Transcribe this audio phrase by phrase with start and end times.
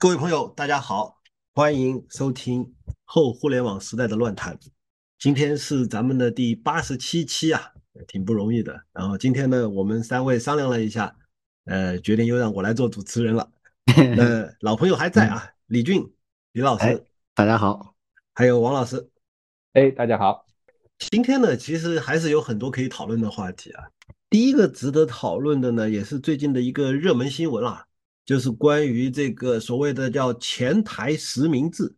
[0.00, 1.18] 各位朋友，大家好，
[1.52, 2.72] 欢迎收听
[3.04, 4.56] 后互联网时代的乱谈。
[5.18, 7.72] 今天是咱们的第八十七期啊，
[8.06, 8.80] 挺不容易的。
[8.92, 11.16] 然后今天呢，我们三位商量了一下，
[11.64, 13.50] 呃，决定又让我来做主持人了。
[14.16, 16.08] 那老朋友还在啊，李俊、
[16.52, 17.04] 李老师，
[17.34, 17.96] 大家好，
[18.36, 19.10] 还有王老师，
[19.72, 20.46] 哎，大家好。
[21.10, 23.88] 今天呢，其实还是有很多可以讨论的话题啊。
[24.30, 27.86] 第一个值得讨论的呢，也是最近的一个热门新闻啊。
[28.28, 31.96] 就是关于这个所谓的叫前台实名制，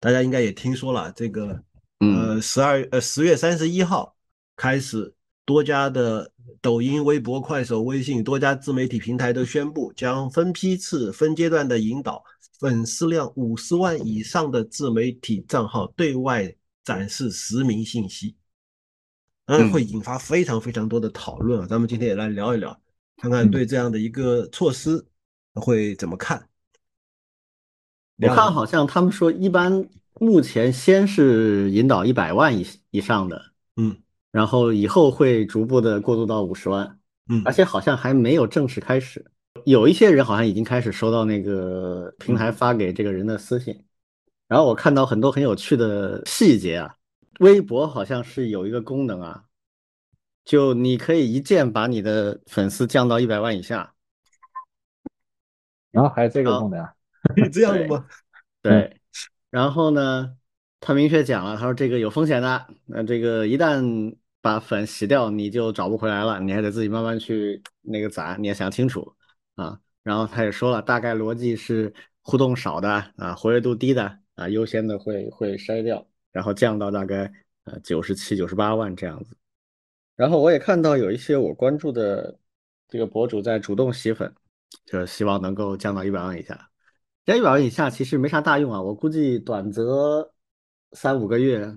[0.00, 1.12] 大家应该也听说了。
[1.14, 1.62] 这个
[2.00, 4.12] 呃，十二呃十月三十一号
[4.56, 6.28] 开始，多家的
[6.60, 12.24] 抖音、微博、快手、微信多家自媒体平台都宣布，将分批次、分阶段的引导
[12.58, 16.52] 粉丝量五十万以上的自媒体账号对外
[16.82, 18.34] 展示实名信息。
[19.46, 21.66] 嗯，会引发非常非常多的讨论啊。
[21.68, 22.76] 咱们今天也来聊一聊，
[23.18, 25.06] 看看对这样的一个措施。
[25.54, 26.48] 会怎么看？
[28.18, 29.88] 我看好像他们说，一般
[30.20, 33.42] 目前先是引导一百万以以上的，
[33.76, 33.96] 嗯，
[34.30, 39.24] 然后以后会逐步的过渡到五十万，嗯，而且好像还没有正式开始。
[39.64, 43.84] 有一些人好像已经开始收到那个平台发给这个人的私信，
[44.46, 46.94] 然后我看到很多很有趣的细节啊。
[47.40, 49.44] 微博好像是有一个功能啊，
[50.44, 53.91] 就你可以一键把你的粉丝降到一百万以下。
[55.92, 56.84] 然后还有这个功能，
[57.34, 58.06] 可以这样的吗？
[58.62, 58.98] 对，
[59.50, 60.36] 然后呢，
[60.80, 69.14] 他明确讲了，他说这个有风险的，那这个一旦把粉洗掉，你就找不回来了，你还得自己慢慢去那个攒，你要想清楚
[69.54, 69.78] 啊。
[70.02, 77.30] 然后他也说了，大概逻辑是互动少的啊，活跃度低的啊，优先的会会筛掉，然后降到大概
[77.64, 79.36] 呃九十七、九十八万这样子。
[80.16, 82.38] 然后我也看到有一些我关注的
[82.88, 84.32] 这个博主在主动洗粉。
[84.84, 86.70] 就是希望能够降到一百万以下，
[87.24, 88.80] 降一百万以下其实没啥大用啊。
[88.80, 90.32] 我估计短则
[90.92, 91.76] 三五个月，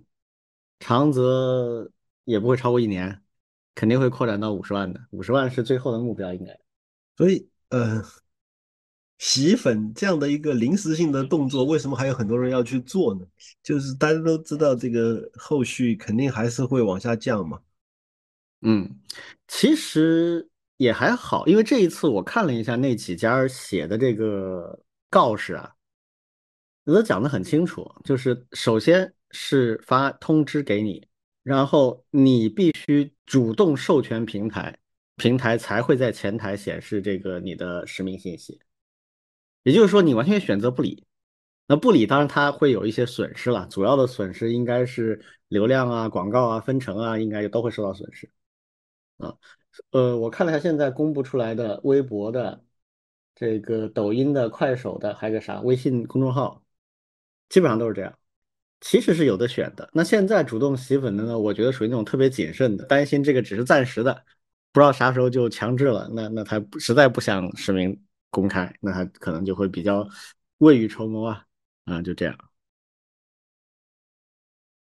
[0.80, 1.90] 长则
[2.24, 3.22] 也不会超过一年，
[3.74, 5.00] 肯定会扩展到五十万的。
[5.12, 6.60] 五十万是最后的目标，应该。
[7.18, 8.04] 所以，呃，
[9.18, 13.26] 洗粉这样的一个临时性的动作，为什么还有很多人要去做呢？
[13.64, 17.60] 就是大家都知道，这个后续肯定还是会往下降嘛。
[18.62, 19.00] 嗯，
[19.48, 20.50] 其实。
[20.78, 24.78] 也还好，因为这一次我看了一下那几家写的这个
[25.10, 25.74] 告示啊，
[26.84, 31.08] 都讲的很清楚，就是首先是发通知给你，
[31.44, 34.78] 然后你必须主动授权平台，
[35.16, 38.60] 平台才会在前台显示这个你的实名信息。
[39.64, 41.06] 也就是说，你完全选择不理，
[41.68, 48.30] 那不理当然它会有一些损失了，主要的损失应该是流量啊、广告啊、分成啊，应该都会受到损失
[49.18, 49.34] 啊。
[49.92, 52.64] 呃，我看了一下现在公布出来的微博的、
[53.34, 56.64] 这个抖音的、快手的，还有个啥微信公众号，
[57.50, 58.18] 基本上都是这样。
[58.82, 59.90] 其实是有的选的。
[59.94, 64.14] 那现在主动洗粉的呢，我觉得属于那种特别谨慎的，担心这个只是暂时的，
[64.72, 66.10] 不知道啥时候就强制了。
[66.14, 68.00] 那那他实在不想实名
[68.30, 70.08] 公开，那他可能就会比较
[70.60, 71.46] 未雨绸缪啊，
[71.86, 72.38] 啊，就这样。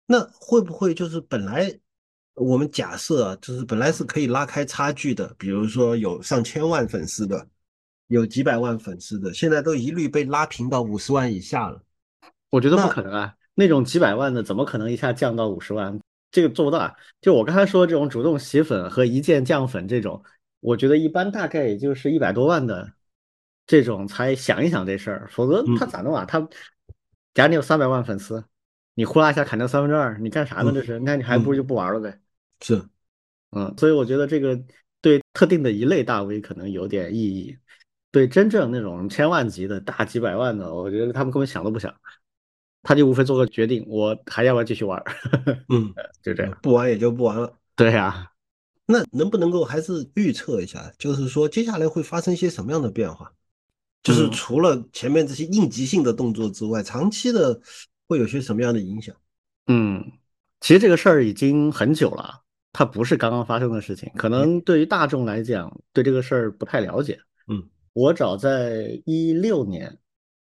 [0.07, 1.81] 那会不会就是本来？
[2.35, 7.47] 我们假设啊，就是本来是可以拉开差距的，比如说有上千万粉丝的，
[8.09, 11.81] 有几百万粉丝的，现在都一律被拉平到五十万以下了。
[12.51, 15.99] 我觉得不可能啊，那种几百万的怎么可能一下降到五十万？
[16.31, 16.93] 这个做不到啊。
[17.21, 20.23] 就我刚才说这种主动洗粉和一键降粉这种，
[20.59, 22.93] 我觉得一般大概也就是一百多万的
[23.67, 26.25] 这种才想一想这事儿，否则他咋弄啊？
[26.25, 26.41] 他
[27.33, 28.45] 假如你有三百万粉丝，
[28.95, 30.73] 你呼啦一下砍掉三分之二，你干啥呢？
[30.73, 30.99] 这是？
[30.99, 32.21] 那你还不如就不玩了呗。
[32.65, 32.83] 是，
[33.51, 34.59] 嗯，所以我觉得这个
[35.03, 37.59] 对特定的一类大 V 可能有点意义，
[38.11, 41.95] 对真正那种千万级的大几百万的，我觉得他们根本想都不想，
[42.83, 44.99] 他就无非做个决定，我还要不要继续玩？
[45.69, 45.93] 嗯，
[46.25, 47.55] 就这样，不玩也就不玩了。
[47.77, 48.33] 对呀，
[48.87, 53.31] 那能不能够还是预测一下，就是说接下来会发生一些什么样的变化？
[54.03, 57.61] 就是除了前面这些应急性的动作之外，长期的
[58.07, 59.15] 会有些什么样的影响？
[59.67, 60.13] 嗯，
[60.61, 62.44] 其实这个事儿已经很久了。
[62.77, 67.17] 它不是刚刚发生的事情，可能对于大众来讲，对这个事儿不太了解。
[67.47, 67.63] 嗯，
[67.93, 69.97] 我早在一六年，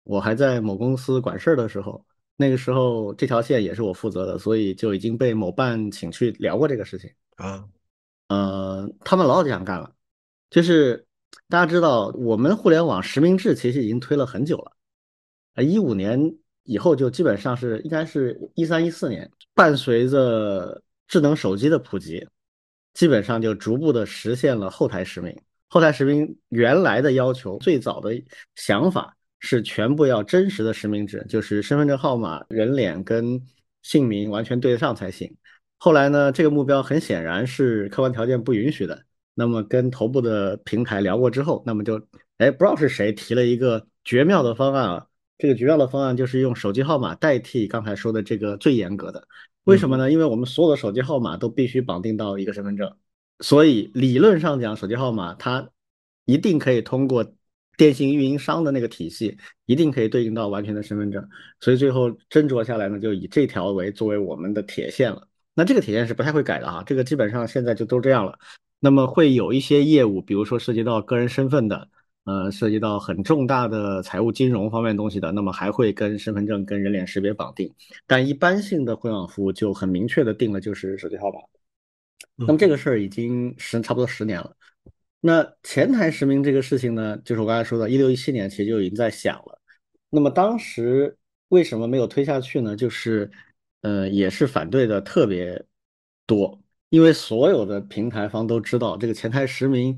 [0.03, 7.63] 我还在某公司管事儿的时候，那个时候这条线也是我负责的，所以就已经被某办请去聊过这个事情啊。
[8.27, 9.89] 呃，他们老这样干了，
[10.49, 11.07] 就是
[11.47, 14.73] 大家知道，我们互联网实名制其实已经推了很久了，
[15.53, 20.83] 啊，一五年以后就基本上是应该是一三一四年，伴随着。
[21.07, 22.27] 智能手机的普及，
[22.93, 25.35] 基本上就逐步的实现了后台实名。
[25.69, 28.11] 后台实名原来的要求，最早的
[28.55, 33.41] 想法是全部要真实的实名制，就是身份证号码、人脸跟
[33.83, 35.35] 姓名完全对得上才行。
[35.77, 39.03] 后来呢，这个目标很显然是客观条件不允许的。
[39.33, 42.01] 那么跟头部的平台聊过之后，那么就
[42.37, 45.07] 哎不知道是谁提了一个绝妙的方案啊。
[45.37, 49.27] 这个绝妙的方案就是用手机号码代替刚才说的这个最严格的。
[49.67, 50.09] 为什么呢？
[50.09, 52.89] 因为我们所有的手机号码都必须绑定到一个身份证，
[53.41, 55.69] 所以理论上讲，手机号码它
[56.23, 57.33] 一定可以通过
[57.75, 61.27] 电信运营商的那个体系，一定可以对应到完全的身份证。
[61.59, 65.27] 所以最后斟酌下来呢，就以这条为作为我们的铁线了。
[65.53, 68.39] 那这个铁线是不太会改的哈，这个基本上现在就都这样了。
[68.79, 71.89] 那么会有一些业务，比如说涉及到个人身份的。
[72.27, 77.73] 呃，涉及到很重大的财务金融方面东西的，那么还会跟身份证、跟人脸识别绑定。
[78.05, 81.39] 但一般性的互联网服务就很明确的定了，就是手机号码。
[82.35, 84.53] 那么这个事儿已经十差不多十年了。
[85.21, 89.61] 那前台实名这个事情呢，就是我刚才说的，一六一七年其实就已经在想了。
[90.09, 92.75] 那么当时为什么没有推下去呢？
[92.75, 93.31] 就是，
[93.83, 95.63] 呃，也是反对的特别
[96.25, 96.59] 多，
[96.89, 99.97] 因为所有的平台方都知道这个前台实名。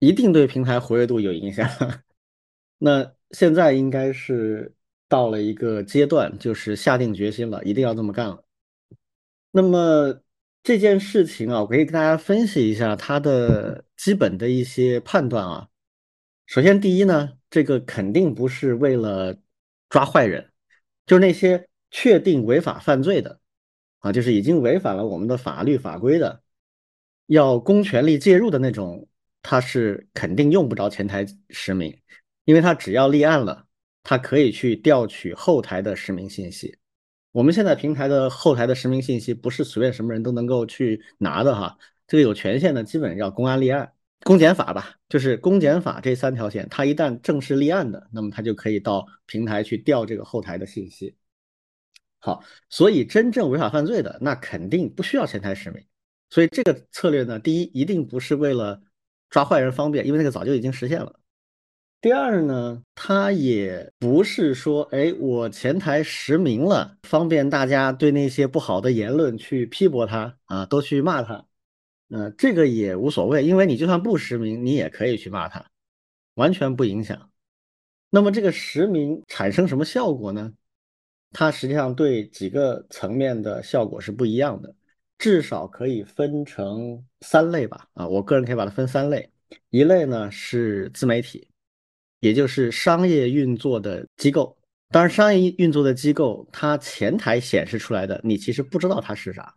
[0.00, 1.68] 一定对平台活跃度有影响。
[2.78, 4.74] 那现在应该是
[5.08, 8.42] 到了一个阶段，就是下定决心了，一定要这么干了。
[9.50, 10.22] 那么
[10.62, 15.68] 这件事情啊，我可以跟大家分析一下它的基本的一些判断啊。
[16.46, 19.36] 首先，第一呢，这个肯定不是为了
[19.90, 20.50] 抓坏人，
[21.04, 23.38] 就是那些确定违法犯罪的
[23.98, 26.42] 啊，就是已经违反了我们的法律法规的，
[27.26, 29.06] 要公权力介入的那种。
[29.42, 31.96] 他是肯定用不着前台实名，
[32.44, 33.66] 因为他只要立案了，
[34.02, 36.76] 他可以去调取后台的实名信息。
[37.32, 43.92] 我们现在平台的后台的实名信息不是随便什么人都能够去拿的哈，这个有权限的基本要公安立案，
[44.24, 51.16] 公检法吧，就是公检法这三条线，他一旦正式立案的，那么他就可以到平台去调这个后台的信息。
[52.18, 55.82] 好，所以真正违法犯罪的，那肯定不需要前台实名。
[56.28, 58.82] 所以这个策略呢，第一一定不是为了。
[59.30, 61.18] 抓坏人方便，因为那个早就已经实现了。
[62.02, 71.46] 第二呢，它也不是说，哎，我前台实名了，方便大家对那些不好的言论去批驳他啊，都去骂他。
[72.08, 75.64] 呃，这个也无所谓，因为你就算不实名，你也可以去骂他，
[76.34, 77.30] 完全不影响。
[78.08, 80.52] 那么这个实名产生什么效果呢？
[81.32, 84.74] 它实际上对几个层面的效果是不一样的。
[85.20, 89.30] 至少可以分成三类吧，啊，我个人可以把它分三类，
[89.68, 91.46] 一类呢是自媒体，
[92.20, 94.56] 也就是商业运作的机构。
[94.88, 99.54] 当然，商业运作的机构，它前台显示出来的，你其实不知道它是啥，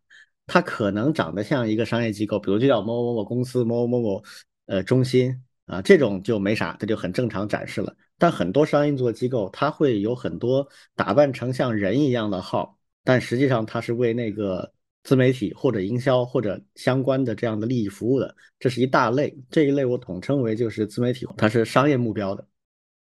[0.48, 4.24] 它可能长得像一个商业机构，比如就叫某某某公司、某某某某
[4.66, 5.34] 呃中心
[5.68, 7.96] 啊，这种就没啥，这就很正常展示了。
[8.18, 14.73] 但很多商业运作机构，它会有很多打扮成像人一样的号，但实际上它是为那个。
[15.04, 19.38] 自媒体或者营销或者相关的这样的利益服务的，这是一大类。
[19.50, 22.48] 这一类我统称为就是自媒体，它是商业目标的。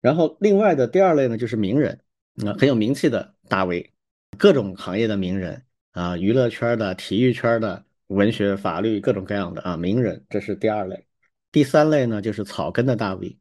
[0.00, 2.00] 然后另外的第二类呢，就是名人，
[2.44, 3.92] 啊很有名气的大 V，
[4.36, 5.62] 各种行业的名人
[5.92, 11.06] 啊，娱乐圈的、体育圈的、文学、法律各种各样的啊名人，这是第二类。
[11.52, 13.38] 第三类呢，就是草根的大 V，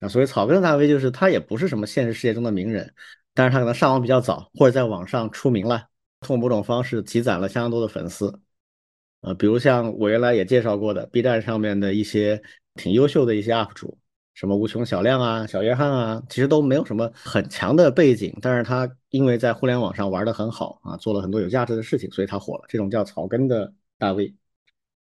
[0.00, 2.94] 啊，所谓草根的大 V 就是他也不是什么现实世界中的名人，
[3.34, 5.88] 但是他可能上网比较早，或者在网上出名了。
[6.22, 8.40] 通过某种方式积攒了相当多的粉丝，
[9.20, 12.42] 呃，比如像我原来也介绍过的 B 站上面的一些
[12.74, 13.98] 挺优秀的一些 UP 主，
[14.34, 22.64] 什么无穷小亮啊、小约翰啊，其实都没有什么很强的背景，但是他因为在互联网上玩的很好啊，做了很多有价值的事情，所以他火了。
[22.68, 24.34] 这种叫草根的大 V。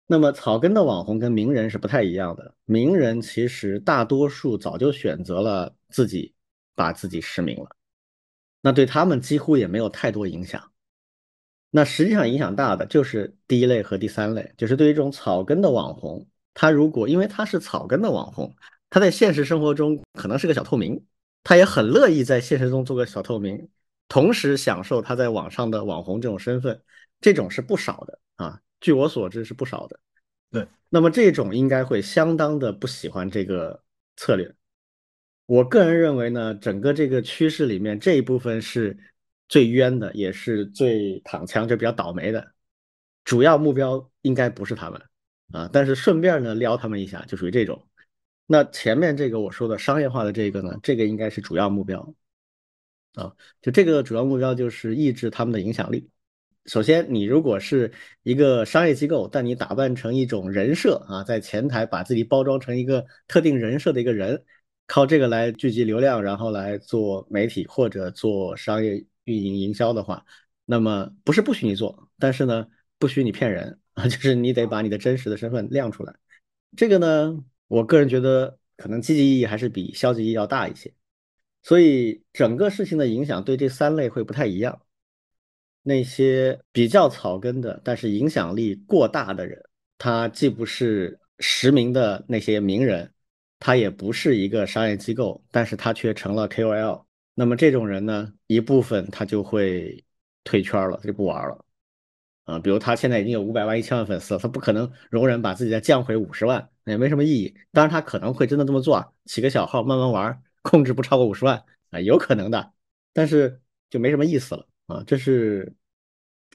[0.08, 6.34] 那么草根的网红跟名人是不太一样的，名人其实大多数早就选择了自己
[6.75, 7.70] 把自己实名了，
[8.62, 10.71] 那对他们几乎也没有太多影响。
[11.74, 18.54] 那实际上影响大的就是第一类和第三类，就是对于这种草根的网红，他如果因为他是草根的网红，
[18.90, 21.01] 他在现实生活中可能是个小透明，
[21.46, 23.70] 他也很乐意在现实中做个小透明，
[24.10, 26.78] 同时享受他在网上的网红这种身份，
[27.22, 29.98] 这种是不少的啊，据我所知是不少的。
[30.51, 33.82] 对，那么这种应该会相当的不喜欢这个
[34.18, 34.54] 策略。
[35.46, 38.98] 我个人认为呢，整个这个趋势里面这一部分是。
[39.51, 42.53] 最冤的也是最躺枪，就比较倒霉的，
[43.25, 45.01] 主要目标应该不是他们
[45.51, 47.86] 啊，但是顺便呢撩他们一下，就属于这种。
[48.46, 52.15] 那前面这个我说的商业化的这个呢，这个应该是主要目标
[53.15, 56.10] 啊，就这个主要目标就是抑制他们的影响力。
[56.67, 57.91] 首先，你如果是
[58.24, 64.41] 一个商业机构，但你打扮成一种人设啊，在前台把自己包装成一个特定人设的一个人。
[64.88, 70.25] 靠这个来聚集流量，然后来做媒体或者做商业运营营销的话，
[70.66, 76.16] 那么不是不许你做，但是呢，不许你骗人啊， 就是你得把你的真实的身份亮出来。
[76.75, 77.38] 这个呢，
[77.68, 80.94] 我个人觉得可能积极意义还是比消极意义要大一些。
[81.63, 84.82] 所以整个事情的影响对这三类会不太一样。
[85.84, 89.63] 那些比较草根的，但是影响力过大的人，
[89.98, 93.12] 他既不是实名的那些名人，
[93.60, 97.04] 他也不是一个商业机构，但是他却成了 KOL。
[97.34, 100.04] 那么这种人呢，一部分他就会
[100.44, 101.66] 退圈了，他就不玩了。
[102.44, 107.56] 啊，比如他现在已经有五百万、一千万粉丝了，他不可能容忍把自己再降回五十万，也没什么意义。
[107.72, 110.42] 当然，他可能会真的这么做啊，起个小号慢慢玩。
[110.64, 112.72] 控制不超过五十万啊，有可能的，
[113.14, 113.60] 但是
[113.90, 115.74] 就没什么意思了啊，这是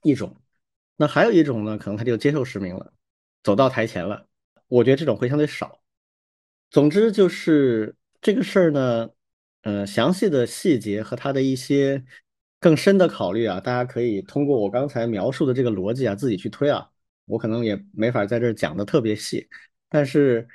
[0.04, 0.40] 一种。
[0.96, 2.92] 那还有一种呢，可能他就接受实名了，
[3.42, 4.28] 走到台前了。
[4.68, 5.80] 我觉得这种会相对少。
[6.70, 9.10] 总之就是这个事儿呢，
[9.66, 12.04] 呃，详细的细节和他的一些
[12.60, 16.88] 更深的考虑啊，大家可以通过我刚才描述的这个逻辑啊，自己去推啊。
[17.24, 19.48] 我可能也没法在这儿讲的特别细，
[19.88, 20.46] 但是。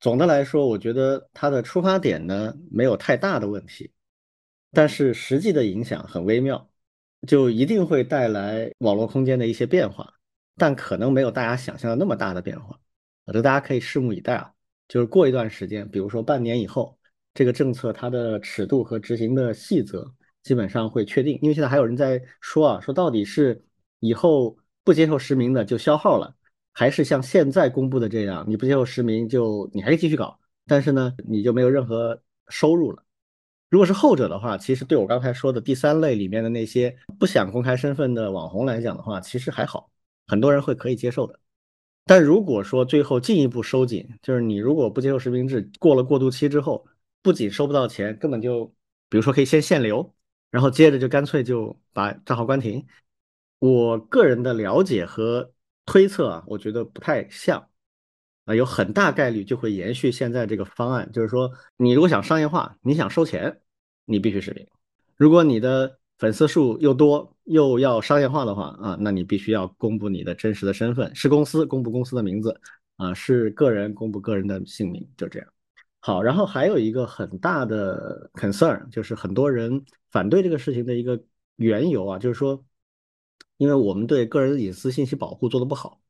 [0.00, 3.92] 总的来说，我觉得它的出发点呢没有太大的问题，
[4.72, 6.68] 但是实际的影响很微妙，
[7.24, 10.12] 就一定会带来网络空间的一些变化，
[10.56, 12.80] 但可能没有大家想象的那么大的变化。
[13.26, 14.52] 我觉得大家可以拭目以待啊，
[14.88, 16.98] 就是过一段时间，比如说半年以后，
[17.34, 20.12] 这个政策它的尺度和执行的细则
[20.42, 21.38] 基本上会确定。
[21.42, 23.62] 因为现在还有人在说啊，说到底是
[24.00, 26.34] 以后不接受实名的就消耗了。
[26.74, 33.02] 还是像现在公布的这样，你不接受实名就你还可以继续搞，但是呢，你就没有任何收入了。
[33.68, 39.90] 如果是后者的话，其实对我刚才说的第三类里面的那些不想公开身份的网红来讲的话，其实还好，
[40.26, 41.38] 很多人会可以接受的。
[42.06, 46.82] 但如果说最后进一步收紧，就是你如果不接受实名制，过了过渡期之后，
[47.22, 48.66] 不仅收不到钱，根本就，
[49.08, 50.14] 比如说可以先限流，
[50.50, 52.84] 然后接着就干脆就把账号关停。
[53.58, 55.52] 我个人的了解和。
[55.84, 57.68] 推测啊，我觉得不太像
[58.44, 63.60] 啊，有很大概率就会延续现在这个方案，就是说，你如果想商业化，你想收钱，
[64.04, 64.64] 你必须实名；
[65.16, 72.60] 如果你的粉丝数又多，又要商业化的话啊，那你必须要公布你的真实的身份，是公司公布公司的名字
[72.96, 75.48] 啊，是个人公布个人的姓名，就这样。
[76.02, 81.24] 好，然后还有一个很大的 concern，就是很多人反对这个事情的一个
[81.56, 82.62] 缘由啊，就是说。
[83.58, 86.00] 因为我们对个人隐私信息保护做的不好，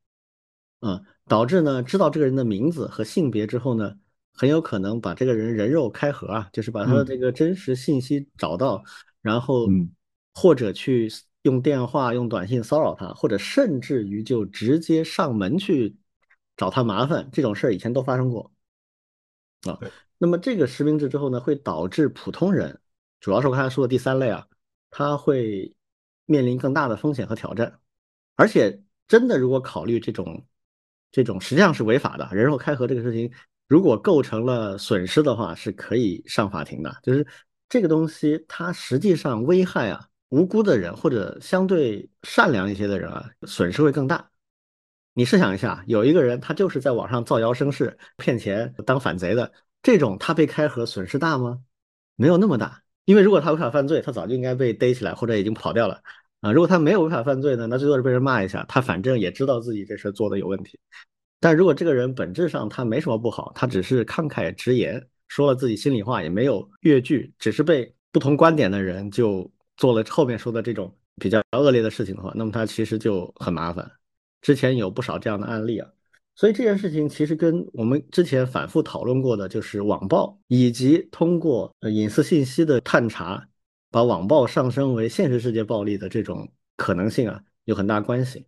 [0.81, 3.95] 啊，导致呢知道这个人的名字和性别之后呢，
[4.33, 8.83] 很有可能把这个人人肉开盒啊，就是把他的这个真实信息找到，
[9.21, 9.67] 然后
[10.33, 11.11] 或者去
[11.43, 15.95] 用电话、用短信骚扰他，或者甚至于就直接上门去
[16.57, 18.51] 找他麻烦，这种事儿以前都发生过，
[19.63, 19.79] 啊，
[20.19, 22.81] 那么这个实名制之后呢，会导致普通人，
[23.21, 24.47] 主要是我刚才说的第三类啊，
[24.91, 25.75] 他会。
[26.25, 27.81] 面临更大的风险和挑战，
[28.37, 30.47] 而且真的，如果考虑这种
[31.11, 33.31] 这种实际上是违法的人肉开盒这个事情，
[33.67, 36.97] 如果构成了损失的话，是可以上法庭的。
[37.03, 37.27] 就是
[37.69, 44.31] 这个东西，它实际上危害啊无辜的人或者相对善良一些的人啊，损失会更大。
[45.15, 49.53] 你试想一下，有一个人他就是在网上造谣生事、骗钱、当反贼的，
[49.83, 51.61] 这种他被开盒损失大吗？
[52.17, 52.83] 没有那么大。
[53.05, 56.01] 因为如果他违法犯罪，他早就应该被逮起来或者已经跑掉了
[56.41, 56.53] 啊。
[56.53, 60.79] 如果他没有违法犯罪呢，那最多是被人骂一下，他反正也知道自己这事做的有问题。
[61.41, 73.91] 但如果这个人本质上他没什么不好，他只是慷慨直言说了自己心里话，也没有越剧，只是被不同观点的人就做了后面说的这种比较恶劣的事情的话，那么他其实就很麻烦。
[74.43, 75.89] 之前有不少这样的案例啊。
[76.35, 83.47] 所以这件事情其实跟我们之前反复讨论过的，就是网暴以及通过隐私信息的探查，
[83.91, 88.47] 把网暴上升为现实世界暴力的这种可能性啊，有很大关系。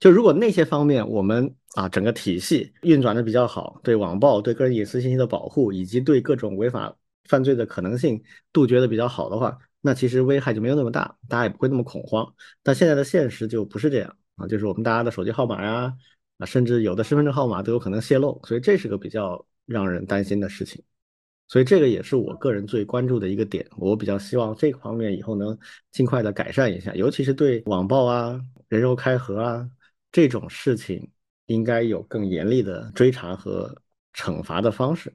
[0.00, 8.22] 就如果那些方面我们啊整个体系运转的比较好，对网暴、对个人隐私信息的保护，以及对各种违法犯罪的可能性
[8.52, 12.34] 杜绝的比较好的话，那其实危害就没有那么大，大家也不会那么恐慌。
[12.62, 15.96] 但现在的现实就不是这样啊，就是我们大家的手机号码呀。
[16.38, 20.84] 啊，甚至有的身份证号码都有可能泄露，所以这是个比较让人担心的事情。
[21.48, 23.66] 所以这个也是我个人最关注的一个点。
[23.78, 25.58] 我比较希望这个方面以后能
[25.92, 28.38] 尽快的改善一下，尤其是对网暴啊、
[28.68, 29.66] 人肉开盒啊
[30.12, 31.10] 这种事情，
[31.46, 33.74] 应该有更严厉的追查和
[34.12, 35.10] 惩罚的方式。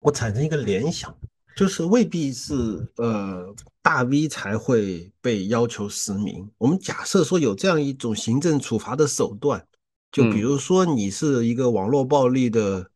[0.00, 1.16] 我产生一个联想。
[1.56, 2.54] 就是未必是
[2.96, 6.48] 呃大 V 才会被要求实名。
[6.58, 9.64] 我们假设说有这样一种行政处罚的手段，
[10.10, 12.88] 就比如说你是一个网络暴力的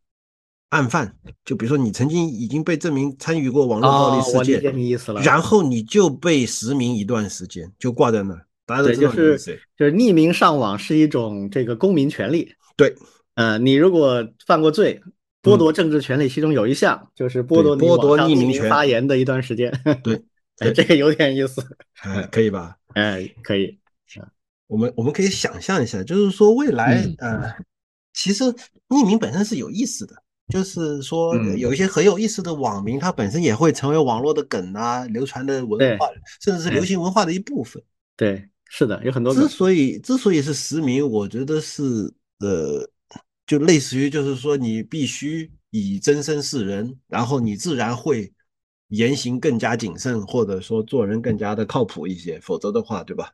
[0.71, 5.21] 案犯，就比如说你曾经已经被证明参与过网络暴力事哦我理件，解你意思了。
[5.23, 9.61] 然后你就被实名一段时间，就挂在那儿，大家都，知就是道你是谁。
[9.77, 12.53] 就是匿名上网是一种这个公民权利。
[12.77, 12.95] 对，
[13.35, 15.01] 呃，你如果犯过罪，
[15.49, 19.73] 剥夺政治权利，其中有一项就是剥夺剥夺匿名权发言的一段时间。
[20.03, 20.23] 对
[20.75, 21.65] 这个有点意思。
[22.03, 22.77] 哎，可以吧？
[22.95, 23.79] 哎，可以。
[24.67, 27.55] 我们我们可以想象一下，就是说未来，嗯呃，
[28.13, 28.45] 其实
[28.89, 30.15] 匿名本身是有意思的，
[30.53, 36.11] 就是说有一些很有意思的网名，它本身也会成为网络的梗啊，流传的文化，
[36.43, 37.83] 甚至是流行文化的一部分。
[38.15, 39.49] 对，是的，有很多之。
[39.49, 41.83] 所以之所以是实名，我觉得是
[42.41, 42.87] 呃，
[43.49, 48.31] 就类似于就是说你必须以真身示人，然后你自然会
[48.89, 53.33] 言行更加谨慎，或者说做人更加的靠谱一些，否则的话，对吧？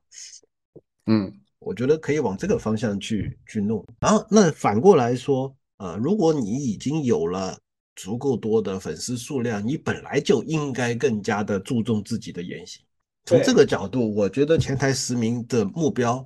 [1.06, 3.84] 嗯，我觉得可以往这个方向去去弄。
[3.98, 7.58] 然后那反过来说，呃，如果你已经有了
[7.96, 12.80] 足够多的粉丝数量，你本来就应该更加的注重自己的言行。
[13.24, 16.24] 从这个角度，我觉得前台实名的目标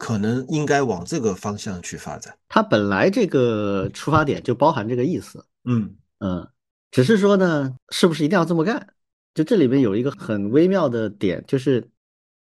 [0.00, 2.34] 可能应该往这个方向去发展。
[2.48, 5.44] 它本来这个出发点就包含这个意思。
[5.64, 6.48] 嗯嗯，
[6.90, 8.94] 只是说呢，是不是一定要这么干？
[9.34, 11.90] 就这里面有一个很微妙的点，就是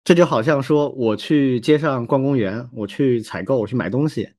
[0.04, 4.34] 这就好像说我去街上逛公园，我去采购，我去买东西，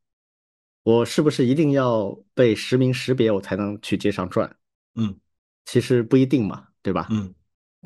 [0.82, 4.56] 我是不是一定要被实名识别我才能去街上转？
[4.96, 5.14] 嗯
[5.64, 7.06] 其实不一定嘛，对吧？
[7.10, 7.32] 嗯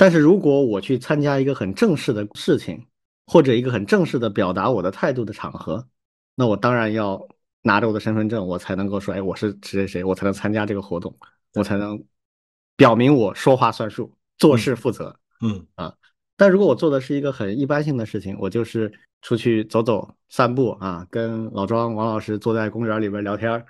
[0.01, 2.87] 但是如果我去参加一个很正式的事情，
[3.29, 5.87] 或者一个很正式的表达我的态度的场合，
[6.35, 7.29] 那我当然要
[7.61, 11.15] 拿着我的身份证，我才能够说，哎，我是谁谁谁，我才能参加这个活动，
[11.55, 12.03] 我才能
[12.75, 15.15] 表明我说话算数，做事负责。
[15.43, 15.95] 嗯啊
[16.37, 23.67] 但如果我做的是一个很一般性的事情，我就是出去走走、散步啊，跟老庄、王老师坐在公园里边聊天儿，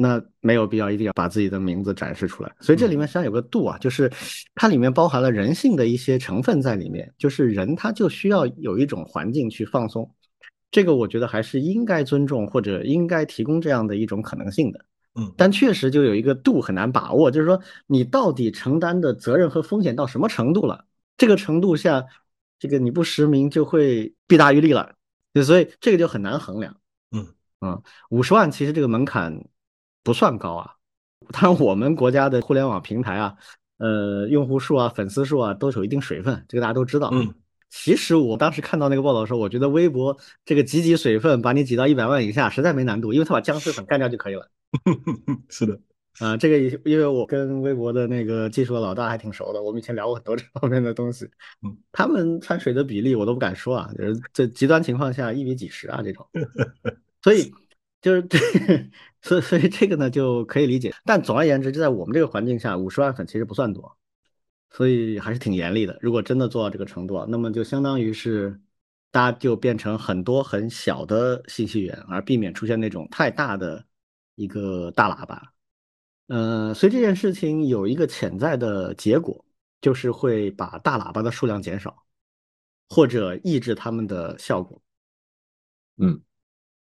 [0.00, 2.54] 那没有必要一定要把自己的名字展示出来。
[2.60, 4.10] 所以这里面实际上有个度啊，就是
[4.54, 10.08] 它里面包含了人性的一些成分在里面，就是人他就需要有一种环境去放松。
[10.70, 14.84] 这个我觉得还是应该尊重或者应该提供这样的一种可能性的。
[15.14, 20.84] 嗯但确实就有一个度很难把握，就是说你到底承担的责任和风险到什么程度了？
[21.16, 22.04] 这个程度下，
[22.60, 24.94] 这个你不实名就会弊大于利了，
[25.32, 26.76] 对所以这个就很难衡量。
[27.10, 27.26] 嗯
[27.60, 29.44] 嗯，五十万其实这个门槛
[30.08, 30.72] 不算高啊，
[31.30, 33.36] 当然我们国家的互联网平台啊，
[33.76, 37.10] 呃，用户数啊、粉丝数啊都有一定水分，这个大家都知道。
[37.12, 37.34] 嗯，
[37.68, 40.16] 其实我当时看到那个报道的时候，我觉得微博
[40.46, 44.48] 这个挤挤水分，把你挤到一百万以下，实在没难度，因为他把僵尸粉干掉就可以了。
[45.50, 45.78] 是的，
[46.20, 51.26] 啊、这个也因为我跟微博的那个技术的老大还挺熟的，我们以前聊过很多这方面的东西。
[51.62, 56.26] 嗯，他们掺水的比例我都不敢说啊，就是这极端情况下一比几十啊这种。
[57.22, 57.52] 所以
[58.00, 58.38] 就是这，
[59.22, 60.94] 所以所以这个呢就可以理解。
[61.04, 63.96] 但总而言之，就在我们这个环境下，五十万粉其实不算多，
[64.70, 65.98] 所以还是挺严厉的。
[66.00, 68.60] 如果真的做到这个程度啊，那么就相当于是
[69.10, 73.84] 大家就变成很多很小的信息源，而避免出现那种太大的
[74.34, 75.52] 一个大喇叭。
[76.28, 79.44] 呃，所以这件事情有一个潜在的结果，
[79.80, 82.04] 就是会把大喇叭的数量减少，
[82.90, 84.82] 或者抑制它们的效果。
[85.96, 86.20] 嗯，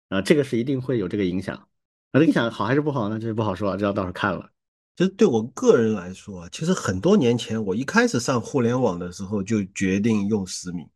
[0.09, 1.69] 啊、这个是一定会有这个影响。
[2.13, 3.19] 那这个影响好还是不好呢？
[3.19, 4.51] 这是不好说啊，这要到时候看了。
[4.97, 10.89] 其实对我个人来说啊，其实很多年前我一开始上互联网的时候就决定用实名。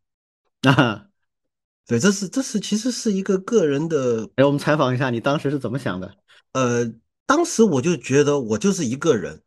[0.61, 1.05] 啊，
[1.85, 6.15] 对，这是这是其实是一个个人的，哎，我们采访一下你当时是怎么想的？
[6.53, 6.91] 呃，
[7.27, 9.43] 当时我就觉得我就是一个人，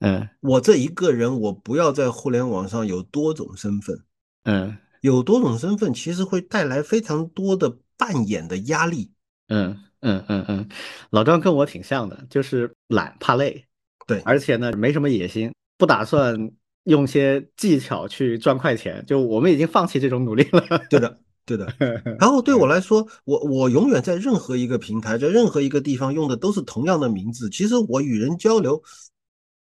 [0.00, 4.04] 嗯我这一个人，我不要在互联网上有多种身份，
[4.44, 9.10] 嗯有多种身份其实会带来非常多的扮演的压力。
[9.48, 10.68] 嗯嗯嗯嗯，
[11.10, 13.64] 老张跟我挺像的，就是懒怕累，
[14.06, 16.50] 对而且呢没什么野心，不打算
[16.84, 20.62] 用些技巧去赚快钱，就我们已经放弃这种努力了。
[20.88, 21.66] 对的，对的。
[22.20, 27.50] 然后对我来说，我我永远在任何一个平台，在任何一个地方用的都是同样的名字。
[27.50, 28.80] 其实我与人交流，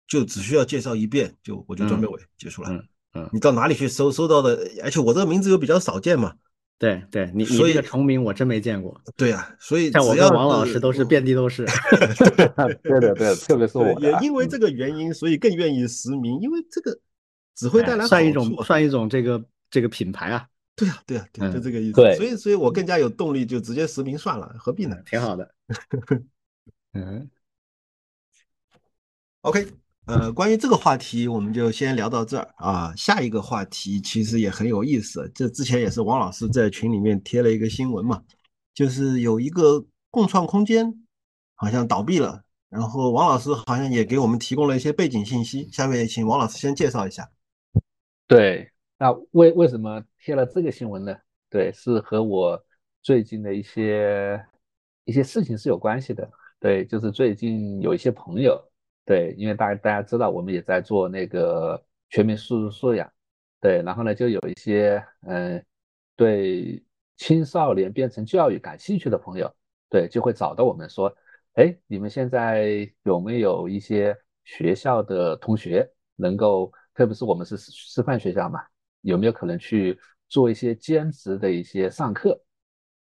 [0.06, 2.70] 就只需要介绍一遍，就我就张北伟结束了。
[2.70, 2.76] 嗯
[3.14, 4.70] 嗯你到哪里去搜搜到的？
[4.82, 6.34] 而且我这个名字又比较少见嘛。
[6.78, 11.64] 对对，你你所以这个重名我真没见过，对呀、所以像我跟王老师都是遍地都是。
[12.82, 16.98] 对的对的，特别是我也因为这个原因，所以更愿意实名，因为这个
[17.54, 21.92] 只会带来哎算一种算一种这个这个品牌啊，对啊、对啊、对，就嗯这个意思。
[21.94, 25.54] 对所以所以我更加有动力，就直接实名算了，何必呢挺好的。
[26.92, 27.28] 嗯
[29.40, 29.66] ，？OK，
[30.06, 32.94] 呃，关于这个话题，我们就先聊到这儿啊。
[32.96, 38.22] 下一个话题其实也很有意思，这之前也是王老师在群里面贴了一个新闻嘛，
[38.72, 40.94] 就是有一个共创空间
[41.56, 47.28] 好像倒闭了，然后王老师好像也给我们提供了一些背景信息，下面请王老师先介绍一下。
[48.28, 51.16] 对，那为为什么贴了这个新闻呢？
[51.50, 52.64] 对，是和我
[53.02, 54.40] 最近的一些
[55.04, 56.30] 一些事情是有关系的。
[56.60, 58.60] 对，就是最近有一些朋友，
[59.06, 63.10] 对，因为大家大家知道，我们也在做那个全民素质素养，
[63.60, 65.64] 对，然后呢，就有一些嗯，
[66.16, 66.84] 对
[67.16, 69.50] 青少年编程教育感兴趣的朋友，
[69.88, 71.14] 对，就会找到我们说，
[71.54, 78.60] 哎，你们现在有没有一些学校的同学能够，特别是我们是师范学校嘛，
[79.02, 82.42] 有没有可能去做一些兼职的一些上课？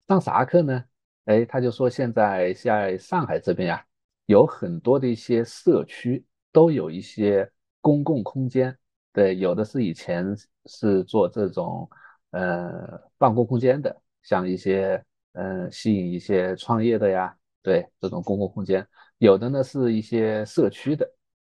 [0.07, 0.85] 上啥课呢？
[1.24, 3.85] 哎，他就说现在在上海这边呀，
[4.30, 8.78] 有很多的一些社区都有一些公共空间，
[9.12, 10.24] 对，有的是以前
[10.66, 11.90] 是做这种
[12.30, 12.70] 呃
[13.18, 18.86] 办公空间的，像一些嗯吸引一些创业的呀，对，这种公共空间，
[19.18, 21.04] 有的呢是一些社区的，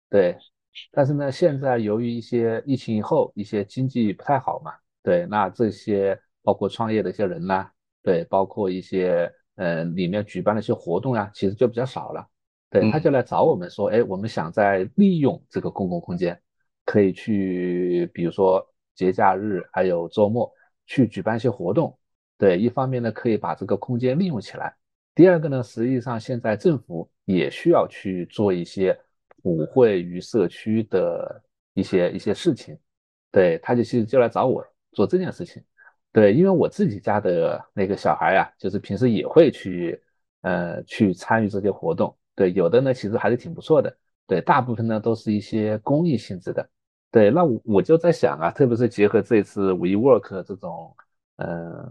[0.07, 0.37] 对，
[0.91, 7.67] 但是呢现在由于一些疫情以后一些经济不太好嘛，对，那这些包括创业的一些人呐，
[8.03, 9.33] 对，包括一些。
[9.55, 12.23] 呃，里面举办的一些活动呀，其实就比较少了。
[12.69, 16.37] 对，他就来找我们说，哎，我们想在利用这个公共空间，
[16.83, 20.51] 可以去，比如说节假日还有周末
[20.85, 21.97] 去举办一些活动。
[22.37, 24.69] 对，一方面呢，可以把这个空间利用起来；
[25.15, 28.95] 第二个呢，实际上现在政府也需要去做一些
[29.41, 31.41] 普惠于社区的
[31.73, 32.77] 一些一些事情。
[33.31, 35.63] 对，他就其实就来找我做这件事情。
[36.11, 39.99] 对，因为我自己家的那个小孩呀，就是平时也会去，
[40.41, 42.15] 呃，去参与这些活动。
[42.37, 43.93] 对，有的呢其实还是挺不错的。
[44.27, 46.69] 对，大部分呢都是一些公益性质的。
[47.11, 50.95] 对，那我我就在想啊，特别是结合这次 WeWork 这种，
[51.37, 51.89] 呃，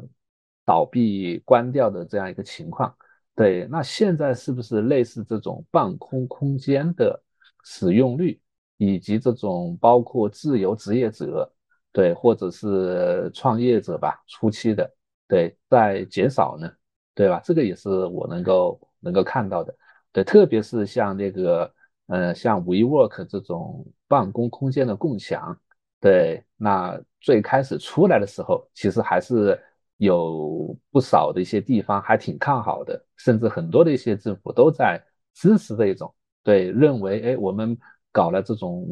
[0.64, 2.94] 倒闭关掉的这样一个情况，
[3.34, 7.20] 对，那现在是不是类似这种办公空间的
[7.64, 8.40] 使用率，
[8.76, 11.50] 以及这种包括自由职业者？
[11.92, 14.88] 对，或者是创业者吧，初期的，
[15.26, 16.70] 对，在减少呢，
[17.14, 17.40] 对吧？
[17.42, 19.74] 这个也是我能够能够看到的，
[20.16, 21.70] 对，特别是像那个，
[22.06, 25.54] 呃，像 WeWork 这种办公空间的共享，
[26.00, 29.60] 对，那最开始出来的时候，其实还是
[29.98, 34.98] 有不少的一些地方还挺看好的，甚至很多的一些政府都在
[35.34, 37.76] 支持这一种，对，认为，哎，我们
[38.10, 38.88] 搞了这种。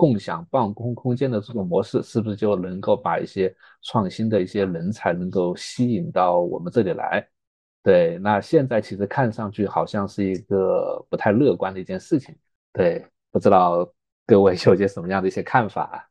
[0.00, 7.28] 共享办公空间的这种模式，是不是就能够把一些创新的一些人才能够吸引到我们这里来？
[7.88, 12.36] 对，那现在其实看上去好像是一个不太乐观的一件事情。
[12.70, 13.90] 对，不知道
[14.26, 16.06] 各位有些什么样的一些看法？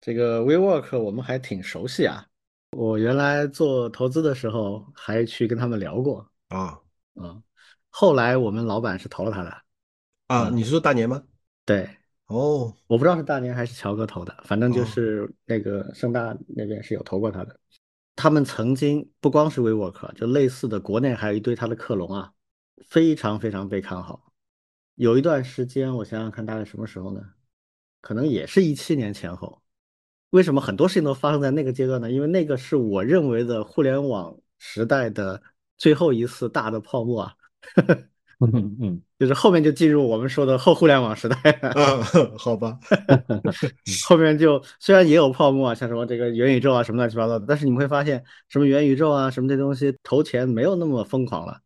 [0.00, 2.26] 这个 WeWork 我们还挺熟悉啊，
[2.72, 6.76] 我原来做投资的时候还去跟他们聊过啊
[7.14, 7.40] 嗯，
[7.88, 9.56] 后来我们老板是投了他的
[10.26, 11.22] 啊，你是说大年吗？
[11.64, 11.88] 对。
[12.26, 17.56] 哦，我不知道是大年还是乔哥投的，反正就是那个盛大那边是有投过他的。
[18.16, 22.32] 他们曾经不光是 WeWork，就类似的国内还有一堆他的克隆啊，
[22.88, 24.32] 非常非常被看好。
[24.94, 27.20] 有一段时间，我想想看，大概什么时候呢？
[28.00, 29.62] 可能也是一七年前后。
[30.30, 32.10] 为什么很多事情都发生在那个阶段呢？
[32.10, 35.42] 因为那个是我认为的互联网时代的
[35.76, 37.36] 最后一次大的泡沫啊。
[38.40, 42.02] 嗯嗯， 就是后面就进入我们说的后互联网时代啊，
[42.36, 42.78] 好吧，
[44.06, 51.60] 后面就虽然也有泡沫啊，像什么这个元宇宙啊，什么乱七八糟的，但是你们会发现，什么元宇宙啊，什么这东西投钱没有那么疯狂了，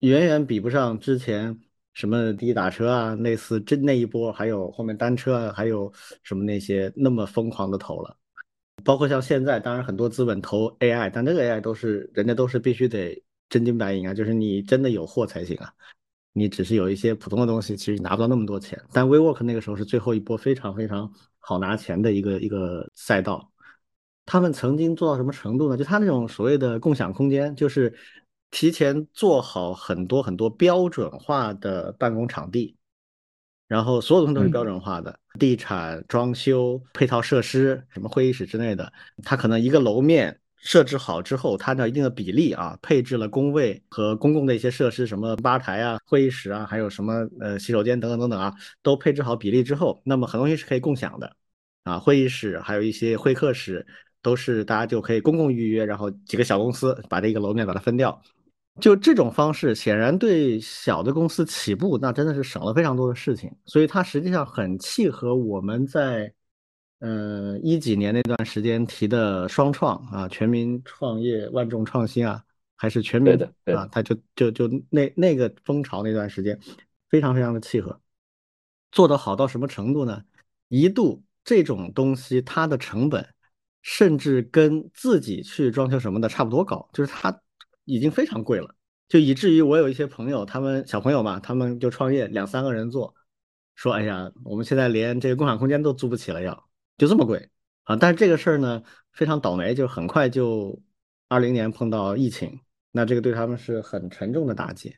[0.00, 1.56] 远远比不上之前
[1.94, 5.92] 什么滴滴打车啊，类似这那一波，还有后面单车啊，还有
[6.24, 8.16] 什么那些那么疯狂的投了，
[8.82, 15.72] 包括像现在，当然很多资本投 AI，但这个 AI 都是人家都是必须得真金白银啊，就是你真的有货才行啊。
[16.38, 18.80] 你只是有一些普通的东西，其实你拿不到那么多钱。
[18.92, 23.50] 但 WeWork 那个时候是最后一波非常非常好拿钱的一个一个赛道。
[24.24, 25.76] 他们曾经做到什么程度呢？
[25.76, 27.92] 就他那种所谓的共享空间，就是
[28.50, 32.76] 提前做好很多很多标准化的办公场地，
[33.66, 40.40] 然后所有东西都是标准化的，地产、装修、配套设施，什么会议室之类的，它可能一个楼面。
[40.60, 51.32] 设置好之后，它按照一定的比例啊，配置了工位和公共的一些设施，什么吧台啊、会议室啊，还有什么呃洗手间等等等等啊，都配置好比例之后，那么很多东西是可以共享的
[51.84, 51.98] 啊。
[51.98, 53.86] 会议室还有一些会客室
[54.20, 58.20] 都是大家就可以公共预约，然后几个小公司把这个楼面把它分掉，
[58.80, 66.32] 就这种方式，显然对小的公司起步那真的是省了非常多的事情，所以它实际上很契合我们在。
[67.00, 76.58] 嗯，一几年那段时间提的双创啊，全民创业、万众创新啊，还是全民的啊，他就就就那那个风潮那段时间，
[77.08, 78.00] 非常非常的契合。
[78.90, 80.24] 做得好到什么程度呢？
[80.68, 83.26] 一度这种东西它的成本
[83.80, 87.40] 甚至跟自己去装修什么的差不多高，就是它
[87.84, 88.74] 已经非常贵了，
[89.08, 93.14] 就以至于我有一些朋友，他们小朋友嘛，他们就创业两三个人做，
[93.76, 96.67] 说哎呀，我们现在连这个共享空间都租不起了，要
[96.98, 97.48] 就这么贵
[97.84, 97.96] 啊！
[97.96, 98.82] 但是这个事儿呢，
[99.12, 100.78] 非常倒霉，就是很快就
[101.28, 102.60] 二零年碰到疫情，
[102.92, 104.94] 那这个对他们是很沉重的打击。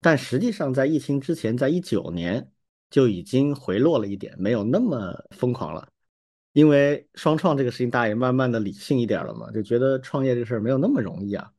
[0.00, 2.50] 但实际上在疫情之前，在一九年。
[2.90, 5.88] 就已经回落了一点，没有那么疯狂了，
[6.52, 11.50] 因为双创这个事情，大家也慢慢的理性一点了嘛，就觉得创业这事儿没有那么容易啊。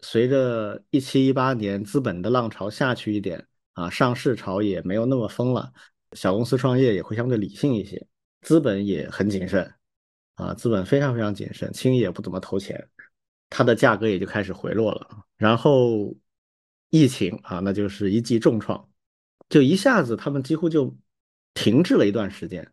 [0.00, 5.72] 随着一七一八年资本的浪潮下去一点啊，上市潮也没有那么疯了，
[6.12, 8.06] 小公司创业也会相对理性一些，
[8.42, 9.72] 资本也很谨慎
[10.34, 12.88] 啊，资本非常非常谨慎，轻易也不怎么投钱，
[13.48, 15.24] 它的价格也就开始回落了。
[15.36, 16.14] 然后
[16.90, 18.88] 疫情啊，那就是一记重创。
[19.48, 20.96] 就一下子，他们几乎就
[21.52, 22.72] 停滞了一段时间，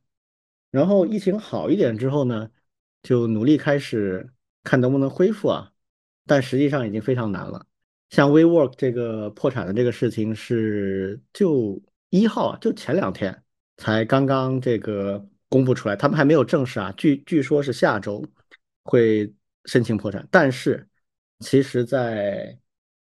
[0.72, 2.50] 然后疫情好一点之后呢，
[3.04, 4.32] 就努力开始
[4.64, 5.74] 看能不能恢复啊，
[6.26, 7.66] 但实际上已经非常难了。
[8.10, 13.44] 像 WeWork 这个破产的这个事情是就一号，就前两天
[13.76, 18.24] 才刚刚这个公布出来，他们还没有正式啊，据据说是下周
[18.84, 19.34] 会
[19.66, 20.88] 申请破产，但是
[21.40, 22.58] 其实在。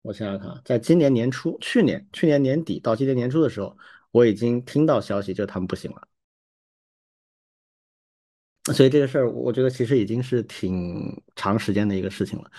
[0.05, 3.75] 我想想看，在今年年初、去年、去年年底到今年年初的时候，
[4.11, 6.07] 我已经听到消息，就他们不行了。
[8.71, 12.51] 所以这个事儿，我觉得其实已经是挺长时间的一个事情了。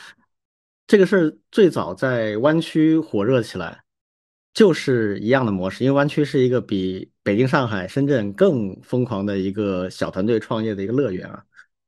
[0.88, 3.84] 这个事儿最早在湾区火热起来，
[4.56, 11.44] 就是一样的模式，因为湾区是一个比北京、上海、深圳更疯狂的一个小团队创业的一个乐园啊，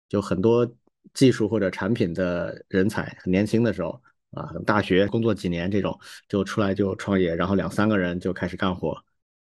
[0.08, 0.70] 就很多
[1.14, 4.00] 技术或者产品的人才，很年轻的时候。
[4.32, 8.94] 啊，大学工作几年这种就出来就创业，然后两三个人就开始干活，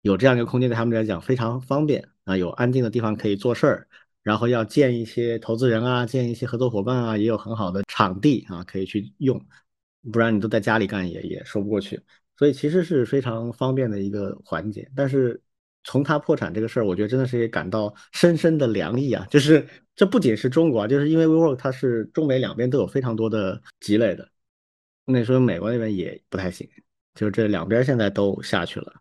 [0.01, 3.87] 有这样一个空间对他们来讲非常方便啊，有安静的地方可以做事儿，
[4.23, 9.41] 然后要见一些投资人啊，见一些合作伙伴啊，也有很好的场地啊可以去用，
[10.11, 11.97] 不然你都在家里干也也说不过去，
[12.37, 14.89] 所以其实是非常方便的一个环节。
[14.95, 15.41] 但是
[15.83, 24.29] 从他破产这个事儿，我觉得真的是也感到深深的凉意啊，就是这不仅是中国啊，就是因为 WeWork 它是中美两边都有非常多的积累的。
[25.05, 26.67] 那时候美国那边也不太行，
[27.13, 28.93] 就是这两边现在都下去了。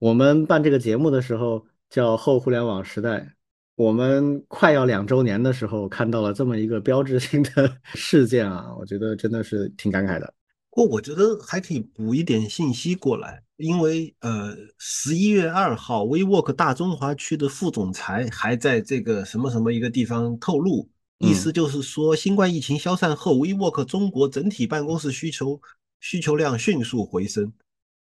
[0.00, 3.32] 我们办这个节目的时候叫后互联网时代，
[3.76, 10.34] 我们快要两周年的时候看到了这么一个标志性的 事件啊，我觉得真的是挺感慨的。
[10.74, 20.90] 不过我觉得还可以补一点信息过来，因为呃，十一月二号，WeWork 大中华区的副总裁还在这个什么什么一个地方透露。
[21.18, 25.60] 意思就是说，新冠疫情消散后，WeWork 中国整体办公室需求
[26.00, 27.52] 需求量迅速回升。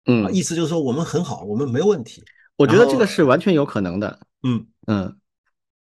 [0.07, 2.23] 嗯，意思就是说我们很好，我们没有问题。
[2.55, 4.19] 我觉得这个是完全有可能的。
[4.41, 5.15] 嗯嗯，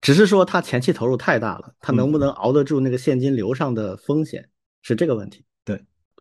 [0.01, 4.49] 只是说他前期投入太大了，他能不能熬得住那个现金流上的风险
[4.81, 5.45] 是这个问题。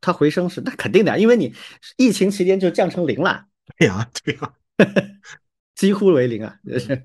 [0.00, 1.54] 对，他回升是那肯定的，因为你
[1.96, 3.44] 疫情期间就降成零了。
[3.76, 4.52] 对呀，对呀，
[5.76, 7.04] 几乎为零啊，就 是。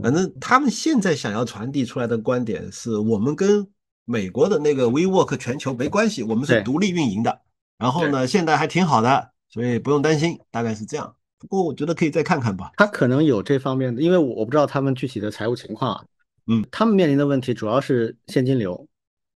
[0.00, 3.66] 反正他们现在想要传递出来的观点是我们跟
[4.04, 7.40] 美国的那个 WeWork 全球没关系，我们是独立运营的。
[7.76, 11.16] 然后呢，现在还挺好的，所以不用担心，大概是这样。
[11.38, 12.70] 不过我觉得可以再看看吧。
[12.76, 16.04] 他可能有这方面的，因为我我不知道他们具体的财务情况啊。
[16.46, 18.86] 嗯，他们面临的问题主要是现金流。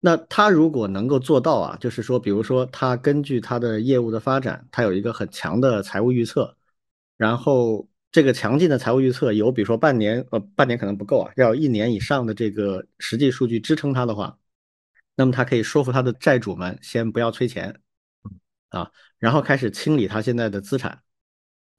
[0.02, 6.58] 那他如果能够做到啊，就是说，比如说他根据他的业务的发展，他有一个很强的财务预测，
[7.16, 7.88] 然后。
[8.14, 14.38] 这个强劲的财务预测有，比如说半年，呃，半年可能不够啊，要一年以上的这个实际数据支撑他的话，
[15.16, 17.80] 那么他可以说服他的债主们先不要催钱，
[18.68, 21.02] 啊，然后开始清理他现在的资产，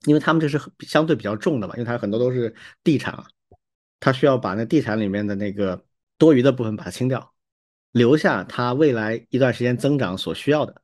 [0.05, 3.27] 因为他们这是相对比较重的嘛，因为他很多都是地产啊，
[3.99, 5.85] 他需要把那地产里面的那个
[6.17, 7.32] 多余的部分把它清掉，
[7.93, 10.81] 留下他未来一段时间增长所需要的，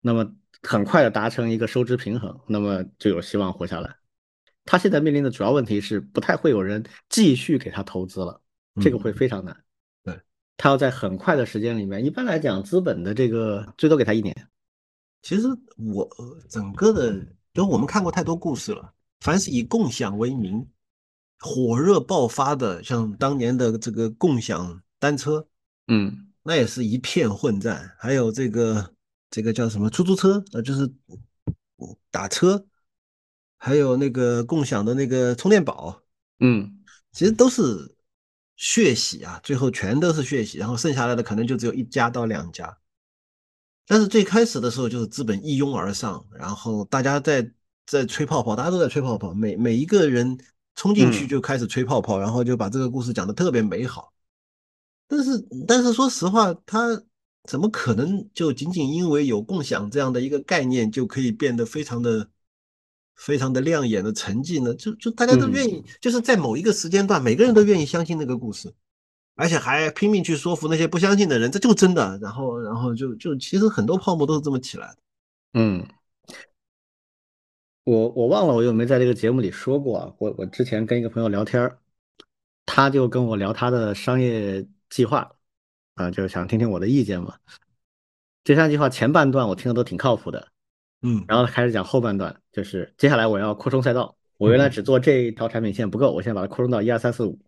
[0.00, 0.30] 那么
[0.62, 3.96] 很快的达成一个收支平衡，那么就有希望活下来。
[4.66, 8.40] 他现在面临的主要问题是，不太会有人继续给他投资了，
[8.80, 9.56] 这个会非常难。
[10.02, 10.20] 对，
[10.56, 14.36] 他要在很快的时间里面，一般来讲，资本的这个最多给他一年。
[15.22, 16.08] 其实我
[16.48, 20.66] 整个的，就我们看过太多故事了，凡是以共享为名，
[21.38, 25.46] 火热爆发的，像当年的这个共享单车，
[25.90, 27.94] 嗯，那也是一片混战。
[27.98, 28.94] 还有这个
[29.28, 30.90] 这个叫什么出租车，呃，就是
[32.10, 32.64] 打车。
[33.62, 36.00] 还有那个共享的那个充电宝，
[36.38, 36.78] 嗯，
[37.12, 37.94] 其实都是
[38.56, 42.78] 血洗啊，最后全都是血洗，然后剩下来的可能就只有一家到两家。
[43.86, 47.52] 但是最开始的时候就是资本一拥而上，然后大家在
[47.84, 50.38] 在吹泡泡，大家都在吹泡泡，每每一个人
[50.74, 54.10] 冲进去嗯就开始吹泡泡，然后就把这个故事讲得特别美好。
[55.10, 57.02] 但是，但是说实话，他
[57.42, 62.28] 怎么可能就仅仅因为有共享这样的一个概念，就可以变得非常的、
[63.16, 64.72] 非常的亮眼的成绩呢？
[64.74, 68.72] 就就大家都愿意，就是在某一个时间段，每个人都愿意相信那个故事，
[69.34, 72.16] 而且还拼命去说服那些不相信的人，这就真的。
[72.22, 74.96] 然后，然后就就其实很多泡沫都是这么起来的。
[75.54, 75.84] 嗯，
[77.82, 80.14] 我我忘了我有没有在这个节目里说过啊？
[80.18, 81.78] 我我之前跟一个朋友聊天儿，
[82.64, 85.36] 他就跟我聊他的商业计划，
[85.94, 87.36] 啊，就是想听听我的意见嘛。
[88.44, 90.48] 这商业计划前半段我听的都挺靠谱的，
[91.00, 97.38] 嗯然后开始讲后半段，就是接下来我要扩充赛道，我原来只做这一条产品线不够，我现在把它扩充到一二三四五，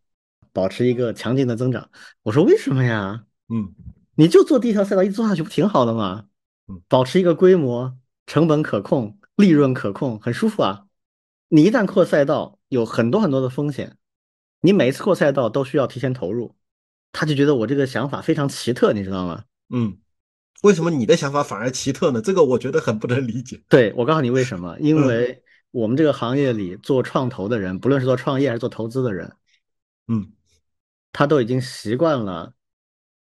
[0.52, 1.90] 保持一个强劲的增长。
[2.22, 3.26] 我说为什么呀？
[3.48, 3.74] 嗯
[4.14, 6.26] 你就做第一条赛道，一直做下去不挺好的吗
[6.68, 6.83] 嗯？
[6.87, 10.87] 保持一个规模，成本可控，利润可控，很舒服啊。
[11.48, 13.96] 你一旦扩赛道，有很多很多的风险，
[14.61, 16.55] 你每一次扩赛道都需要提前投入，
[17.12, 19.44] 他就觉得我这个想法非常奇特，你知道吗？
[19.68, 19.98] 嗯，
[20.62, 22.20] 为什么你的想法反而奇特呢？
[22.20, 23.62] 这个我觉得很不能理解。
[23.68, 29.33] 对，我告诉你为什么，因为我们这个行业里做创投的人，不论是做创业还是做投资的人，
[30.09, 30.33] 嗯
[31.12, 32.55] 他都已经习惯了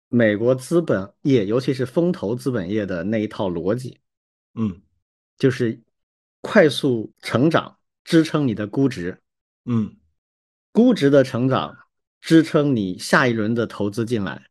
[0.09, 4.01] 美国资本业，尤其是风投资本业的那一套逻辑。
[4.55, 4.83] 嗯
[5.39, 5.81] 就是
[6.41, 9.21] 快速成长支撑你的估值，
[9.67, 9.97] 嗯
[10.73, 11.77] 估值的成长
[12.27, 14.43] 支撑你下一轮的投资进来，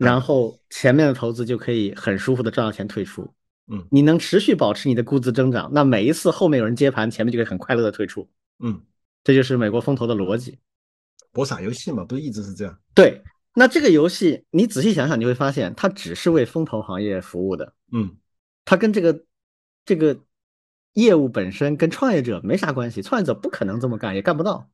[0.00, 3.32] 然后前面的投资就可以很舒服的赚到钱退出。
[3.68, 8.28] 嗯你能持续保持你的估值增长，那每一次后面有人接盘，前面就可以很快乐的退出。
[8.58, 8.82] 嗯，
[9.22, 10.58] 这就是美国风投的逻辑。
[11.30, 12.76] 博傻游戏嘛，不是一直是这样。
[12.96, 13.22] 对，
[13.54, 18.16] 那这个游戏你仔细想想，你会发现它只是为风投行业服务的，嗯
[18.64, 19.24] 它跟这个
[19.86, 20.18] 这个
[20.94, 24.68] 业务本身跟创业者没啥关系，创业者不可能这么干，也干不到，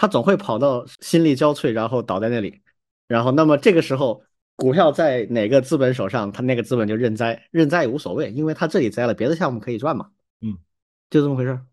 [0.00, 2.62] 他总会跑到心力交瘁，然后倒在那里，
[3.08, 4.22] 然后那么这个时候
[4.54, 10.56] 股票在哪个资本手上，他那个资本就认栽，认栽也无所谓，因为他这里栽了，别的项目可以赚嘛，嗯，
[11.10, 11.66] 就这么回事儿。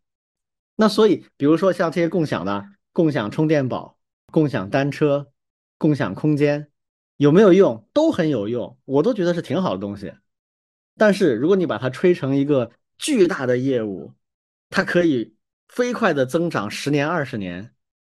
[0.75, 3.99] 那所以，比如说像这些共享的、共享充电宝、
[4.31, 5.27] 共享单车、
[5.77, 6.71] 共享空间，
[7.17, 7.87] 有没有用？
[7.93, 10.11] 都很有用，我都觉得是挺好的东西。
[10.97, 14.15] 但是如果你把它吹成一个巨大的业务，
[14.71, 15.35] 它可以
[15.67, 17.74] 飞快的增长十年、二十年，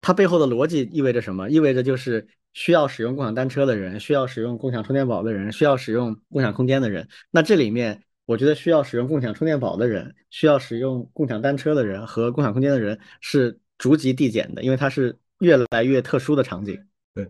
[0.07, 1.51] 它背后的逻辑意味着什么？
[1.51, 7.09] 意味着就是需要使用共享单车的人，需要使用共享充电宝的人，需要使用共享空间的人。
[7.29, 16.81] 那这里面，我觉得需要使用共享充电宝的人，需要使用共享单车的人和共享空间的人是逐级递减的，因为它是越来越特殊的场景。
[17.12, 17.29] 对，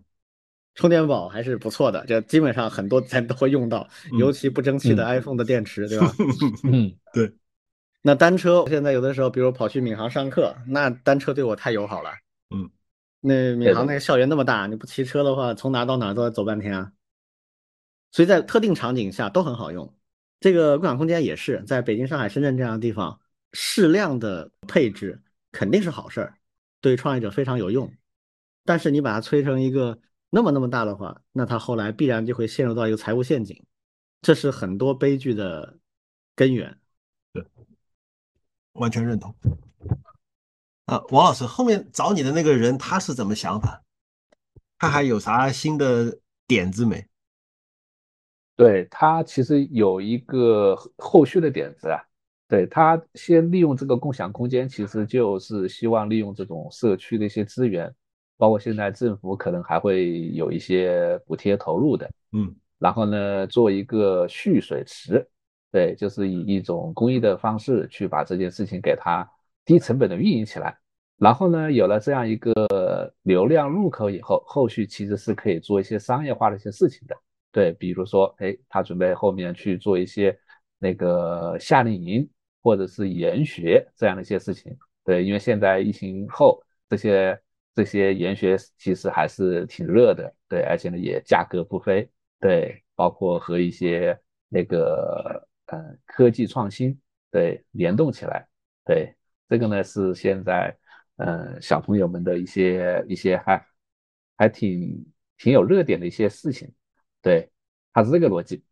[0.75, 6.12] 充电宝还是不错的，就基本上很多咱都会用到，嗯尤其不争气的嗯 iPhone 的电池， 对吧？
[6.65, 7.33] 嗯，对，
[8.03, 12.11] 那单车现在有的时候，比如跑去闵行上课，那单车对我太友好了。
[12.51, 12.71] 嗯，
[13.21, 16.93] 那闵行那个校园那么大，你不骑车的话，从哪到哪都要走半天啊。
[18.13, 19.93] 所以在特定场景下都很好用。
[20.39, 23.21] 这个共享空间也是，在北京、上海、深圳这样的地方，
[23.53, 26.39] 适量的配置肯定是好事儿，
[26.81, 27.93] 对创业者非常有用。
[28.65, 29.99] 但是你把它催成一个
[30.31, 33.65] 那么那么大的话，那它后来必然就会陷入到一个财务陷阱，
[34.23, 35.79] 这是很多悲剧的
[36.35, 36.79] 根源。
[37.33, 37.45] 对
[38.73, 39.35] 完全认同。
[40.87, 43.83] 啊，王老师，后面找你的那个人他是怎么想法？
[44.79, 47.05] 他还有啥新的点子没？
[48.55, 52.01] 对，他其实有一个后续的点子啊，
[52.49, 57.92] 对，他先利用这个共享空间，其实就是希望利用这种社区的一些资源，
[58.37, 65.27] 包括现在政府可能还会有一些补贴投入的，嗯然后呢，做一个蓄水池，
[65.72, 69.29] 对，就是以一种公益的方式去把这件事情给它
[69.67, 70.79] 低成本的运营起来。
[71.19, 77.17] 然后呢，有了这样一个流量入口以后，后续其实是可以做一些商业化的一些事情的。
[77.51, 80.39] 对，比如说，哎，他准备后面去做一些
[80.79, 82.29] 那个夏令营
[82.63, 84.77] 或者是研学这样的一些事情。
[85.05, 87.41] 对，因为现在疫情后，这些
[87.75, 92.07] 这些研学其实还是挺热的，对，而且呢也价格不菲，
[92.41, 94.19] 对，包括和一些
[94.51, 97.01] 那个呃科技创新
[97.31, 98.47] 对联动起来，
[98.85, 99.16] 对，
[99.49, 100.76] 这个呢是现在
[101.16, 103.66] 呃小朋友们的一些一些还
[104.36, 105.07] 还挺
[105.38, 106.72] 挺有热点的一些事情。
[107.22, 107.51] 对，
[107.92, 108.62] 它是这个逻辑。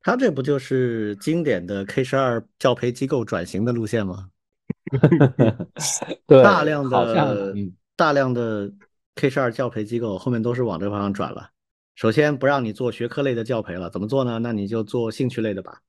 [0.00, 4.28] 它这不就是经典的 K 十二教培机构转型的路线吗？
[6.26, 8.72] 对，大量的嗯，大量的
[9.14, 11.50] K 十二教培机构后面都是往这个方向转了。
[11.94, 14.40] 首先不让你做学科类的教培了，怎么做呢？
[14.40, 15.80] 那你就做兴趣类的吧。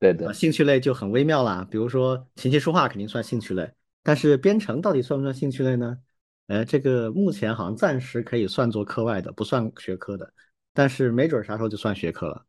[0.00, 1.64] 对的，兴趣类就很微妙了。
[1.70, 3.70] 比如说琴棋书画肯定算兴趣类，
[4.02, 5.98] 但是编程到底算不算兴趣类呢？
[6.46, 10.32] 呃，这个目前好像暂时可以算作课外的，不算学科的，
[10.72, 12.44] 但是没准啥时候就算学科了，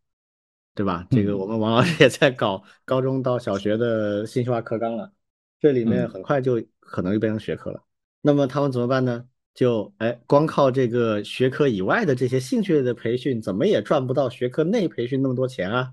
[0.73, 1.05] 对吧？
[1.11, 5.11] 这个我们王老师也在搞高中到小学的信息化课纲了，
[5.59, 7.83] 这里面很快就可能就变成学科了。
[8.21, 9.25] 那么他们怎么办呢？
[9.53, 15.91] 就哎，光靠这个学科以外的这些兴趣类的培训，怎么也赚不到学科内培训那么多钱啊？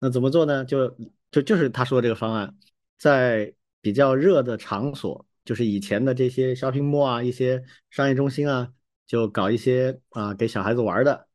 [0.00, 0.64] 那怎么做呢？
[0.64, 0.96] 就
[1.30, 2.56] 就就是他说的这个方案，
[2.98, 8.72] 在比较热的场所，就是以前的这些 shopping mall 啊，一些商业中心啊，
[9.06, 11.26] 就搞一些啊给小孩子玩的，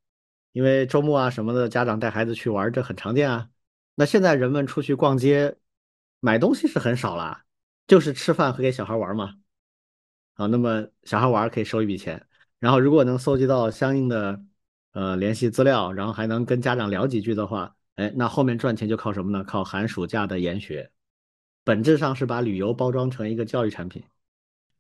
[0.54, 3.50] 因为周末啊什么的，家长带孩子去玩，这很常见啊。
[3.96, 5.58] 那现在人们出去逛街
[6.22, 7.44] 买东西是很少了，
[7.86, 9.36] 就是吃饭和给小孩玩嘛。
[10.36, 12.26] 好，那么小孩玩可以收一笔钱，
[12.60, 14.42] 然后如果能搜集到相应的
[14.94, 17.76] 呃联系资料，然后还能跟家长聊几句的话。
[17.96, 19.44] 哎，那后面赚钱就靠什么呢？
[19.44, 20.90] 靠寒暑假的研学，
[21.64, 24.04] 本质上是把旅游包装成一个教育产品，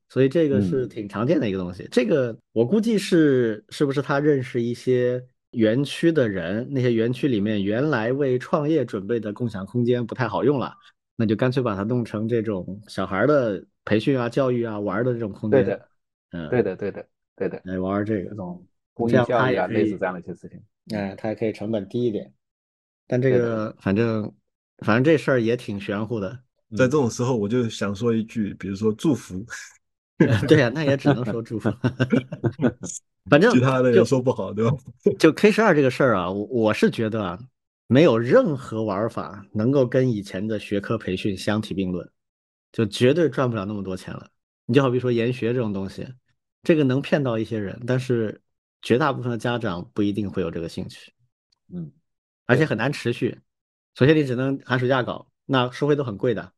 [0.10, 1.88] 所以这个是挺常见的一个东西。
[1.92, 10.76] 这个我估计是是不是他认识一些园区的人，那些园区里面原来为创业准备的共享空间不太好用了，
[11.16, 15.64] 那就干脆把它弄成这种小孩的培训啊、教育啊、玩的这种空间。
[15.64, 15.88] 对的，
[16.32, 20.60] 嗯，对的，对的，对的，来玩这个这种公益教育啊，类似这样的一些事情。
[20.98, 22.34] 哎，它也可以成本低一点。
[23.08, 24.34] 但这个反正
[24.80, 26.32] 反正这事儿也挺玄乎的，
[26.76, 29.46] 在这种时候我就想说一句，比如说祝福，
[30.48, 31.70] 对呀，那也只能说祝福。
[33.30, 34.76] 反正其他的也说不好，对吧？
[35.20, 37.40] 就 K 十二这个事儿啊，我我是觉得啊，
[37.88, 42.10] 没有任何玩法能够跟以前的学科培训相提并论，
[42.72, 44.30] 就绝对赚不了那么多钱了。
[44.66, 46.08] 你就好比说研学这种东西，
[46.64, 48.42] 这个能骗到一些人，但是
[48.82, 51.14] 绝大部分的家长不一定会有这个兴趣。
[51.74, 51.92] 嗯。
[52.54, 53.42] 而且很难持续，
[53.96, 56.54] 首先你只能寒暑假搞，那收费都很贵的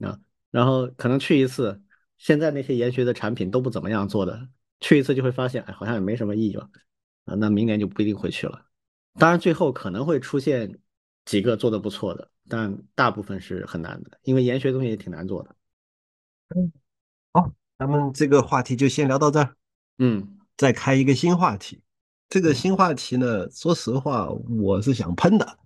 [0.00, 0.18] 啊。
[0.50, 1.82] 然后可能去一次，
[2.16, 4.48] 现在那些研学的产品都不怎么样做的，
[4.80, 6.70] 去一次就会发现，哎，好像也没什么意义了
[7.26, 7.34] 啊。
[7.34, 8.64] 那明年就不一定会去了。
[9.18, 10.78] 当然最后可能会出现
[11.24, 15.54] 几个做的不错的，但大部分是很难的，因为研学东西也挺难做的。
[16.56, 16.72] 嗯，
[17.32, 19.56] 好，咱们这个话题就先聊到这儿。
[19.98, 21.80] 嗯，再开一个新话题。
[22.34, 24.28] 这个新话题呢，说实话，
[24.58, 25.58] 我是想喷的，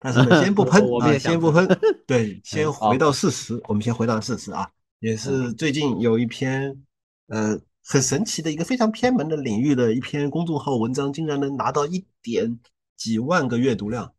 [0.00, 1.64] 但是呢，先不 喷，我们也先不喷。
[2.04, 4.68] 对，先回到事实，我们先回到事实啊，
[4.98, 6.82] 也是最近有一篇
[7.28, 12.58] 呃很神奇的一个非常偏门的领域的一篇公众号文章，竟然能拿到一点
[12.96, 14.12] 几万个阅读量，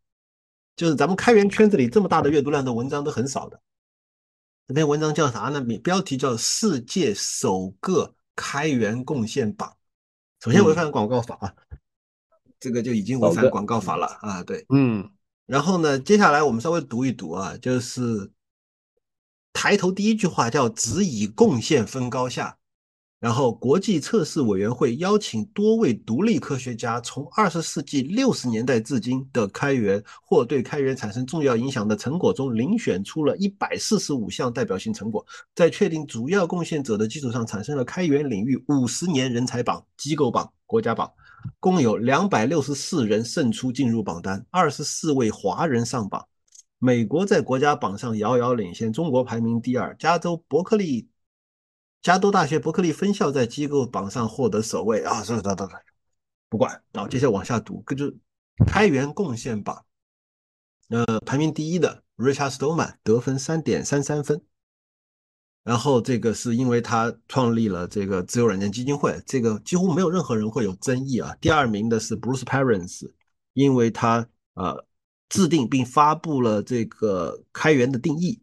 [0.77, 3.59] 就是咱们开源圈子里这么大的阅读量的文章都很少的。
[4.65, 5.59] 这篇文章叫啥呢？
[5.83, 9.69] 标题叫《世界首个开源贡献榜》。
[10.45, 11.53] 首先违反广告法啊。
[12.59, 14.43] 这个就已经违反广告法了啊！
[14.43, 15.07] 对，嗯，
[15.45, 18.31] 然后呢，接下来我们稍微读一读啊，就是
[19.53, 22.57] 抬头第一句话叫“只以贡献分高下”，
[23.19, 41.11] 然后国际测试委员会邀请多位独立科学家，从二十世纪六十年代至今的开源或对开源产生重要影响的成果中，遴选出了一百四十五项代表性成果，在确定主要贡献者的基础上，产生了开源领域五十年人才榜、机构榜、国家榜。
[41.59, 46.27] 共有两百六十四人胜出进入榜单，二十四位华人上榜。
[46.79, 49.95] 美国在国家榜上遥遥领先，中国排名第二。
[49.95, 51.09] 加州伯克利，
[52.01, 55.03] 加州大学伯克利分校在机构榜上获得首位。
[55.03, 55.79] 啊，算了，算了，算了，
[56.49, 56.83] 不管。
[56.91, 58.15] 啊，接下来往下读，就是
[58.67, 59.83] 开源贡献榜。
[60.89, 64.41] 呃，排名第一的 Richard Stallman 得分三点三三分。
[65.67, 71.35] 然后这个是因为他创立了这个自由软件基金会，这个几乎没有任何人会有争议啊。
[71.41, 73.11] 第二名的是 Bruce Perens，
[73.51, 74.85] 因为他呃
[75.27, 78.41] 制定并发布了这个开源的定义，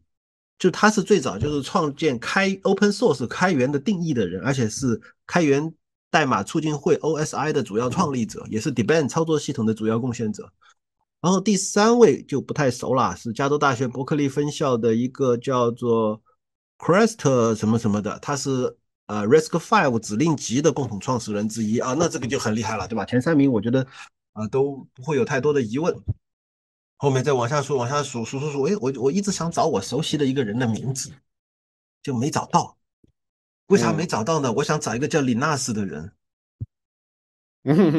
[0.58, 5.72] 就他是最早就是创建开 Open Source 开源的定义的人，而且是开源
[6.10, 10.52] 代码促进会 OSI 的主要创立者，也是 Debian 操作系统的主要贡献者。
[11.22, 16.20] 然后第三位就不太熟了，是加州大学伯克利分校的一个叫做。
[16.78, 23.04] Crest 什么什么的，他是呃 Risk Five 指令集的共同创始人之一啊，那这个就很厉害了，对吧？
[23.04, 23.86] 前三名我觉得
[24.32, 25.94] 啊都不会有太多的疑问。
[26.96, 31.12] 后面再往下数，往下数数数数，哎，我我一直想找我熟悉的一个人的名字，
[32.02, 32.76] 就没找到。
[33.66, 34.52] 为啥没找到呢？
[34.52, 36.12] 我想找一个叫李纳斯的人，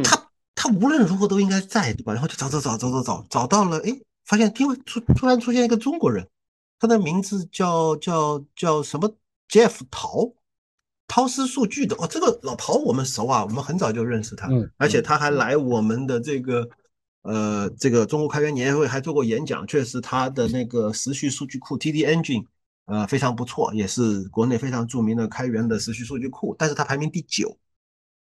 [0.03, 2.13] 他他无论如何都应该在，对吧？
[2.13, 6.27] 然后就找找找找找找找到了，哎，发现因为突突然出现一个中国人。
[6.79, 9.15] 他的名字叫叫叫什么
[9.49, 10.33] ？Jeff 陶，
[11.07, 16.67] 陶思数据的哦，这个老陶我们熟啊，我们很早就认识他，而且他还来我们的这个
[17.21, 22.45] 呃，这个中国开源年会还做过演讲，确实他的那个时序数据库 TD Engine，
[22.85, 27.57] 呃，非常不错，也是国内非常著名的开源的时序数据库，但是他排名第九，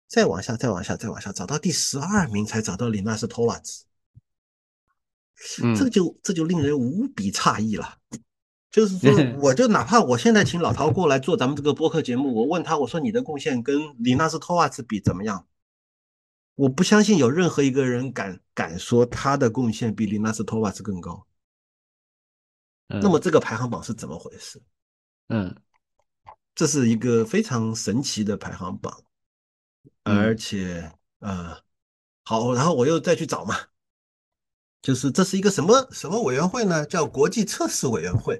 [0.07, 3.83] 再往下，再往下，再往下，找到第十二名才找到李纳斯托瓦兹，
[5.77, 7.97] 这就这就令人无比诧异了。
[8.75, 9.09] 就是说，
[9.39, 15.47] 我就哪怕我现在请老陶过来做咱们这个播客节目，我问他，我说你的贡献跟李纳斯托瓦茨比怎么样？
[16.55, 21.25] 我不相信有任何一个人敢敢说他的贡献比李纳斯托瓦茨更高。
[22.89, 24.61] 那么这个排行榜是怎么回事？
[25.29, 25.55] 嗯，
[26.53, 29.01] 这是一个非常神奇的排行榜，
[30.03, 31.57] 而且呃，
[32.25, 33.55] 好，然后我又再去找嘛，
[34.85, 36.85] 就是这是一个什么什么委员会呢？
[36.85, 38.39] 叫国际测试委员会，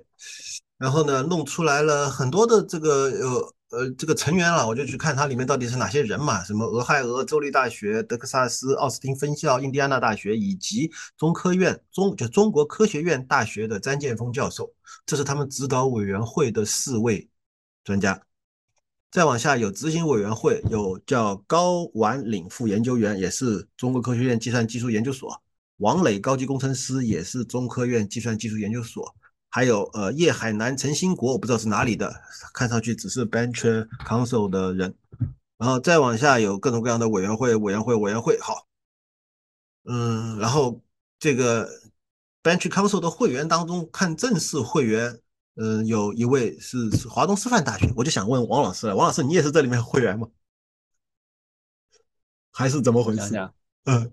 [0.77, 3.55] 然后呢，弄出来了很多的这个呃。
[3.71, 6.41] 呃，这个成员了，我就去看它里面到底是哪些人嘛？
[6.43, 14.71] 什么俄亥俄州立大学、德克萨斯奥斯汀分校、印第安纳大学以及中科院中就中国科学院大学的詹建峰教授，
[15.05, 17.27] 这是他们指导委员会的四位
[17.83, 18.21] 专家。
[19.11, 25.27] 再往下有执行委员会，有叫高婉岭副研究员，也是中国科学院计算技术研究所；
[25.77, 29.15] 王磊高级工程师，也是中科院计算技术研究所。
[29.49, 32.13] 还有呃叶海南、陈兴国，我不知道是哪里的，
[32.53, 34.93] 看上去只是 Bench Council 的人。
[35.57, 38.37] 然后再往下有各种各样的委员会、委员会、委员会。
[38.41, 38.67] 好，
[39.85, 40.81] 嗯，然后
[41.17, 41.69] 这个
[42.43, 45.21] Bench Council 的会员当中，看正式会员，
[45.55, 47.89] 嗯，有一位是是华东师范大学。
[47.95, 50.27] 我就想问王老师了，王老师，你也是这里面会员吗？
[52.51, 53.49] 还是怎么回事？
[53.85, 54.11] 嗯，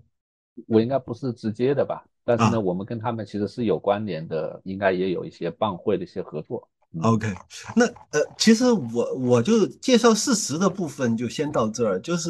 [0.67, 2.03] 我应该不是直接的吧？
[2.23, 6.67] 但是呢，我们跟他们其实是有关联的，应该也有一些办会的一些合作。
[7.01, 7.27] OK，
[7.75, 12.29] 那呃，其实我我就介绍事实的部分就先到这儿，就是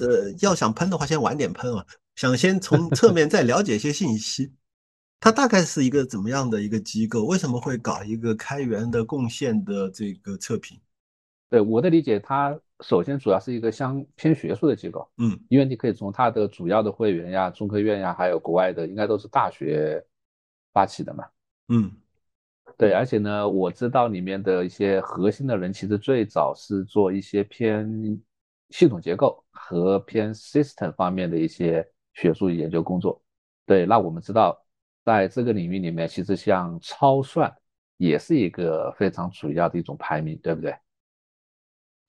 [0.00, 1.84] 呃，要想喷的话，先晚点喷啊。
[2.16, 4.52] 想先从 侧面再了解一些信息，
[5.20, 7.24] 它大概是一个怎么样的一个机构？
[7.24, 10.78] 为什么会搞一个开源的贡献的这个测评？
[11.52, 12.58] 对我的理解，它。
[12.80, 20.04] 首先，主要是一个相偏学术的机构，嗯，因为你可以从它的主要的会员呀，中科院呀，还有国外的，应该都是大学
[20.72, 21.24] 发起的嘛，
[21.68, 21.92] 嗯，
[22.76, 28.20] 对，而且呢，我知道里面的一些核心的人，其实最早是做一些偏
[28.70, 33.22] 系统结构和偏 system 方面的一些学术研究工作，
[33.64, 34.60] 对，那我们知道，
[35.04, 37.54] 在这个领域里面，其实像超算
[37.96, 40.74] 也是一个非常主要的一种排名，对不对？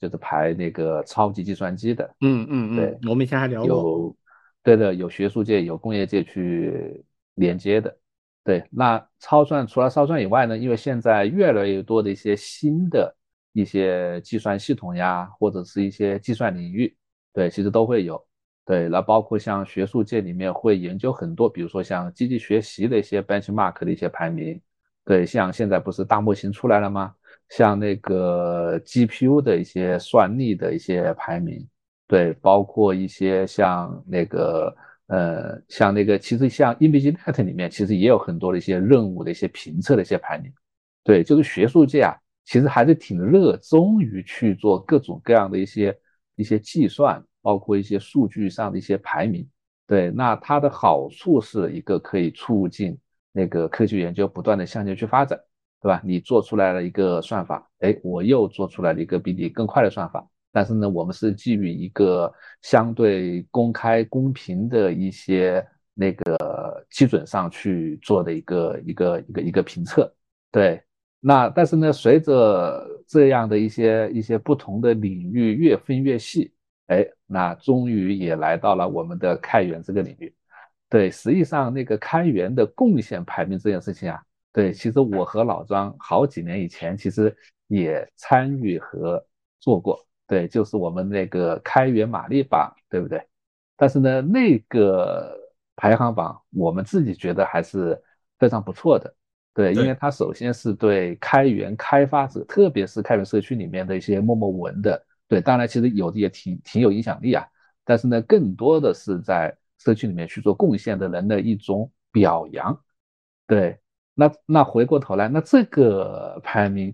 [0.04, 4.16] 就是排那个超级计算机的，嗯嗯嗯，对，我们以前还聊过，有，
[4.62, 7.02] 对的，有学术界、有工业界去
[7.36, 7.98] 连接的，
[8.44, 8.62] 对。
[8.70, 13.16] 那超算除了超算以外呢，因为现在越来越多的一些新的
[13.54, 16.94] 一些计算系统呀，或者是一些计算领域，
[17.32, 18.22] 对，其实都会有，
[18.66, 18.90] 对。
[18.90, 24.60] 那包括像学术界里面会研究很多，比如说像机器学习的一些 benchmark 的一些排名，
[25.06, 27.16] 对，像现在不是大模型出来了吗？
[27.56, 31.64] 像那个 GPU 的一些算力的一些排名，
[32.08, 34.76] 对，包括一些像那个
[35.06, 40.52] 呃，像那个其实像 ImageNet 里面其实也有很多的一些任务的一些评测的一些排名，
[41.04, 45.96] 对，就是学术界啊，其实还是挺热衷于去做各种各样的一些
[46.36, 49.48] 一些计算，包括一些数据上的一些排名，
[49.86, 52.98] 对，那它的好处是一个可以促进
[53.32, 55.40] 那个科学研究不断的向前去发展。
[55.84, 56.02] 对吧？
[56.02, 60.26] 你做出来了一个算法，哎，我又做出来了一个比你更快的算法。
[60.50, 65.62] 但是呢，我们是基于一个相对公开、公平的一些
[65.94, 70.10] 那个基准上去做的一个一个一个一个评测。
[70.54, 70.82] 对，
[71.20, 76.54] 那但是呢，随着这样的一些一些不同的领域越分越细，
[76.88, 80.34] 哎，那终于也来到了我们的开源这个领域。
[80.90, 84.24] 对，实际上那个开源的贡献排名这件事情啊。
[84.54, 87.36] 对，其实我和老张好几年以前其实
[87.68, 89.26] 也参与和
[89.60, 93.20] 做过，对，就是我们那个开源马力榜，对不对？
[93.76, 95.36] 但是呢，那个
[95.76, 98.00] 排行榜我们自己觉得还是
[98.38, 99.12] 非常不错的，
[99.56, 107.44] 对，因为它首先是对开源开发者，特别是开源社区里面的一些默默无闻的，对，当然其实有的也挺挺有影响力啊，
[107.84, 112.80] 但是呢，更多的是在社区里面去做贡献的人的一种表扬，
[113.48, 113.80] 对。
[114.14, 116.94] 那那回过头来，那这个排名，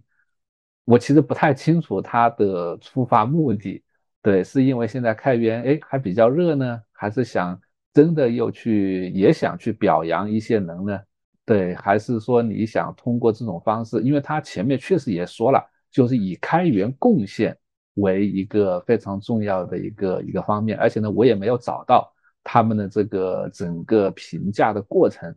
[0.86, 3.84] 我其实不太清楚它的出发目的。
[4.22, 7.59] 对，是因为现在开源哎还比较热呢，还是想
[7.93, 10.99] 真的又去也想去表扬一些人呢？
[11.45, 14.01] 对，还是说你想通过这种方式？
[14.01, 15.59] 因为他前面确实也说了，
[15.89, 17.57] 就是以开源贡献
[17.95, 22.13] 为一个非常重要的一个一个方面，而且呢，我也没有找到
[22.43, 25.34] 他们的这个整个评价的过程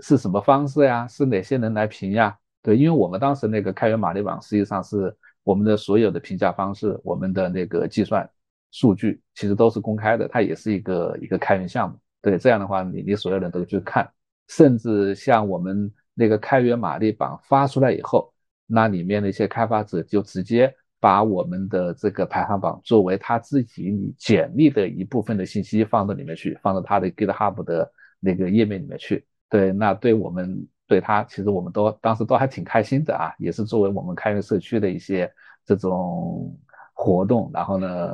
[0.00, 1.06] 是什么方式呀？
[1.06, 2.36] 是哪些人来评呀？
[2.62, 8.28] 对，因为我们当时那个开源马力榜实际上是我们的所有的评价方式，我们的那个计算
[8.70, 11.98] 数据其实都是公开的，它也是一个一个开源项目。
[12.22, 14.10] 对，这样的话你你所有人都去看，
[14.48, 18.32] 甚至像我们那个开源马力榜发出来以后，
[18.66, 20.74] 那里面的一些开发者就直接。
[21.00, 29.22] 把我们的这个排行榜作为他自己你简历的一部分的信息放到里面去，放到他的 GitHub 的那个页面里面去。
[29.48, 35.32] 对，那对我们对他，其实我们都当时都还挺开心的啊，也是作为我们开源社区的一些
[35.64, 36.58] 这种
[36.92, 38.12] 活动，然后呢，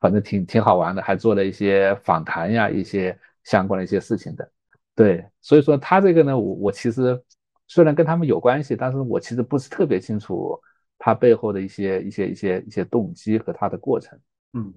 [0.00, 4.50] 反正挺挺好玩的，还做了一些访谈呀，一些相关的一些事情的。
[4.94, 7.22] 对，所以说他这个呢，我我其实
[7.66, 10.58] 虽然跟他们有关系，但是我其实不是特别清楚。
[10.98, 14.18] 他背后的一些一些一些一些动机和他的过程，
[14.54, 14.74] 嗯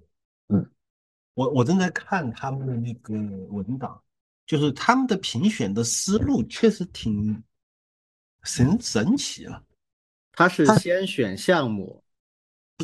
[0.49, 0.69] 嗯，
[1.33, 3.13] 我我正在看他们的那个
[3.51, 3.99] 文档，
[4.49, 7.43] 就是他们的评选的思路确实挺
[8.41, 9.61] 神神奇啊。
[10.31, 12.03] 他是先选项目，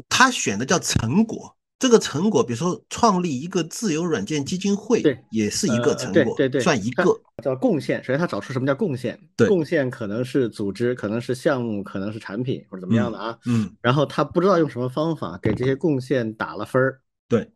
[0.08, 1.58] 他选的叫成果。
[1.80, 7.04] 这个成果，比如说创立一个自由软件基金会，对，也是一个成果，对对，算一个
[7.44, 7.98] 叫贡献。
[8.04, 13.76] 首先，他找出什么叫贡献，对，贡献可能是组织，可能是项目，可能是产品或者怎么样的啊，嗯。
[13.82, 17.52] 然后他不知道用什么方法给这些贡献打了分儿，对。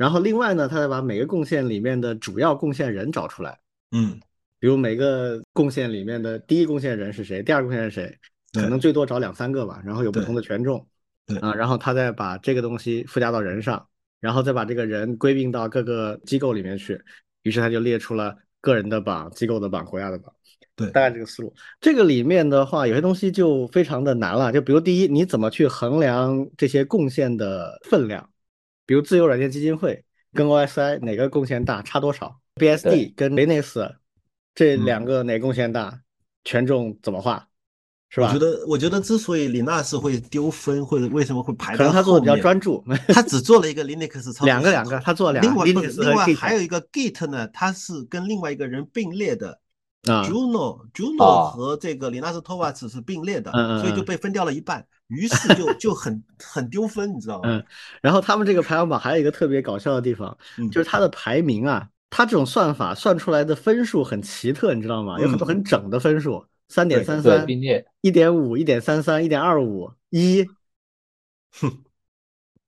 [0.00, 3.58] 然后另外呢，他再把每个贡献里面的主要贡献人找出来，
[3.92, 4.18] 嗯，
[4.58, 8.18] 比如每个贡献里面的第一贡献人是谁，第二贡献是谁，
[8.54, 10.86] 可能最多找两三个吧，然后有不同的权重，
[11.26, 13.86] 对啊，然后他再把这个东西附加到人上。
[14.20, 17.00] 然后再把这个人归并到各个机构里面去，
[17.42, 20.30] 于是他就列出了个人的榜、机构的榜、国家的榜，
[20.76, 21.54] 对，大概这个思路。
[21.80, 24.52] 这个里面的话，有些东西就非常的难了。
[24.52, 28.28] 就比如第一，你怎么去衡量这些贡献的分量？
[28.90, 33.88] 比如自由软件基金会跟 OSI 哪个贡献大，差多少？BSD 跟 Linux
[34.52, 36.00] 这两个哪贡献大，
[36.42, 37.46] 权重怎么画？
[38.08, 38.26] 是吧？
[38.26, 45.64] 我觉得，我觉得之所以李纳斯会丢分，或者为什么会排，可能他做的比较专注，他只做了一个 Linux 操两个两个，他做两个。
[45.64, 49.60] 另外，另外还有一个 Git 呢，它是跟另外一个人并列的
[50.08, 57.48] 啊，Juno Juno 和这个李纳斯托瓦茨是并列的，所以就被分掉了一半，于是就就很很丢分，你知道吗？
[57.50, 57.64] 嗯。
[58.00, 60.38] 然后他们这个排行榜还有一个特别搞笑的地方，
[60.72, 65.20] 就是它的排名啊，它这种算法算出来的分数很奇特，你知道吗？
[65.20, 66.44] 有很多很整的分数。
[66.72, 70.46] 三点三三，并列一点五，一点三三，一点二五，一，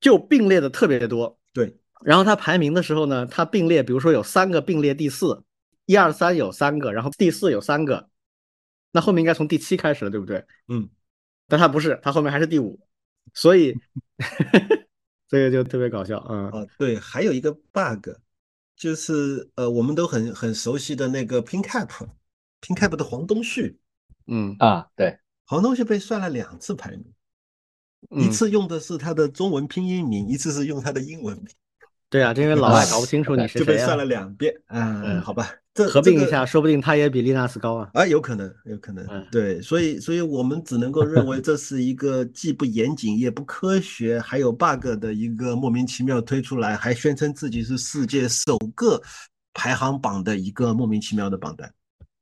[0.00, 1.38] 就并列的特别多。
[1.52, 5.44] 对，然后它排名的时候呢，它并列，比如说有三个并列第四，
[5.86, 8.08] 一二三有三个，然后第四有三个，
[8.90, 10.44] 那后面应该从第七开始了，对不对？
[10.66, 10.88] 嗯，
[11.48, 12.80] 但他不是，他后面还是第五，
[13.34, 13.74] 所以
[15.28, 16.50] 这个就特别搞笑啊。
[16.52, 18.08] 啊，对，还有一个 bug，
[18.76, 23.78] 就是呃，我们都很很熟悉的那个 PinCap，PinCap 的黄东旭。
[24.26, 27.04] 嗯啊，对，黄东旭被算了两次排名，
[28.10, 31.48] 一次用的是他的中文拼音名，一次是用他的英文名。
[32.08, 34.54] 对啊，因为老外搞不清楚你是谁，就被算了两遍。
[34.68, 37.90] 嗯，好吧，这合并一下，说不定他也比利纳斯高啊。
[37.94, 39.06] 啊，有可能，有可能。
[39.30, 49.00] 对，所以，所以我们只能够认为这是一个既不严谨也不科学，还有 bug 的一个莫名其妙推出来，还宣称自己是世界首个
[49.54, 51.72] 排行榜的一个莫名其妙的榜单。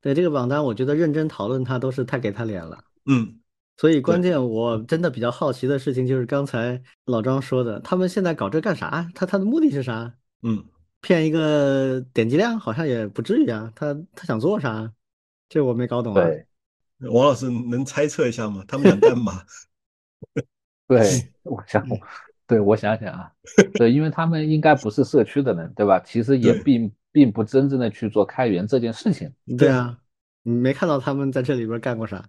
[0.01, 2.79] 对这个榜单，我觉得认真讨论它都是太给他脸了。
[3.07, 3.35] 嗯，
[3.77, 9.11] 所以关键我真的比较好奇的事情就是刚才老张说的，他们现在搞这干啥？
[9.15, 10.15] 他他的目的是啥？
[10.43, 10.65] 嗯，
[11.01, 13.73] 骗一个点击量好像也不至于啊。
[13.75, 14.93] 他他想做啥？
[15.49, 16.23] 这我没搞懂啊。
[16.25, 16.47] 对，
[17.11, 18.65] 王老师能猜测一下吗？
[18.69, 19.43] 他们想干嘛？
[20.87, 21.87] 对，我想，
[22.47, 23.33] 对我想想啊，
[23.75, 26.01] 对，因为他们应该不是社区的人，对吧？
[26.01, 26.91] 其实也并。
[27.13, 29.35] 并不真正的去做开源这件事情。
[29.59, 29.99] 对啊，
[30.45, 32.25] 你没看到他们在这里边干过啥？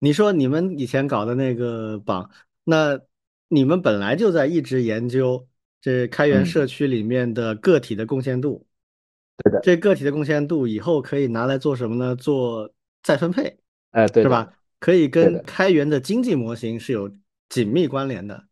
[0.00, 2.30] 你说你们以前搞的那个榜，
[2.64, 3.00] 那
[3.48, 5.47] 你们本来就在一直研究
[5.80, 8.66] 这开源社区里面的个体的贡献度。
[9.42, 12.16] 对的，这个体的贡献度以后可以拿来做什么呢？
[12.16, 12.72] 做
[13.02, 13.58] 再分配。
[13.90, 14.52] 哎，对，是吧？
[14.78, 17.10] 可以跟开源的经济模型是有
[17.48, 18.44] 紧密关联的。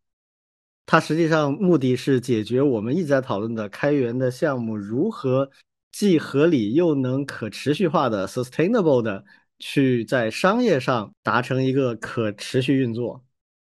[0.87, 5.51] 它实际上目的是解决我们一直在讨论的开源的项目如何。
[5.93, 9.24] 既合理又能可持续化的 sustainable 的
[9.59, 13.24] 去在商业上达成一个可持续运作，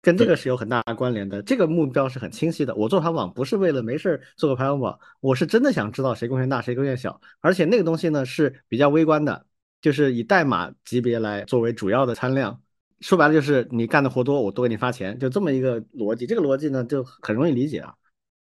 [0.05, 1.43] 跟这个是有很大关联的。
[1.43, 2.75] 这个目标是很清晰的。
[2.77, 7.21] 我做排行榜不是为了没事做个排行榜，我是真的想知道谁贡献大，谁贡献小。
[7.41, 9.47] 而且那个东西呢是比较微观的，
[9.81, 12.61] 就是以代码级别来作为主要的参量。
[13.01, 16.27] 说白了就是你干的活多，我多给你发钱，就这么一个逻辑。
[16.27, 17.95] 这个逻辑呢就很容易理解啊。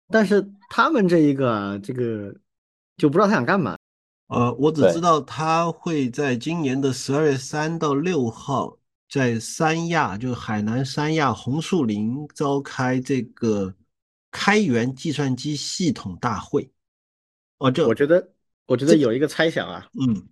[0.09, 2.33] 但是他们这一个啊，这个。
[2.99, 3.77] 就不知道他想干嘛。
[4.27, 8.77] 呃，我只知道他会在今年的十二月三到六号，
[9.09, 13.73] 在三亚，就是海南三亚红树林召开这个
[14.31, 16.71] 开源计算机系统大会。
[17.57, 18.31] 哦，这我觉得，
[18.67, 20.27] 我觉得有一个猜想啊，嗯。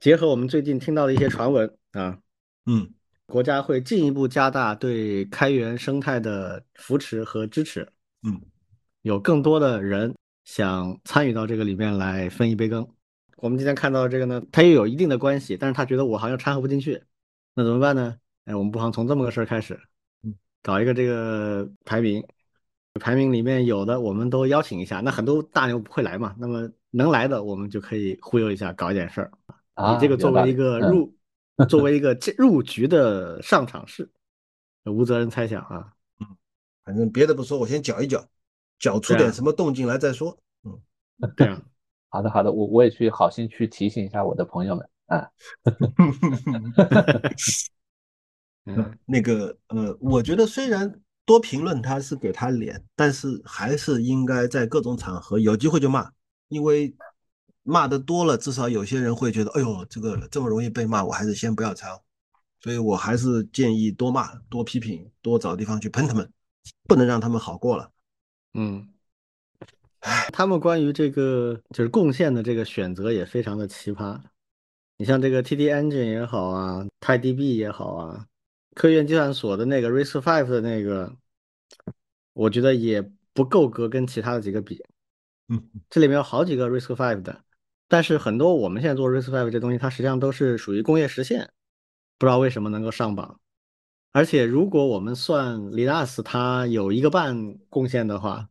[0.00, 2.18] 结合我们最近听到的一些传闻啊，
[2.66, 2.92] 嗯。
[3.26, 7.88] 国家会进一步加大对开源生态的扶持和支持，
[8.24, 8.38] 嗯，
[9.02, 10.14] 有更多的人
[10.44, 12.86] 想参与到这个里面来分一杯羹。
[13.36, 17.02] 我们今天看到这个呢，它又有一定的关系，但是他觉得我好像掺和不进去，
[17.54, 18.16] 那怎么办呢？
[18.44, 19.80] 哎，我们不妨从这么个事儿开始
[20.22, 22.24] 嗯，搞一个这个排名，
[22.94, 29.30] 排名里面有的我们都邀请一下，那很多大牛不会来嘛，那么能来的我们就可以忽悠一下，搞一点事儿，
[29.74, 31.14] 啊，以这个作为一个嗯入，
[31.66, 34.10] 作为一个进入局的上场式，
[34.84, 35.92] 无责任猜想啊。
[36.20, 36.26] 嗯
[36.84, 38.26] 反正别的不说，我先搅一搅，
[38.80, 40.36] 搅出点什么动静来再说。
[40.64, 40.80] 嗯
[41.36, 41.62] 对啊，
[42.10, 44.90] 好的好的，我我也去好心去提醒一下我的朋友们啊。
[48.64, 56.10] 嗯， 那个呃，我觉得虽然多评论他是给他脸，但是还是应该在各种场合有机会就骂，
[56.48, 56.94] 因为
[57.62, 62.02] 骂的多了，至少有些人会觉得，哎呦，这个这么容易被骂，我还是先不要抄。
[62.60, 66.30] 所以我还是建议多骂、多批评、多找地方去喷他们，
[66.84, 67.90] 不能让他们好过了。
[68.54, 68.88] 嗯，
[70.32, 74.20] 他们关于这个就是贡献的这个选择也非常的奇葩。
[75.02, 78.24] 你像这个 TD Engine 也好啊，TiDB 也好啊，
[78.76, 81.12] 科学院计算所的那个 RISC-V 的那个，
[82.34, 84.80] 我觉得也不够格跟其他的几个比。
[85.48, 87.42] 嗯， 这里面有好几个 RISC-V 的，
[87.88, 91.50] 但是很多我们现在做 RISC-V 这东西，它实际上都是属于工业实现，
[92.16, 93.40] 不知道为什么能够上榜。
[94.12, 98.48] 而且如果我们算 Linux 它有一个半贡献的话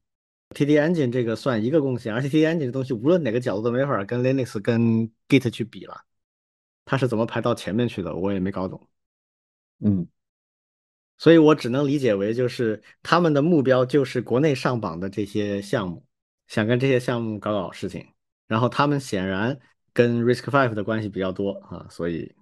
[0.53, 5.95] ，TD Engine 这个算一个贡献，而且 TD Engine 这东西无论哪个角度都没法跟 Linux 跟 Git 去比了，
[6.85, 8.87] 它是怎么排到前面去的，我也没搞懂。
[9.79, 10.07] 嗯，
[11.17, 16.05] 所以我只能理解为就是他们的目标就是国内上榜的这些项目，
[16.47, 18.07] 想跟这些项目搞搞事情，
[18.47, 19.59] 然后他们显然
[19.93, 22.35] 跟 Risk Five 的关系比较多啊，所以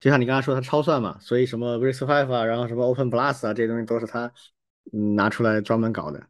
[0.00, 4.32] 就像你刚才说它超算嘛，所以什么 Risk Five 啊，然后什么 Open Plus 啊，这些东西都是他
[4.92, 6.26] 嗯拿出来专门搞的。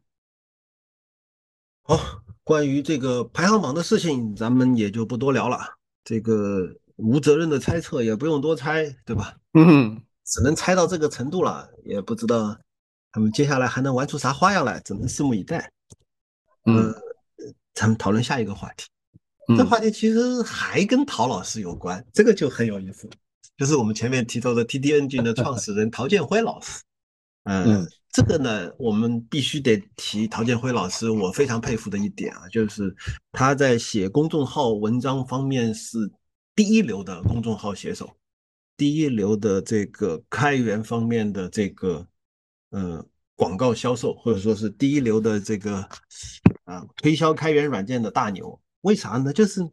[1.82, 1.98] 好，
[2.42, 5.58] 关于这个排行榜的事情，咱们也就不多聊了。
[6.02, 9.36] 这个无责任的猜测也不用多猜，对吧？
[9.54, 12.56] 嗯，只能猜到这个程度了，也不知道
[13.12, 15.70] 他们接下来还能玩出啥花样来，只能拭目以待。
[16.66, 16.94] 嗯呃，
[17.74, 18.86] 咱们讨论下一个话题。
[19.48, 23.06] 嗯这话题其实还跟陶老师有关，这个就很有意思，
[23.58, 26.82] 就是我们前面提到的 TD Engine 的创始人陶建辉老师。
[27.42, 32.96] 呃嗯，这个呢，我们必须得提陶建辉老师，我非常佩服的一点啊，就是
[33.32, 36.10] 他在写公众号文章方面是
[36.54, 38.16] 第一流的公众号写手，
[38.76, 42.06] 第一流的这个开源方面的这个
[42.70, 45.88] 呃广告销售，或者说是第一流的这个
[46.64, 48.60] 啊推销开源软件的大牛。
[48.82, 49.32] 为啥呢？
[49.32, 49.68] 就是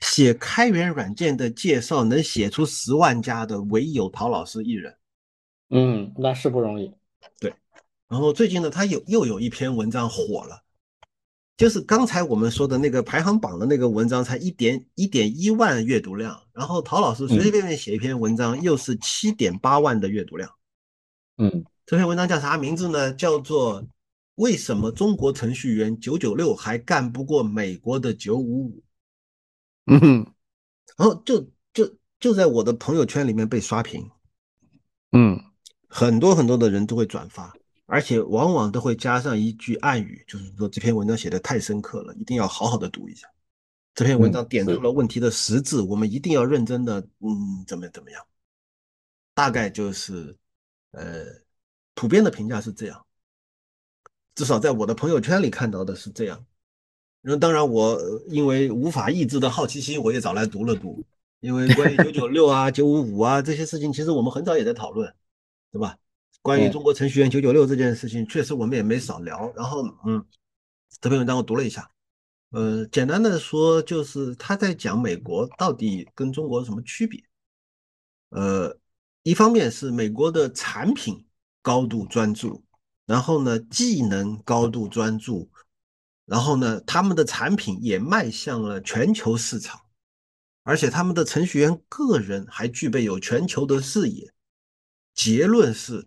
[0.00, 4.96] 写开源软件的介绍能写出十万加的，唯有陶老师一人。
[5.70, 6.94] 嗯，那是不容易。
[7.40, 7.52] 对
[8.06, 10.62] 然后最近呢，他有又有一篇文章火了，
[11.56, 20.50] 就是刚才我们说的那个排行榜的那个文章，才一点一点一万阅读量，然后陶老师随随便便写一篇文章，又是七点八万的阅读量。
[21.36, 23.12] 嗯，这篇文章叫啥名字呢？
[23.12, 23.82] 叫做
[24.34, 28.70] 《为什么中国程序员九九六还干不过美国的九五五》。
[29.86, 30.34] 嗯哼
[30.96, 31.40] 然后就
[31.72, 34.10] 就就在我的朋友圈里面被刷屏，
[35.12, 35.38] 嗯
[35.88, 37.54] 很多很多的人都会转发，
[37.86, 43.28] 而且往往都会加上一句暗语，就是说这篇文章写的太深刻了，一定要好好的读一下。
[43.94, 48.26] 这篇文章点出了问题的实质，我们一定要认真的，嗯，怎么怎么样？
[49.34, 50.36] 大概就是，
[50.92, 51.26] 呃，
[51.94, 53.04] 普遍的评价是这样，
[54.34, 56.44] 至少在我的朋友圈里看到的是这样。
[57.20, 61.04] 然后，当然我呃因为无法抑制的好奇心，我也找来读了读。
[61.40, 65.14] 因为关于九九六啊、九五五啊这些事情，其实我们很早也在讨论，
[65.70, 65.98] 对吧？
[66.44, 69.50] 关于嗯中国程序员九九六这件事情，确实我们也没少聊。
[69.56, 70.22] 然后，嗯，
[71.00, 71.90] 这篇文章我读了一下，
[72.50, 77.18] 呃，简单的说就是他在讲美国到底跟中国有什么区别。
[78.28, 78.78] 呃，
[79.22, 81.24] 一方面是美国的产品
[81.62, 82.62] 高度专注，
[83.06, 85.50] 然后呢，技能高度专注，
[86.26, 89.80] 然后呢，他们的产品也迈向了全球市场，
[90.62, 94.30] 而且他们的程序员个人还具备有全球的视野。
[95.14, 96.06] 结论是，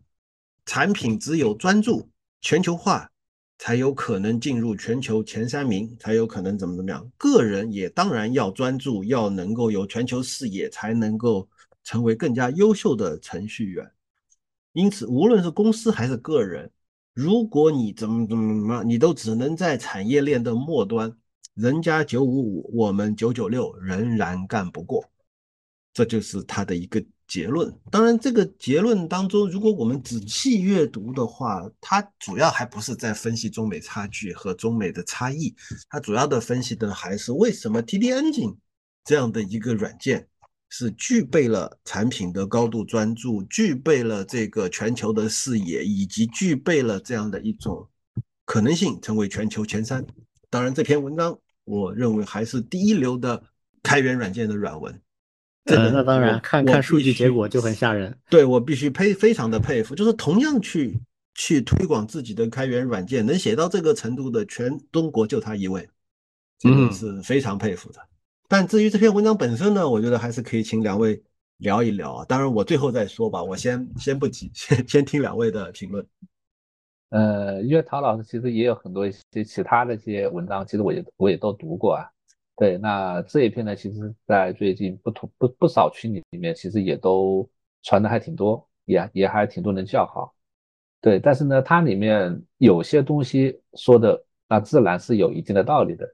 [0.68, 2.07] 产品只有专注、
[2.41, 3.09] 全球化、
[3.57, 7.09] 才有可能进入全球前三名，才有可能怎么怎么样。
[7.18, 11.47] 个人也当然要专注，要能够有全球视野，才能够
[11.86, 13.89] 成为更加优秀的程序员。
[14.74, 16.70] 因此，无论是公司还是个人，
[17.13, 21.11] 如果你怎么怎么怎么，你都只能在产业链的末端，
[21.53, 25.09] 人家九五五，我们九九六，仍然干不过。
[25.93, 27.74] 这就是他的一个结论。
[27.92, 35.54] 当然，这个结论当中，如果我们仔细阅读的话，它主要还不是在分析中美差距和中美的差异，
[35.90, 38.56] 它主要的分析的还是为什么 TD Engine
[39.04, 40.28] 这样的一个软件
[40.70, 47.88] 是具备了产品的高度专注，具备了这个全球的视野，以及具备了这样的一种
[48.46, 50.06] 可能性成为全球前三。
[50.50, 53.44] 当然，这篇文章我认为还是第一流的
[53.84, 55.02] 开源软件的软文。
[55.68, 58.18] 嗯，那当然，看看数据结果就很吓人。
[58.30, 60.97] 对我必须佩非常的佩服，就是同样去
[61.36, 65.88] 去推广自己的开源软件，能写到这个程度的，全中国就他一位，
[66.57, 67.99] 这个是非常佩服的。
[68.47, 71.22] 但至于这篇文章本身呢，我觉得还是可以请两位
[71.57, 72.26] 聊一聊啊。
[72.26, 76.05] 当然我最后再说吧，我先先不急，先先听两位的评论。
[77.09, 82.09] 呃，因为陶老师其实也有很多一些其他的一些文章，其实我也我也都读过啊。
[82.58, 87.47] 对，那这一篇呢，其实，在最近不同不不少群里面，其实也都
[87.84, 90.34] 传的还挺多，也也还挺多人叫好。
[90.99, 96.08] 对，但是呢，它里面有些东西说的，那自然是有一定的道理的。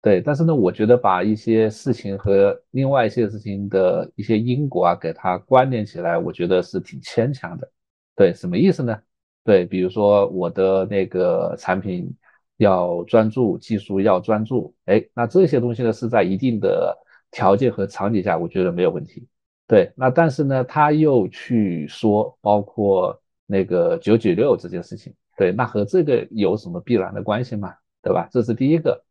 [0.00, 7.68] 对，但是呢，我觉得把一些事情和另外一些事情的一些因果啊，给它关联起来，我觉得是挺牵强的。
[8.14, 8.96] 对，什么意思呢？
[9.42, 12.14] 对，比如说我的那个产品。
[12.60, 16.94] 要专注技术，要专注，哎，那这些东西呢是在一定的
[17.30, 19.26] 条件和场景下，我觉得没有问题。
[19.66, 27.72] 对，那但是呢，他又去说，包括那个九九六这件事情，对，那和这个有什么必然的关系吗？
[28.02, 28.28] 对吧？
[28.30, 29.02] 这是第一个。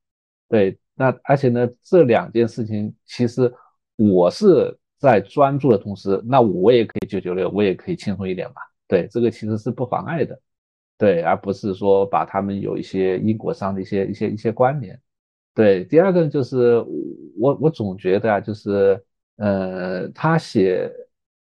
[0.47, 3.52] 对，那而且呢，这两件事情其实
[3.95, 8.62] 我是在专注的同时，那我也可以九九六，我也可以轻松一点嘛。
[8.88, 10.39] 对，这个其实是不妨碍的。
[11.00, 15.00] 对，而不是说把他们有一些因果上的一些一些一些关联。
[15.56, 16.78] 对，第二个就是
[17.39, 19.02] 我我总觉得啊，就是
[19.38, 20.91] 呃，他写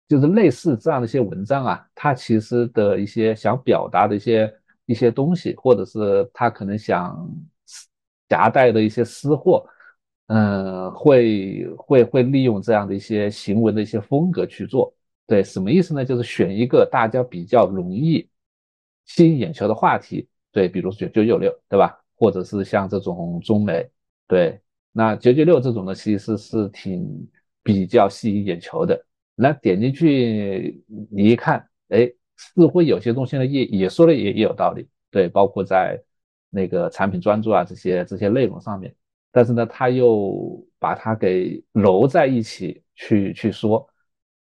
[0.07, 7.27] 就是类似这样的一些文章啊，他其实的一些想表达的一些一些东西，或者是他可能想
[8.29, 9.67] 夹带的一些私货，
[10.27, 14.95] 嗯，会会会利用这样的一些行为的一些风格去做。
[15.27, 16.05] 对，什么意思呢？
[16.05, 18.29] 就是选一个大家比较容易。
[19.09, 21.99] 吸引眼球的话题，对，比如九九九六，对吧？
[22.15, 23.89] 或者是像这种中美，
[24.27, 24.61] 对，
[24.93, 27.29] 那九九六这种呢，其实是挺
[27.63, 29.03] 比较吸引眼球的。
[29.35, 35.99] 那点进去你一看，哎，似乎有些东西呢也也说的也也有道理，对，包括在
[36.51, 38.95] 那个产品专注啊这些这些内容上面，
[39.33, 43.89] 但是呢，他又把它给揉在一起去去说，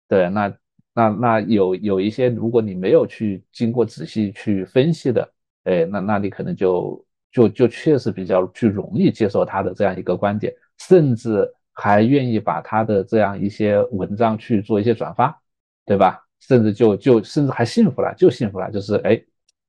[0.08, 0.56] 对，那。
[0.94, 5.34] 那那有有一些，如果你没有去经过仔细去分析的，
[5.64, 15.36] 哎，那那你可能就就就确实比较去容易接受他的这样一个观点，甚至还愿意把他的这样一些文章去做一些转发，
[15.84, 16.24] 对吧？
[16.42, 19.20] 甚至就就甚至还信服了，就信服了，就是哎，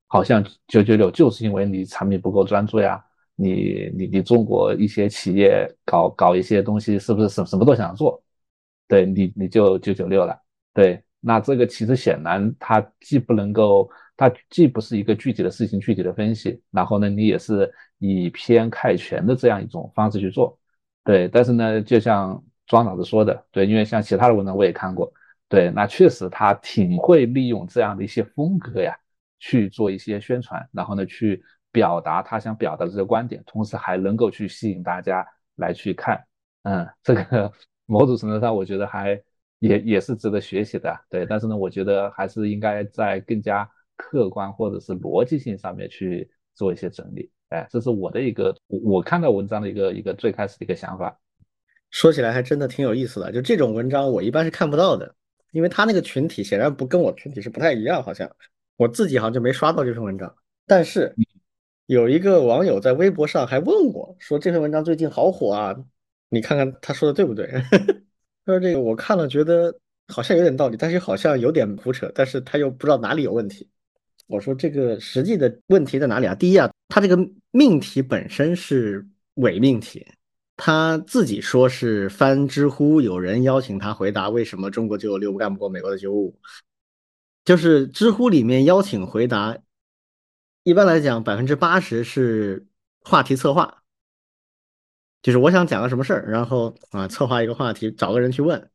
[0.08, 3.02] 好像九九六就是因为你产品不够专注呀，
[3.34, 8.22] 你你你中国一些企业搞搞一些东西是不是什什么都想做，
[8.86, 10.38] 对你你就九九六了，
[10.74, 11.02] 对。
[11.26, 20.58] 那这个其实显然，它既不能够，它既不是一个具体的事情具体的分析，然后呢，你也是以偏概全的这样一种方式去做，
[21.02, 21.26] 对。
[21.28, 25.10] 但是呢，就像庄老师说的，对，因为像其他的文章我也看过，
[25.48, 28.94] 对，那确实他挺会利用这样的一些风格呀，
[29.38, 36.22] 去做一些宣传，然后呢，去表达他想表达的这个观点，同时还能够去吸引大家来去看，
[36.64, 37.50] 嗯，这个
[37.86, 39.18] 某种程度上我觉得还。
[39.64, 51.18] 也也是值得学习的，对，但是呢，我觉得还是应该在更加客观或者是逻辑性上面去做一些整理，哎，这是我的一个我看到文章的一个一个最开始的一个想法。
[51.90, 55.14] 说起来还真的挺有意思的，就这种文章我一般是看不到的，
[55.52, 58.30] 因为他那个群体显然不跟我群体是不太一样，好像
[58.76, 60.36] 我自己好像就没刷到这篇文章。
[60.66, 61.14] 但是
[61.86, 65.74] 有一个网友在微博上还问我说这篇文章最近好火啊，
[66.28, 67.48] 你看看他说的对不对？
[68.44, 69.74] 他说：“这个我看了，觉得
[70.08, 73.68] 好像有点道理，但是好像有点胡扯，但是他又不知道哪里有问题。”
[74.26, 76.34] 我说：“这个实际的问题在哪里啊？
[76.34, 77.18] 第一啊，他这个
[77.50, 80.06] 命题本身是伪命题，
[80.56, 86.38] 他自己说是翻知乎，有人邀请他回答为什么中国九九六干不过美国的九五五，
[87.44, 89.58] 就是知乎里面邀请回答
[90.62, 92.66] 一般来讲，百分之八十是
[93.02, 93.83] 话题策划，
[95.24, 98.70] 就是我想讲个什么事儿，然后啊策划一个话题，找个人去问，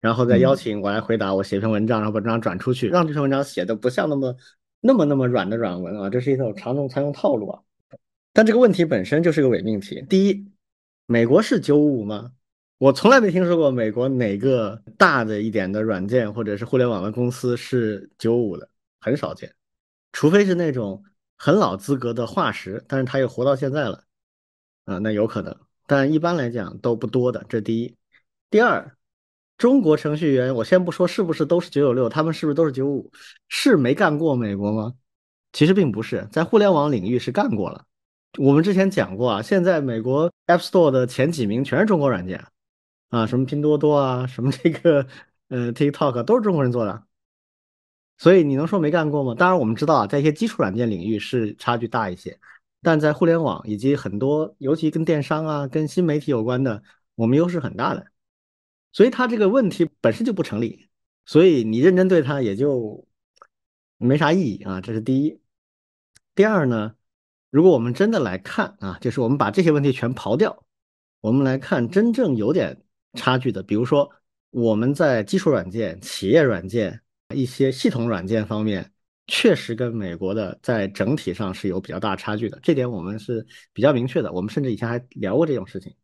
[0.00, 4.34] 然后再邀请我来回答，我写篇文章，然后把文章转出去，让这篇文章写的不像那么
[4.80, 7.60] 那么那么软的软文啊，这是一种常用常用套路啊。
[8.32, 10.02] 但这个问题本身就是个伪命题。
[10.08, 10.50] 第一，
[11.04, 12.32] 美国是九五五吗？
[12.78, 18.66] 我从来没听说过美国哪个大的一点的软件或者是互联网的公司是九五的，
[19.02, 19.54] 很少见，
[20.12, 21.04] 除非是那种
[21.36, 24.02] 很老资格的化石，但是他又活到现在了，
[24.86, 25.54] 啊，那有可能，
[25.90, 27.44] 但一般来讲都不多的。
[27.48, 27.96] 这第一。
[28.48, 28.96] 第二，
[29.58, 33.10] 中国程序员，我先不说是不是都是九九六，他们是不是都是九五，
[33.48, 34.94] 是没干过美国吗？
[35.52, 37.84] 其实并不是，在互联网领域是干过了。
[38.38, 42.46] 我们之前讲过啊，现在美国 App Store 的前几名全是中国软件。
[43.08, 45.04] 啊，什么拼多多啊，什么这个
[45.48, 47.02] 呃 TikTok 都是中国人做的，
[48.16, 49.34] 所以你能说没干过吗？
[49.34, 52.38] 当然我们知道啊，在一些基础软件领域是差距大一些，
[52.82, 56.82] 但在互联网以及很多尤其跟电商啊、跟新媒体有关的，
[57.14, 58.06] 我们优势很大的，
[58.92, 60.88] 所以他这个问题本身就不成立，
[61.26, 63.06] 所以你认真对他也就
[63.98, 65.40] 没啥意义啊，这是第一。
[66.34, 66.94] 第二呢，
[67.50, 70.64] 如果我们真的来看啊，就是我们把这些问题全刨掉，
[71.20, 72.82] 我们来看真正有点。
[73.14, 74.08] 差距的，比如说
[74.50, 77.02] 我们在基础软件、企业软件、
[77.34, 78.92] 一些系统软件方面，
[79.30, 84.32] 确实跟美国的在整体上是有比较大差距的，这点我们是比较明确的。
[84.32, 85.94] 我们甚至以前还聊过这种事情。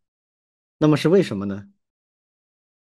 [0.79, 1.65] 那么是为什么呢？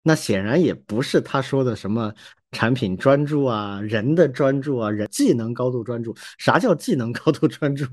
[0.03, 2.13] 那显然也不是他说的什么
[2.51, 6.15] 产品专注啊、人的专注啊、人技能高度专注。
[6.37, 7.85] 啥叫技能高度专注？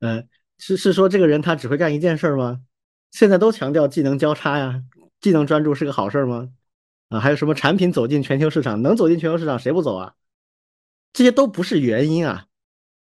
[0.00, 0.22] 呃，
[0.58, 2.60] 是是说这个人他只会干一件事吗？
[3.12, 4.82] 现在都强调技能交叉呀。
[5.20, 6.50] 技能专注是个好事吗？
[7.08, 8.82] 啊，还有什么产品走进全球市场？
[8.82, 10.14] 能走进全球市场谁不走啊？
[11.14, 12.44] 这些都不是原因啊。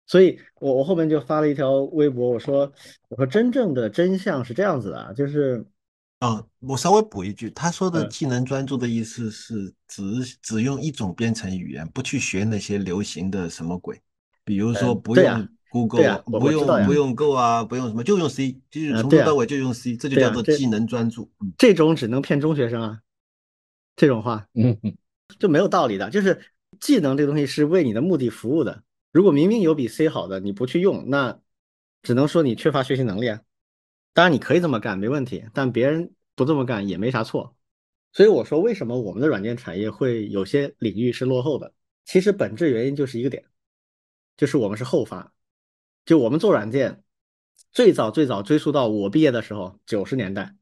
[0.06, 2.72] 所以我我后面就发了一条微博，我说
[3.08, 5.66] 我说真正的真相是这样子的啊，就是
[6.20, 10.02] 啊，我稍微补一句，他说的技能专注的意思是只
[10.40, 14.00] 只用一种编程语言，不去学那些流行的什么鬼，
[14.44, 15.46] 比如说不用。
[15.68, 21.28] Google 不用不用 Go 啊，不用什么，就用 C，就是从头到尾就用 C，这就叫做技能专注。
[21.58, 23.00] 这种只能骗中学生啊，
[23.94, 24.96] 这种话， 嗯嗯，
[25.38, 26.08] 就没有道理的。
[26.08, 26.40] 就是
[26.80, 28.82] 技能这东西是为你的目的服务的。
[29.12, 31.40] 如果明明有比 C 好的，你不去用，那
[32.02, 33.40] 只能说你缺乏学习能力啊。
[34.12, 37.56] 当然你可以这么干，没问题，但别人不这么干也没啥错。
[38.12, 41.74] 所以我说，为什么我们的软件产业会有些领域是落后的？
[42.04, 43.44] 其实本质原因就是一个点，
[44.36, 45.32] 就是我们是后发。
[46.04, 47.02] 就我们做软件，
[47.72, 50.54] 最早最早追溯到我毕业的时候，九十年代，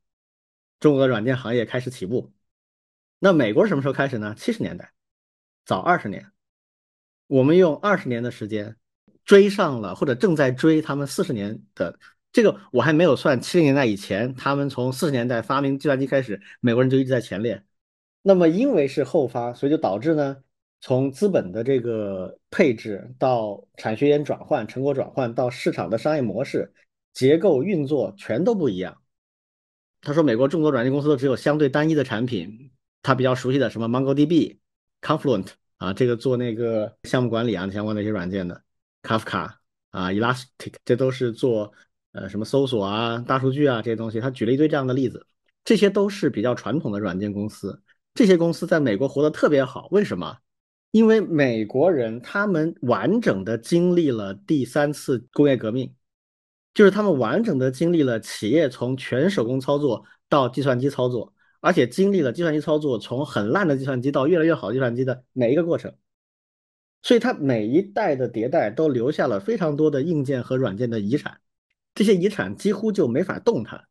[0.81, 2.33] 中国的软件行业开始起步。
[3.19, 4.35] 那美国什么时候开始呢？
[4.35, 4.93] 七十年代，
[5.65, 6.27] 早二十年。
[7.27, 8.77] 我们用二十年的时间
[9.25, 11.99] 追上了，或者正在追他们四十年的
[12.33, 17.62] 这个，我还没有算七零年代以前，他们从四十年代发明计算机开始，美国人就一直在前列。
[18.23, 20.37] 那么因为是后发，所以就导致呢。
[20.87, 26.71] 从资本的这个配置到产学研转换、成果转换到市场的商业模式
[27.15, 29.01] 结构运作，全都不一样。
[30.03, 34.59] 他说，美国众多软件公司都只有相对单一的产品，他比较熟悉的什么 MongoDB、
[35.05, 38.63] Confluent 啊，这个做那个项目管理啊相关的一些软件的
[39.03, 39.53] ，Kafka
[39.91, 41.71] 啊、Elastic，这都是做
[42.13, 44.19] 呃什么搜索啊、大数据啊这些东西。
[44.19, 45.27] 他举了一堆这样的例子，
[45.63, 47.83] 这些都是比较传统的软件公司。
[48.15, 50.39] 这些公司在美国活得特别好，为什么？
[50.93, 55.93] 因为美国人他们完整的经历了第三次工业革命，
[56.73, 61.35] 就是他们完整的经历了企业从全手工操作到计算机操作，
[61.65, 65.97] 而且经历了计算机操作从很烂的计算机到越来越好计算机的每一个过程，
[67.01, 71.41] 所以它每一代的迭代都留下了非常多的硬件和软件的遗产，
[71.95, 73.89] 这些遗产几乎就没法动它，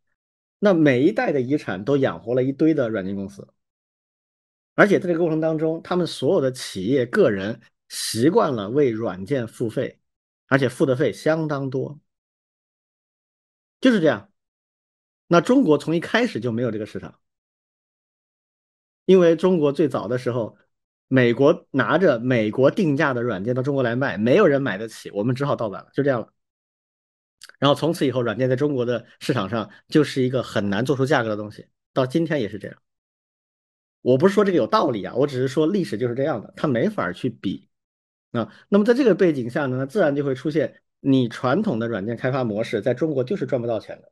[0.59, 3.47] 那每一代的遗产都养活了一堆的软件公司。
[4.75, 7.59] 而且在这个过程当中，他们所有的企业、个人
[7.89, 9.99] 习惯了为软件付费，
[10.45, 11.99] 而且付的费相当多，
[13.81, 14.29] 就是这样。
[15.25, 17.19] 那中国从一开始就没有这个市场，
[19.05, 20.57] 因为中国最早的时候，
[21.07, 26.33] 美国拿着美国定价的软件到中国来卖，没有人买得起，我们只好盗版了，就这样了。
[27.59, 32.77] 然后从此以后，软件在中国的市场上就是一个很难做出价格的东西，到今天也是这样。
[34.01, 37.69] 我不是说这个有道理啊，我只是说历史就是这样的，它没法去比
[38.31, 38.53] 啊。
[38.69, 44.11] 那么在这个背景下呢，自然就会出现你传统的软件开发模式在中国就是赚不到钱的，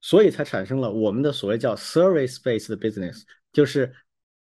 [0.00, 3.22] 所以才产生了我们的所谓叫 service-based business，
[3.52, 3.92] 就是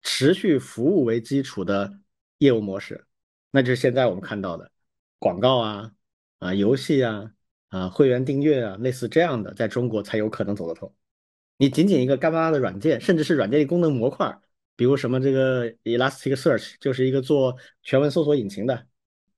[0.05, 1.93] 持续服务为基础的
[2.39, 3.05] 业务模式，
[3.51, 4.71] 那就是现在我们看到的
[5.19, 5.91] 广告啊、
[6.39, 7.33] 啊、游戏啊、
[7.71, 10.95] 啊会员订阅啊，类似这样的，在中国才有可能走得通。
[11.57, 14.39] 你仅仅一个干巴巴的软件，甚至是软件的功能模块，
[14.77, 18.87] 比如什么这个 Elasticsearch，就是一个做全文搜索引擎的，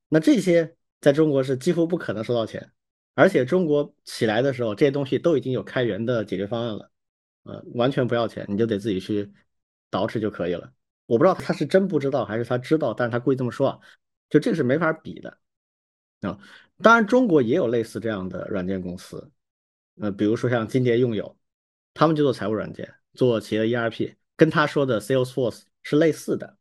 [0.08, 2.72] 那这些在中国是几乎不可能收到钱。
[3.14, 6.90] 而且中国起来的时候，这些东西都已经有开源的解决方案了，
[7.44, 9.32] 呃，完全不要钱，你就得自己去
[9.90, 10.72] 捯饬就可以了。
[11.06, 13.80] 我不知道他是真不知道还是他知道，但是他故意这么说啊，
[14.28, 15.38] 就这个是没法比的
[16.22, 16.38] 啊。
[16.82, 19.30] 当然，中国也有类似这样的软件公司，
[20.00, 21.36] 呃，比如说像金蝶用友，
[21.94, 26.58] 他们就做财务软件，做企业 ERP，跟他说的 Salesforce 是类似的。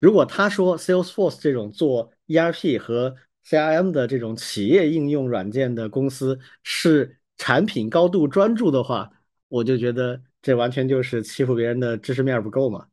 [0.00, 9.10] 如果他说 Salesforce 这种做 ERP 和 CRM 的这种企业应用软件的公司是产品高度专注的话，
[9.48, 12.86] 我就觉得这完全就是欺负别人的知识面不够嘛。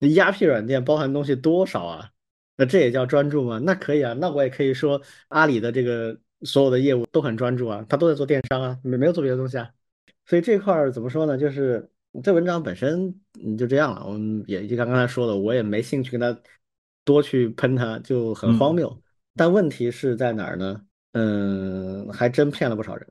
[0.00, 2.10] ERP 软件包含东西多少啊？
[2.56, 3.58] 那这也叫专注吗？
[3.58, 9.70] 那可以啊，那我也可以说阿里的这个所有的业务都很专注啊，他都在做电商啊，没没有做别的东西啊。
[10.24, 11.36] 所以这块儿怎么说呢？
[11.36, 11.90] 就是
[12.22, 13.14] 这文章本身
[13.44, 16.40] 嗯就这样了，我们也就刚刚才说的，我也没兴趣跟他
[17.04, 18.98] 多去喷他，就很荒谬。
[19.36, 20.80] 但问题是在哪儿呢？
[21.12, 23.06] 嗯，还真骗了不少人。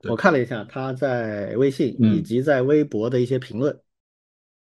[0.00, 3.78] 对我看了一下他在微信嗯以及在微博的一些评论，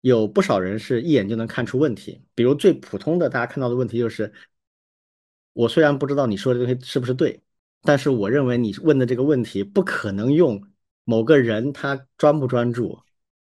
[0.01, 2.23] 有不少人是一眼就能看出问题。
[2.33, 4.31] 比如最普通的大家看到的问题就是，
[5.53, 7.41] 我虽然不知道你说的东西是不是对，
[7.81, 10.61] 但是我认为你问的这个问题不可能用
[11.03, 12.97] 某个人他专不专注，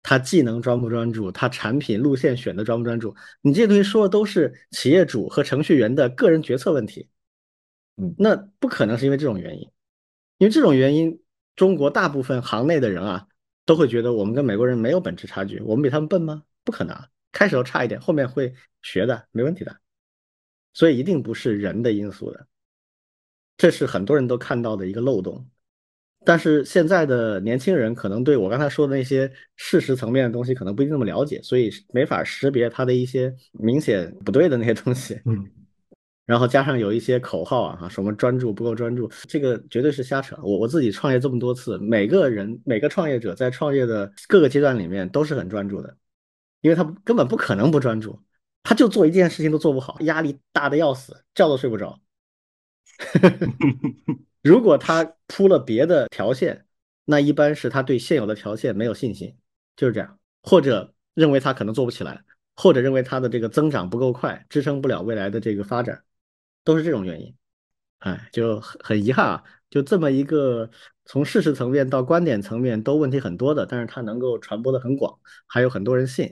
[0.01, 7.09] 他技能专不专注，他产品路线选的专不专注，你这些东西说的都是企业主和程序员的个人决策问题。
[7.97, 9.71] 嗯那不可能是因为这种原因，
[10.37, 11.19] 因为这种原因，
[11.57, 13.27] 中国大部分行内的人啊，
[13.65, 16.43] 都会觉得我们跟美国人没有本质差距，我们比他们笨吗？
[16.63, 16.95] 不可能，
[17.33, 19.75] 开始都差一点，后面会学的，没问题的。
[20.73, 22.47] 所以一定不是人的因素的，
[23.57, 25.49] 这是很多人都看到的一个漏洞。
[26.25, 35.19] 但是现在的年轻人可能对我刚才说的那些事实层面的东西可能不一定那么了解，所以没法识别他的一些明显不对的那些东西。
[35.25, 35.49] 嗯，
[36.27, 40.37] 然后加上有一些口号啊，什么专注不够专注，这个绝对是瞎扯。
[40.43, 45.97] 我我自己创业这么多次，每个人每个创业者在创业的各个阶段里面都是很专注的，
[46.59, 48.21] 因为他根本不可能不专注，
[48.61, 51.99] 他就做一件事情都做不好，压力大的要死，觉都睡不着。
[54.43, 56.65] 如果他铺了别的条线，
[57.05, 59.33] 那一般是他对现有的条线没有信心，
[59.77, 62.21] 就是这样，或者认为他可能做不起来，
[62.55, 66.03] 或者认为他的这个增长不够快，支撑不了未来的这个发展，
[66.67, 67.33] 都是这种原因。
[67.99, 70.69] 哎，就很很遗憾啊，就这么一个
[71.05, 76.25] 从事实层面到观点层面都问题很多的，但是它能够传播的很广，还有很多人信。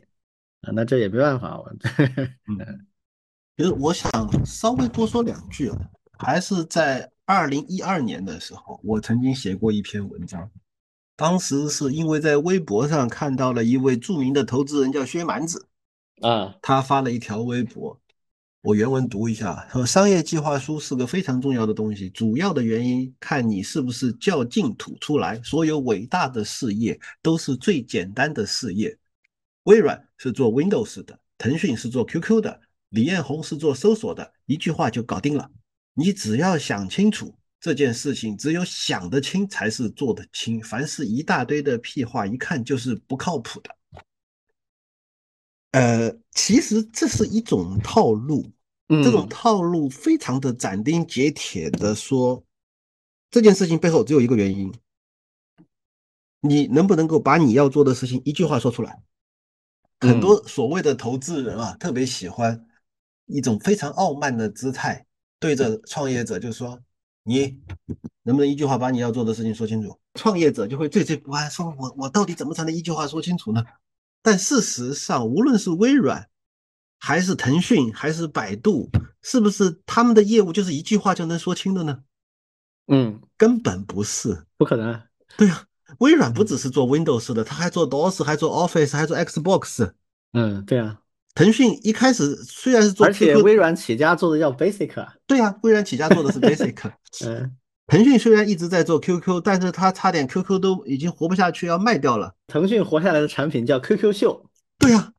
[0.62, 1.72] 啊，那这也没办法，我
[3.56, 4.12] 其实我想
[4.46, 5.78] 稍微多说两句啊，
[6.20, 10.52] 还是在二零一二年的时候，我曾经写过一篇文章，
[11.16, 15.68] 当时是因为在微博上看到了一位著名的投资人叫薛蛮子，
[16.22, 18.00] 啊，他发了一条微博，
[18.66, 25.40] 我原文读一下，说商业计划书是个非常重要的东西，主要的原因看你是不是较劲吐出来。
[25.44, 28.98] 所有伟大的事业都是最简单的事业。
[29.66, 32.60] 微软是做 Windows 的，腾讯是做 QQ 的，
[32.90, 35.48] 李彦宏是做搜索的，一句话就搞定了。
[35.94, 40.60] 你只要想清楚这件事情，只有想得清才是做得清。
[40.60, 43.70] 凡是一大堆的屁话，一看就是不靠谱的。
[45.74, 48.50] 呃，其实这是一种套路，
[48.88, 52.44] 这种嗯套路非常的斩钉截铁的说，
[53.32, 54.74] 这件事情背后只有一个原因，
[56.42, 59.02] 你能不能够把你要做的事情一句话说出来？
[60.02, 62.68] 很多所谓的投资人啊，特别喜欢
[63.26, 65.06] 一种非常傲慢的姿态，
[65.40, 66.80] 对着创业者就说
[67.24, 67.60] ：“你
[68.22, 73.64] 能不能一句话把你要做的事情说清楚？”创业者就会惴惴不安，说：“我我到底怎么才能一句话说清楚呢？”
[74.22, 76.30] 但事实上，无论是微软，
[77.06, 78.90] 还是腾讯，还是百度，
[79.22, 82.00] 是不是他们的业务就是一句话就能说清的呢？
[82.88, 84.46] 嗯，根本不是。
[84.58, 85.04] 不可能啊，
[85.38, 85.66] 对啊，
[86.00, 89.92] 微软不只是做 Windows 的，它还做 DOS，还做 Office，还做 Xbox。
[90.34, 90.98] 嗯，对啊，
[91.36, 96.92] 腾讯一开始虽然是做而且微软起家做的叫 Basic 啊，对啊，微软起家做的是 Basic。
[97.24, 97.56] 嗯，
[97.86, 102.34] 腾讯虽然一直在做 QQ，但是它差点 QQ 都已经活不下去，要卖掉了。
[102.48, 104.50] 腾讯活下来的产品叫 QQ 秀，
[104.80, 105.14] 对呀、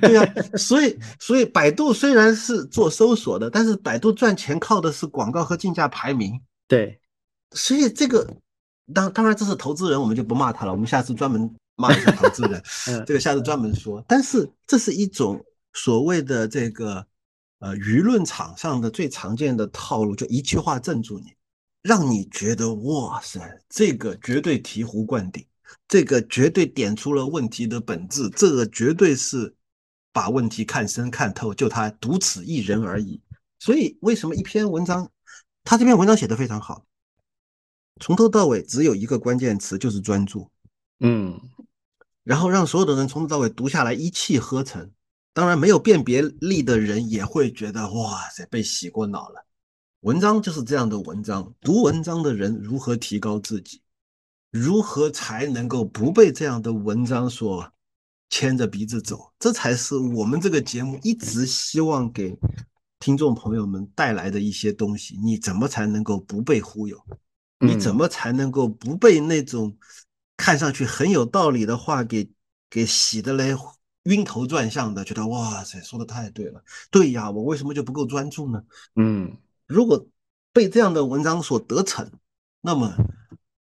[0.00, 6.40] 对呀、所以所以百度虽然是做搜索的，但是百度赚钱靠的是广告和竞价排名。
[6.68, 6.98] 对，
[7.52, 8.26] 所以这个
[8.94, 14.02] 当当然这是投资人，我们就不骂他了，我们下次专门骂一下投资人， 嗯这个下次专门说。
[14.06, 17.04] 但是这是一种所谓的这个
[17.58, 21.32] 呃，舆论场上的最常见的套路，就一句话镇住你，
[21.82, 25.44] 让你觉得哇塞，这个绝对醍醐灌顶，
[25.88, 29.54] 这个绝对点出了问题的本质，这个绝对是
[30.14, 33.20] 把问题看深看透，就他独此一人而已。
[33.58, 35.10] 所以，为什么一篇文章，
[35.64, 36.84] 他这篇文章写的非常好，
[38.00, 40.48] 从头到尾只有一个关键词，就是专注。
[41.00, 41.40] 嗯，
[42.22, 44.88] 然后让所有的人从头到尾读下来一气呵成。
[45.32, 49.44] 当然，没有辨别力的人也会觉得哇塞，被洗过脑了。
[50.00, 53.80] 文章就是这样的文章，读文章的人如何提高自己，
[54.52, 57.68] 如何才能够不被这样的文章所
[58.30, 62.36] 牵着鼻子走，这才是我们这个节目一直希望给
[62.98, 65.16] 听众朋友们带来的一些东西。
[65.22, 66.98] 你怎么才能够不被忽悠？
[67.60, 69.76] 你怎么才能够不被那种
[70.36, 72.30] 看上去很有道理的话给
[72.68, 73.56] 给洗的嘞？
[74.04, 76.62] 晕头转向的，觉得哇塞，说的太对了。
[76.90, 78.62] 对呀，我为什么就不够专注呢？
[78.96, 79.34] 嗯，
[79.66, 80.06] 如果
[80.52, 82.10] 被这样的文章所得逞，
[82.60, 82.94] 那么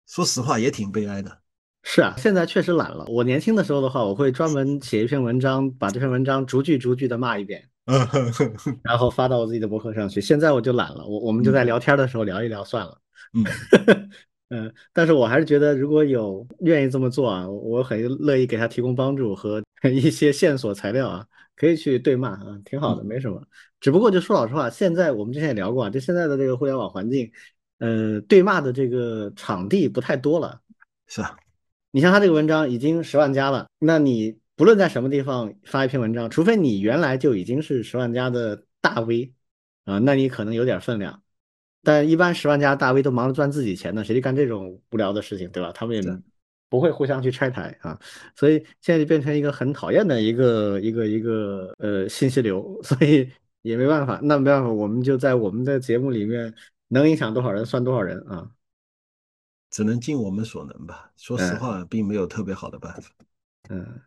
[0.07, 1.40] 说实话也挺悲哀的。
[1.83, 3.05] 是啊，现在确实懒了。
[3.09, 7.69] 我年轻的时候的话，我会专门写一篇文章，把这篇文章逐句逐句的骂一遍，
[8.83, 10.21] 然后发到我自己的博客上去。
[10.21, 12.99] 现在我就懒了，我我们就在聊天的时候聊一聊算了。
[13.35, 13.45] 嗯。
[14.53, 21.25] 嗯，但是我还是觉得，如果有愿意这么做啊，我很乐意给他提供帮助和 一些线索材料啊，
[21.55, 23.41] 可以去对骂啊，挺好的，没什么。
[23.79, 27.31] 只不过就说老实话，现在我们之前也聊过啊，就现在的这个互联网环境，
[27.79, 30.61] 呃，对骂的这个场地不太多了。
[31.07, 31.37] 是啊，
[31.93, 39.33] 你像他这个文章已经十万加了，那你不论在什么地方发一篇文章，除非你原来就已经是十万加的大 V
[39.85, 41.23] 啊，那你可能有点分量。
[41.83, 45.73] 但一般十万加大 V 都忙着赚自己钱呢，谁去干这种无聊的事情，对吧？
[45.73, 46.03] 他们也
[46.69, 47.99] 不会互相去拆台啊，
[48.37, 53.29] 所以现在就变成一个很讨厌的一个一个一个呃信息流，所以
[53.63, 56.55] 也没办法，那没办法，我们就在我们的节目里面
[56.89, 58.49] 能影响多少人算多少人啊，
[59.71, 61.11] 只能尽我们所能吧。
[61.17, 63.11] 说实话，并没有特别好的办法。
[63.69, 64.01] 嗯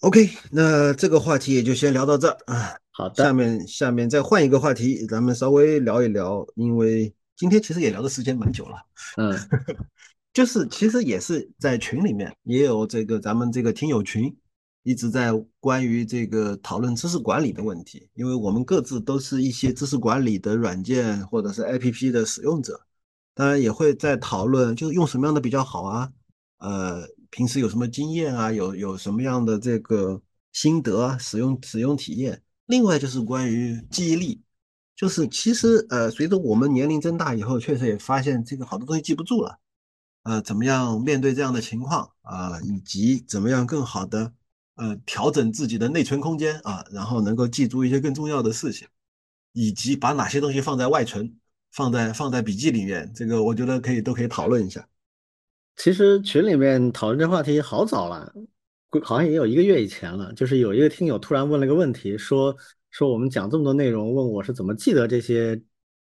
[0.00, 2.74] ，OK，那这个话题也就先聊到这儿啊。
[2.90, 8.76] 好的，下面下面再换一个话题，咱们稍微聊一聊，因为今天其实也聊的时间蛮久了，
[9.16, 9.36] 嗯，
[10.32, 14.32] 就是其实也是在群里面也有这个咱们这个听友群，
[14.84, 22.80] 一直在关于这个讨论知识管理的问题，因为我们各自都是一些知识管理的软件或者是 APP 的使用者，
[23.34, 26.10] 当然也会在讨论就是用什么样的比较好啊，
[26.58, 32.40] 呃，平时有什么经验啊，有有什么样的这个心得啊，使用使用体验。
[32.66, 34.40] 另外就是关于记忆力，
[34.96, 39.58] 就是其实呃，随着我们年龄增大以后，确实也发现这个好多东西记不住了，
[40.22, 44.32] 呃，怎么样面对这样的情况啊，以及怎么样更好的
[44.76, 48.88] 呃调整自己的内存空间啊，然后能够记住一些更重要的事情，
[49.52, 51.36] 以及把哪些东西放在外存，
[51.74, 54.88] 放在放在笔记里面，这个我觉得可以都可以讨论一下。
[55.76, 58.32] 其实群里面讨论这话题好早了。
[59.02, 62.56] 好像也有一个月以前了，就是有一个听友突然问了个问题，说
[62.92, 65.60] 说我们讲这么多内容，问我是怎么记得这些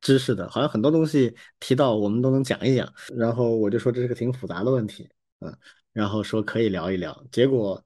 [0.01, 5.07] 知识的，好像很多东西提到我们都能讲一讲，然后我就说这是个挺复杂的问题，
[5.39, 5.57] 嗯，
[5.93, 7.81] 然后说可以聊一聊，结果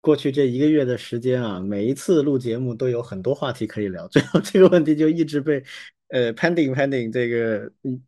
[0.00, 5.60] 过去这一个月的时间啊，每一次录节目都有很多话题可以聊，最后这个问题就一直被
[6.08, 8.02] 呃 pending pending 这个嗯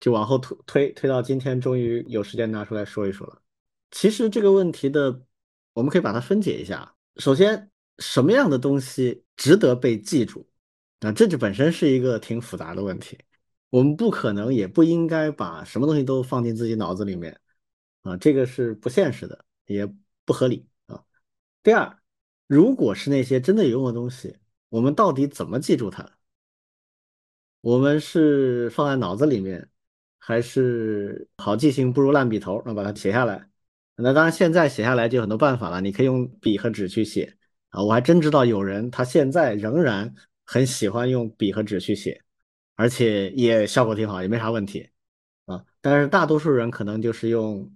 [0.00, 3.40] 就往后推推推到今天，终于有时间拿出来说一说了。
[3.90, 5.22] 其实这个问题的。
[5.74, 6.94] 我们可以把它分解一下。
[7.16, 10.46] 首先，什么样的东西值得被记住？
[11.00, 13.18] 啊，这就本身是一个挺复杂的问题。
[13.70, 17.40] 我们不可能，也不应该把什么东西都放进自己脑子里面，
[18.02, 19.90] 啊，这个是不现实的，也
[20.26, 21.02] 不合理啊。
[21.62, 21.98] 第二，
[22.46, 24.36] 如果是那些真的有用的东西，
[24.68, 26.06] 我们到底怎么记住它？
[27.62, 29.68] 我们是放在脑子里面，
[30.18, 33.48] 还是好记性不如烂笔头，那把它写下来？
[33.94, 35.80] 那当然，现在写下来就有很多办法了。
[35.80, 37.36] 你可以用笔和纸去写
[37.70, 40.12] 啊，我还真知道有人他现在仍然
[40.44, 42.20] 很喜欢用笔和纸去写，
[42.74, 44.90] 而且也效果挺好，也没啥问题
[45.46, 45.64] 啊。
[45.80, 47.72] 但是大多数人可能就是用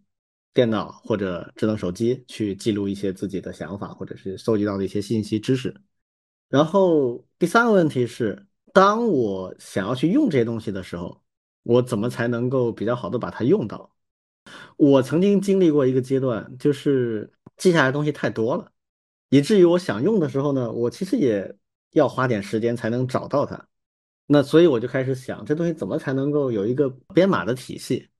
[0.52, 5.72] 电脑或者智能手机去记录一些自己的想法，或者是搜集到的一些信息知识。
[6.48, 8.46] 然后第三个问题是，
[8.76, 11.22] 当我想要去用这些东西的时候，
[11.62, 13.90] 我怎么才能够比较好的把它用到？
[14.76, 18.70] 我曾经经历过一个阶段，就是记下来东西太多了，
[19.30, 21.56] 以至于我想用的时候呢，我其实也
[21.92, 23.66] 要花点时间才能找到它。
[24.26, 28.10] 那所以我就开始想，这东西怎么才能够有一个编码的体系，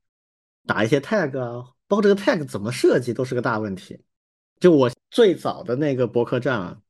[0.64, 4.02] 打一些 tag 啊，包括这个 tag 怎么设计都是个大问题。
[4.58, 6.80] 就我最早的那个博客站啊，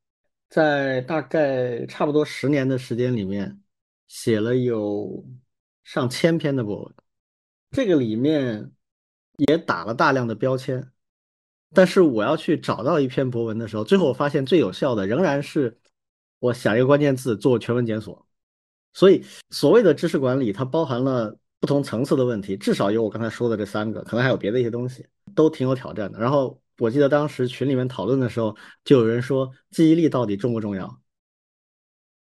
[0.49, 3.61] 在大概差不多十年的时间里面，
[4.07, 5.25] 写了有
[5.83, 6.93] 上千篇的博文，
[7.71, 8.71] 这个里面
[9.37, 10.91] 也打了大量的标签。
[11.73, 15.77] 但是我要去找到一篇博文的时候，最后我发现最有效的仍然是
[16.39, 18.25] 我想一个关键字做全文检索。
[18.93, 25.05] 所以所谓的知识管理，它包含了不同层次的问题，至少有我刚才说的这三个，可能还有别的一些东西，
[25.35, 26.17] 都挺有挑战的。
[26.19, 31.01] 然后我记得当时群里面讨论的时候，就有人说记忆力到底重不重要？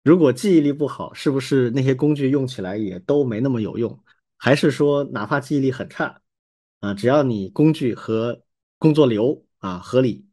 [0.04, 4.04] 如果记忆力不好，是不是那些工具用起来也都没那么有用？
[4.38, 6.20] 还是说哪怕记忆力很差，
[6.80, 8.42] 啊，只要你工具和
[8.80, 10.26] 工作流啊合理、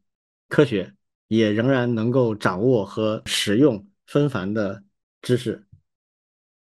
[0.47, 0.91] 科学，
[1.27, 4.83] 也仍然能够掌握和使用纷繁的
[5.21, 5.63] 知识。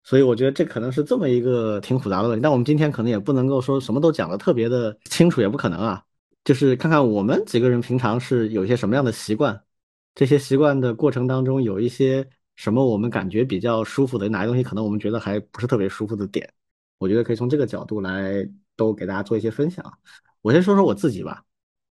[0.05, 2.43] 所以我觉得这可能是这么一个挺复杂的问题。
[2.43, 6.05] 但我们今天可能也不能够说什么都讲的特别的清楚，也不可能啊。
[6.44, 9.62] 就是看看我们几个人平常是有些什么样的习惯，
[10.14, 16.52] 这些习惯的过程当中有一些什么我们感觉比较舒服的，哪些东西可能我们觉得还不是特别舒服的点，
[16.98, 19.85] 我觉得可以从这个角度来都给大家做一些分享。
[20.40, 21.44] 我先说说我自己吧。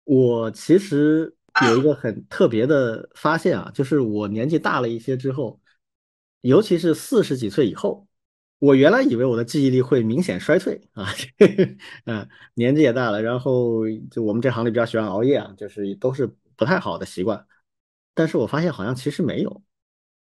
[0.04, 1.36] 我其实
[1.66, 5.60] 有一个很特别的发现啊，就是我年纪大了一些之后，
[6.42, 8.08] 尤其是四十几岁以后，
[8.66, 11.08] 我原来以为我的记忆力会明显衰退啊，
[12.06, 16.26] 嗯， 年纪也大了，然后就我们这行里比较喜欢熬夜啊，就是都是
[16.56, 17.46] 不太好的习惯。
[18.16, 19.62] 但是我发现好像其实没有，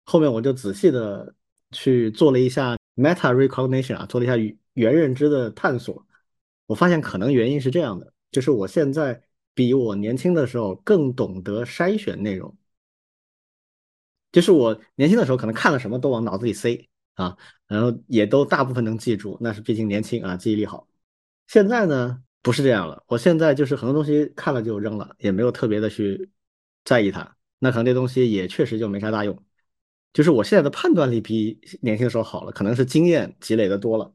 [0.06, 1.36] 后面我就仔细的
[1.72, 4.36] 去做了一下 meta recognition 啊，做了一下
[4.74, 6.06] 原认知的探索，
[6.66, 9.22] 我发现可能原因是这样的，就是我现在。
[9.56, 12.58] 比我年轻的时候更懂得筛选内容，
[14.32, 17.38] 就是我年轻的时候可能看了什么都往脑子里塞啊，
[17.68, 20.88] 然后也都大部分能记住，那是毕竟年轻啊，记忆力好。
[21.48, 26.30] 现在呢不是这样了，我现在就是很多东西看了就扔了，也没有特别的去
[26.84, 29.44] 在意它，那可能这东西也确实就没啥大用。
[30.14, 34.14] 就是我现在的判断力比年轻的时候好了，可能是经验积累的多了。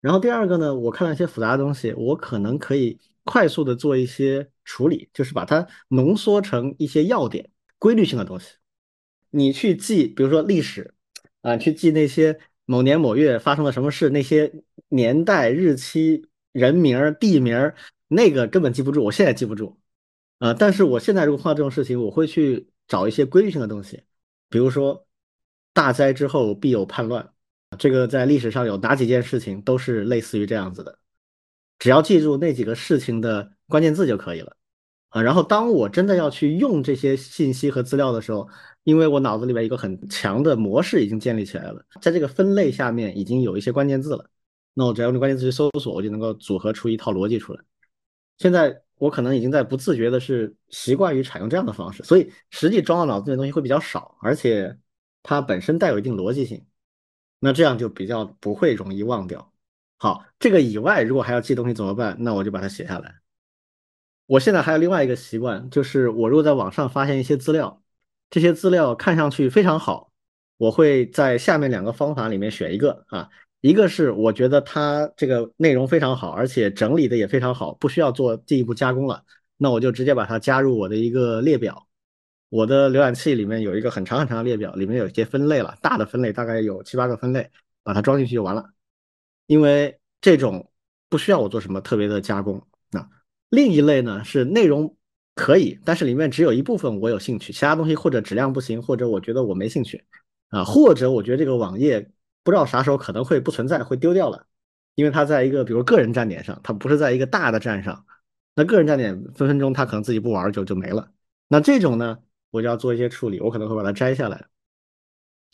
[0.00, 2.98] 然后第二个呢，我看了一些复杂的东西，我可能可以。
[3.24, 7.48] 快速的做一些处理，就是把它浓缩成一些要点、
[7.78, 8.54] 规律性的东西。
[9.30, 10.92] 你去记，比如说历史
[11.42, 14.52] 啊，去记那些某年某月发生了什么事，那些
[14.88, 17.72] 年代、日期、人名、地名，
[18.08, 19.04] 那个根本记不住。
[19.04, 19.78] 我现在记不住
[20.38, 24.02] 啊，但是我现在如果碰到这种事情，我会去找一些规律性的东西，
[24.48, 25.06] 比如说
[25.72, 27.32] 大灾之后必有叛乱，
[27.78, 30.98] 这个在历史上有哪几件事情都是类似于这样子的。
[31.78, 34.56] 只要记住那几个事情的关键字就可以了，
[35.08, 38.48] 啊，然后当我真的要去用这些信息和资料的时候，
[38.84, 44.28] 因为我脑子里边一个很强的模式已经建立起来了，在这个分类下面已经有一些关键字了，
[44.74, 47.60] 那我只要用关键字去搜索，我就能够组合出一套逻辑出来。
[48.38, 54.76] 现在我可能已经在不自觉的是习惯于采用这样的方式，所以实际装到脑子里的东西会比较少，而且
[55.22, 56.64] 它本身带有一定逻辑性，
[57.38, 59.52] 那这样就比较不会容易忘掉。
[59.98, 62.16] 好，这个以外，如果还要记东西怎么办？
[62.18, 63.14] 那我就把它写下来。
[64.26, 67.81] 我现在还有另外一个习惯，就是我如果在网上发现一些资料，
[68.32, 70.10] 这些资料看上去非常好，
[70.56, 73.28] 我会在下面两个方法里面选一个啊，
[73.60, 79.22] 一个是我觉得它这个内容非常好，而且整理的也非常好，不需要做进一步加工了，
[79.58, 81.86] 那我就直接把它加入我的一个列表。
[82.48, 87.50] 我的浏览器里面有一个很长很长的列表，里面有一些分类了，大的分类大概有七八个分类，
[87.82, 88.64] 把它装进去就完了。
[89.46, 90.72] 因为这种
[91.10, 93.06] 不需要我做什么特别的加工啊。
[93.50, 94.96] 另一类呢是内容
[95.34, 100.04] 可以，但是里面只有一部分我有兴趣，其他东西或者质量不行，或者我觉得我没兴趣
[100.48, 102.10] 啊，或者我觉得这个网页
[102.42, 104.46] 不知道啥时候可能会不存在，会丢掉了，
[104.94, 108.04] 因为它在一个比如个人站点上，它不是在一个大的站上，
[108.54, 111.10] 那个人站点分分钟它可能自己不玩就就没了。
[111.48, 112.18] 那这种呢，
[112.50, 114.46] 我就要做一些处理，我可能会把它摘下来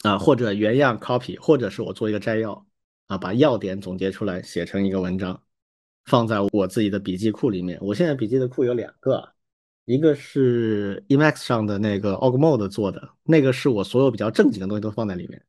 [0.03, 2.67] 啊，或者原样 copy，或者是我做一个摘要。
[3.09, 5.43] 啊，把要点总结出来，写成一个文章，
[6.05, 7.79] 放在我自己的笔记库里面。
[7.81, 9.33] 我现在笔记的库有两个，
[9.89, 15.43] 一个是 Emacs 上的那个 Ogmode 做的，那个是我所有比较正经的东西都放在里面，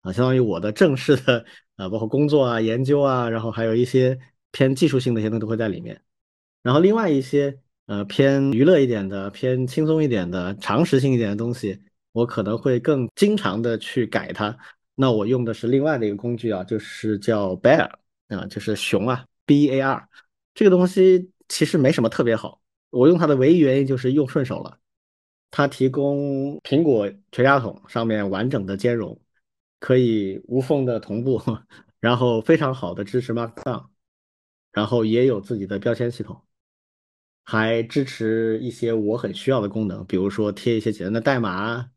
[0.00, 1.44] 啊，相当于我的正式的，
[1.76, 4.18] 啊，包括工作啊、研究啊，然后还有一些
[4.50, 6.00] 偏技术性的一些东西都会在里面。
[6.62, 7.54] 然后另外一些，
[7.84, 11.78] 呃，偏娱乐一点的、偏轻松一点的、常识性一点的东西，
[12.12, 14.56] 我可能会更经常的去改它。
[14.94, 17.90] 那我用的是另外的一个工具啊，就是叫 Bear
[18.28, 20.08] 啊，就是熊啊，B A R。
[20.54, 22.61] 这个东西其实没什么特别好，
[22.92, 24.78] 我用它的唯一原因就是用顺手了。
[25.50, 29.20] 它提供苹果全家桶上面完整的兼容，
[29.80, 31.42] 可以无缝的同步，
[31.98, 33.86] 然后非常好的支持 Markdown，
[34.70, 36.40] 然后也有自己的标签系统，
[37.44, 41.90] 还支持一些我很需要的功能，比如说贴一些简单的代码。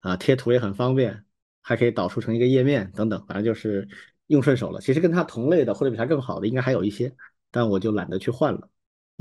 [0.00, 1.24] 啊，贴图也很方便，
[1.60, 3.88] 还可以导出成一个页面等等，反正就是
[4.26, 4.80] 用顺手了。
[4.80, 7.14] 其实跟它同类的或者比它更好的应该还有一些，
[7.52, 8.68] 但我就懒得去换了，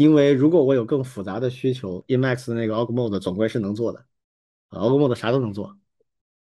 [0.02, 4.00] 因为如果我有更复杂的需求，Emacs 的那个 Org Mode 总归是能做的，
[4.70, 5.78] 啊，Org Mode 啥都能做，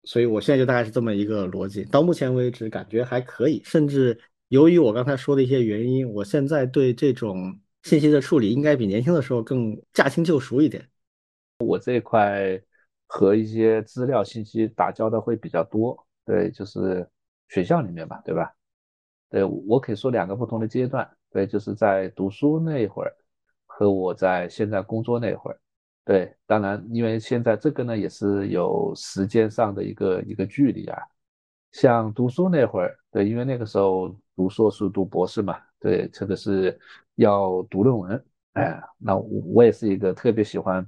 [0.04, 1.84] 所以我现在就大概是这么一个逻辑。
[1.84, 4.18] 到目前为止感觉还可以，甚至
[4.48, 10.88] 由于我刚才说的一些原因，我现在对这种信息的处理应该比年轻的时候更驾轻就熟一点。
[11.58, 12.58] 我这一块
[13.06, 17.06] 和一些资料信息打交道会比较多，对，就是
[17.50, 18.54] 学校里面吧，对吧？
[19.28, 23.14] 对我可以说两个不同的阶段，对，就是在读书那会儿
[23.80, 25.58] 和我在现在工作那会儿，
[26.04, 30.98] 对，当然因为现在这个呢也是有时间上的一个一个距离啊，
[31.72, 36.78] 像读书那会儿，对，因为那个时候读硕士读博士嘛，对，这个是
[37.14, 40.86] 要读论文，哎，那我我也是一个特别喜欢。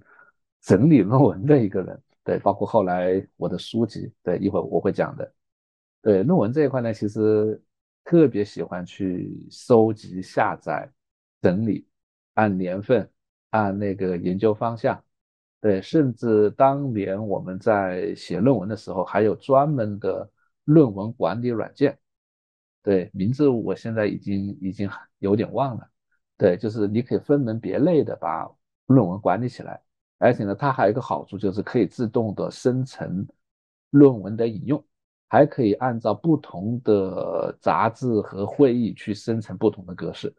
[0.61, 5.35] 整理论文的一个人，对，包括后来我的书籍，对，一会儿我会讲的。
[6.01, 7.61] 对论文这一块呢，其实
[8.05, 10.89] 特别喜欢去收集、下载、
[11.41, 11.85] 整理，
[12.35, 13.09] 按年份、
[13.51, 15.03] 按那个研究方向，
[15.61, 20.29] 对，甚至当年我们在写论文的时候，还有专门的
[20.65, 21.99] 论文管理软件，
[22.83, 24.89] 对，名字我现在已经已经
[25.19, 25.89] 有点忘了，
[26.37, 28.49] 对，就是你可以分门别类的把
[28.87, 29.81] 论文管理起来。
[30.19, 33.27] 而且呢，它还有一个好处，就是可以自动的生成
[33.91, 34.85] 论文的引用，
[35.29, 40.33] 还可以按照不同的杂志和会议去生成不同的格式。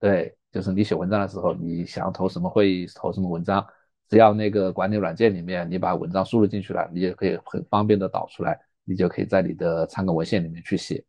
[0.00, 3.66] 对，就是你写文章的时候，你想投什么会议，投什么文章，
[4.08, 11.04] 只要那个管理软件里面你把文章输入进去了，你也可以很方便的导出来，你就可以在你的参考文献里面去写。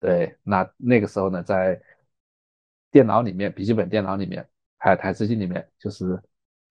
[0.00, 1.80] 对，那那个时候呢，在
[2.90, 4.48] 电脑里面，笔记本电脑里面，
[4.78, 6.18] 还有台式机里面，就是。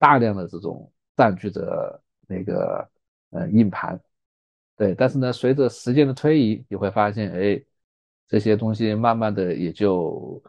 [0.02, 2.90] 大量的这种占据着那个
[3.32, 4.00] 呃硬盘，
[4.78, 7.62] 对，但是呢，随着时间的推移，你会发现，哎，
[8.26, 10.42] 这些东西慢慢的也就，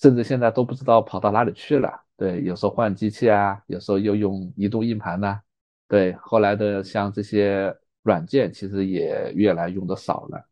[0.00, 1.90] 甚至现在都不知道跑到哪里去了。
[2.16, 5.40] 对，有时候换机器啊，有时候又用移动硬盘呐，
[5.86, 10.44] 对，后来的像这些软件，其实也越来用的少了，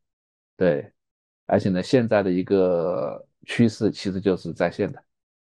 [0.57, 0.93] 对，
[1.47, 5.03] 而且呢，现在的一个趋势其实就是在线的，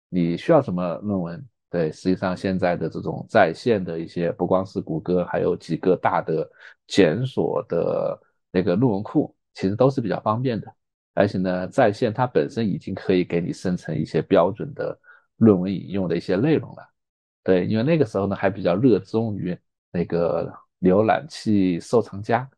[0.09, 1.47] 你需要什么论文？
[1.69, 6.49] 对，实际上现在的这种在线的一些，不光是谷歌，还有几个大的
[6.87, 8.19] 检索的
[8.51, 10.73] 那个论文库，其实都是比较方便的。
[11.19, 14.97] 而且呢，在线它本身已经可以给你生成一些标准的
[15.35, 16.89] 论文引用的一些内容了。
[17.43, 19.57] 对，因为那个时候呢，还比较热衷于
[19.91, 22.49] 那个浏览器收藏夹，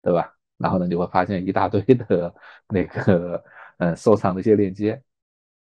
[0.00, 0.34] 对吧？
[0.56, 2.34] 然后呢，你会发现一大堆的
[2.68, 3.44] 那个
[3.76, 5.02] 嗯收藏的一些链接。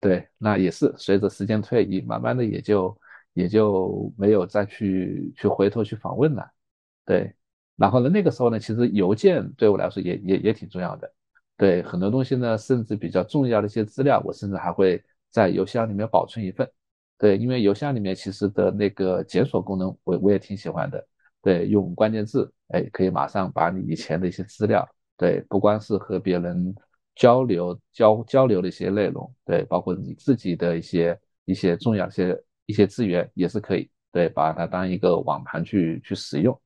[0.02, 3.00] 对，那也是随着时间推移，慢慢的也就
[3.32, 6.46] 也就没有再去去回头去访问了。
[7.06, 7.34] 对，
[7.78, 11.14] 然后呢，那个时候呢，其实邮件对我来说也也也挺重要的。
[11.62, 16.68] 对，很多东西呢，甚至比较重要的一些资料，我甚至还会在邮箱里面保存一份。
[17.20, 21.08] 对，因为邮箱里面其实的那个检索功能，我我也挺喜欢的。
[21.40, 24.84] 对，用关键字，哎，可以马上把你以前的一些资料，
[25.16, 26.74] 对，不光是和别人。
[27.14, 36.60] 交流交交流的一些内容，对，包括你自己的一些一些重要一些一些资源也是可以，对，把它当一个网盘去去使用，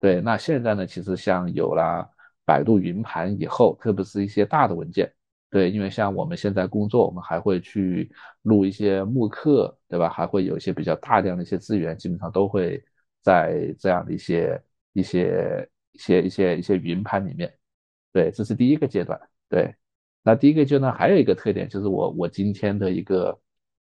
[0.00, 0.20] 对。
[0.22, 2.08] 那现在呢，其实像有了
[2.44, 5.12] 百度云盘以后，特别是一些大的文件，
[5.50, 8.10] 对，因为像我们现在工作，我们还会去
[8.42, 10.08] 录一些慕课，对吧？
[10.08, 12.82] 还会有一些比较大量的一些资源，基本上都会
[13.22, 14.62] 在这样的一些
[14.92, 17.52] 一些一些一些一些云盘里面，
[18.12, 19.74] 对，这是第一个阶段，对。
[20.22, 23.36] 那第一个阶段，还有一个特点就是我我今天的一个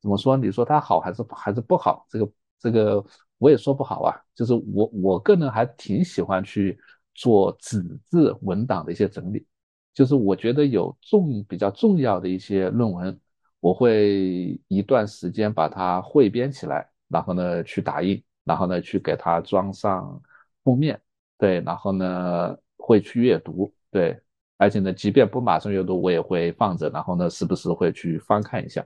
[0.02, 0.36] 怎么说？
[0.36, 2.04] 你说它好还是还是不好？
[2.10, 3.04] 这个这个
[3.38, 4.20] 我也说不好啊。
[4.34, 6.76] 就是我我个人还挺喜欢去
[7.14, 9.46] 做纸质文档的一些整理。
[9.94, 13.18] 就是我觉得有重比较重要的一些论文，
[13.60, 20.20] 我会一段时间把它汇编起来，然后呢去打印，然后呢去给它装上
[20.64, 21.00] 封面，
[21.38, 24.20] 对，然后呢会去阅读，对。
[24.56, 28.82] 而且呢，即便不马上阅读，我也会放着，然后呢，时不时会去翻看一下。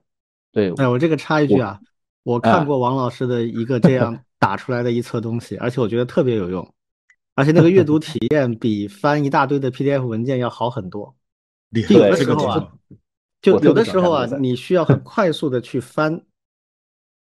[0.51, 1.79] 对，哎，我这个插一句啊，
[2.23, 6.67] 我看过王老师的一个这样打出来的一册东西，而且我觉得特别有用，
[7.39, 11.15] 而且那个阅读体验比翻一大堆的 PDF 文件要好很多。
[11.71, 12.73] 有的时候啊，
[13.41, 16.21] 就有的时候啊，你需要很快速的去翻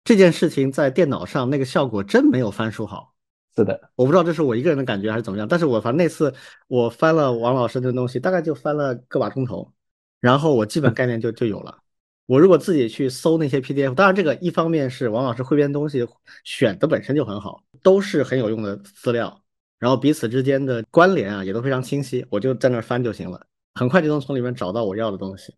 [0.06, 3.14] 这件事情，在电脑上那个效果真没有翻书好。
[3.54, 6.34] 是的，我不知道这是我一个人的感觉还是怎么样，但是我反正那次
[6.70, 9.74] 我翻了王老师的东西，大概就翻了个把钟头，
[10.22, 11.78] 然后我基本概念就就有了。
[12.28, 16.08] 我如果自己去搜那些 PDF，当然这个一方面是王老师汇编东西
[16.46, 19.44] 选的本身就很好，都是很有用的资料。
[19.80, 23.46] 然后彼此之间的关联啊也都非常清晰，我就在那儿翻就行了，
[23.76, 25.54] 很快就能从里面找到我要的东西。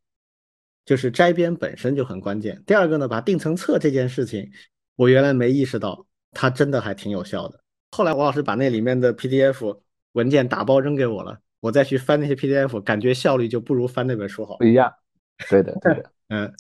[0.86, 2.64] 就是摘编本身就很关键。
[2.66, 4.50] 第二个呢，把定层册这件事情，
[4.96, 7.60] 我原来没意识到，它真的还挺有效的。
[7.92, 9.80] 后来王老师把那里面的 PDF
[10.14, 14.58] 文件打包扔给我了，我再去翻那些 PDF，感觉效率就不如翻那本书好。
[14.58, 14.92] 不一样，
[15.48, 16.52] 对的，对的， 嗯，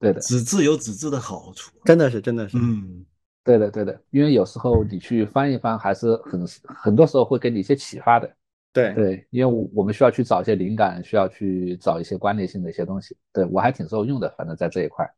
[0.00, 3.04] 对的，纸质有纸质的好处，真的是，真的是，嗯，
[3.46, 3.98] 对的，对的。
[4.10, 8.28] 因为有时候你去翻一翻，还是很很多时候会给你一些启发的。
[8.72, 13.16] 对对，因为我们需要去找一些灵感，需要去找一些关联性的一些东西。
[13.32, 15.08] 对我还挺受用的，反正在这一块，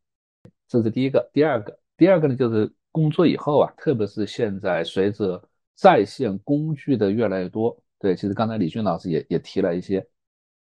[0.68, 1.28] 这是第一个。
[1.32, 5.42] 第二个，第二个呢，就是工作以后啊，特别是现在随着
[5.74, 10.06] 在线工具的越来越多，对，其实刚才李俊老师也也提了一些，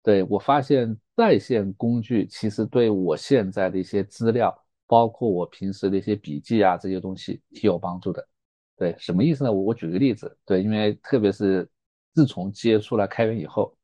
[0.03, 4.55] 对我发现在线工具其实对我现在的一些资料，
[4.93, 8.29] 包括我平时的一些笔记啊这些东西，挺有帮助的。
[8.77, 9.51] 对，什么意思呢？
[9.51, 11.67] 我我举个例子，对，因为特别是。
[12.15, 13.75] 自从接触了开源以后，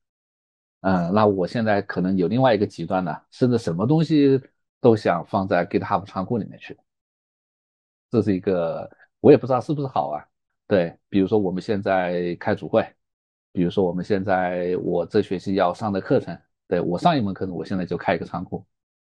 [0.82, 4.39] 嗯，那我现在可能有另外一个极端呢，甚至什么东西
[4.82, 6.76] 都想放在 GitHub 仓库里面去。
[8.10, 8.86] 这是一个
[9.20, 10.22] 我也不知道是不是好啊。
[10.66, 12.86] 对，比如说我们现在开组会，
[13.51, 18.62] 比如说我们现在我这学期要上的课程，对我上一门课程，我现在就开一个仓库，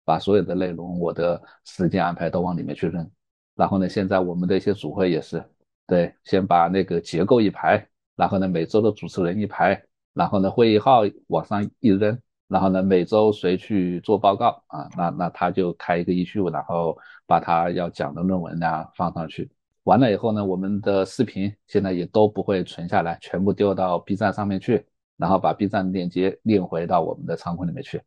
[0.09, 3.07] 把所有的内容、我的时间安排都往里面去扔。
[3.55, 5.45] 然后呢，现在我们的一些组会也是，
[5.87, 7.87] 对，先把那个结构一排。
[8.17, 9.79] 然后呢，每周的主持人一排，
[10.15, 12.19] 然后呢，会议号往上一扔，
[12.49, 14.89] 然后呢，每周谁去做报告啊？
[14.97, 19.51] 那那他就开一个 issue，然后把他要讲的论文啊放上去。
[19.85, 24.87] 完了以后呢，我们的视频现在也都不会存下来，全部丢到 B 站上面去，
[25.19, 28.01] 然后把 B 站链接链回到我们的仓库里面去。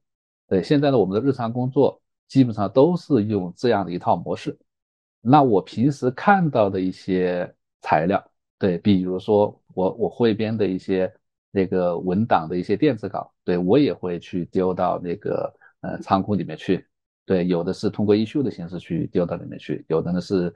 [0.51, 4.59] 对，现在呢，我们的日常工作基本上都是用这样的一套模式。
[5.21, 7.49] 那我平时看到的一些
[7.79, 8.21] 材料，
[8.59, 9.57] 对，比如说。
[9.73, 11.09] 我我汇编的一些
[11.49, 16.85] 那个文档的一些电子稿，对我也会去丢到那个呃仓库里面去。
[17.25, 20.53] 对，有的是通过 issue 的形式去丢到里面去，有的呢是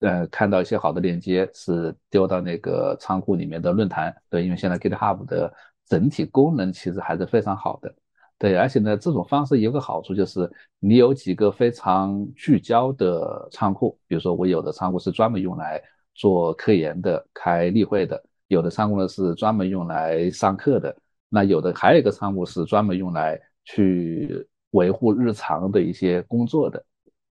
[0.00, 4.14] 呃看到一些好的链接是丢到那个仓库里面的论坛。
[4.28, 5.50] 对，因为现在 GitHub 的
[5.86, 7.94] 整体功能其实还是非常好的。
[8.38, 10.48] 对，而且呢这种方式有个好处就是
[10.78, 15.82] 你有几个非常聚焦的仓库，比如说我有的仓库是专门用来
[16.14, 18.22] 做科研的、开例会的。
[18.46, 20.96] 有的仓库呢是专门用来上课的，
[21.28, 26.82] 那有的还有一个仓库是专门用来去维护日常的一些工作的，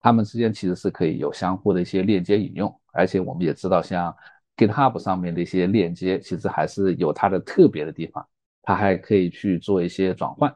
[0.01, 4.15] 他们之间其实是可以有相互的一些链接引用，而且我们也知道，像
[4.57, 8.27] GitHub 上面的一些链接，其实还是有它的特别的地方，
[8.63, 10.55] 它还可以去做一些转换。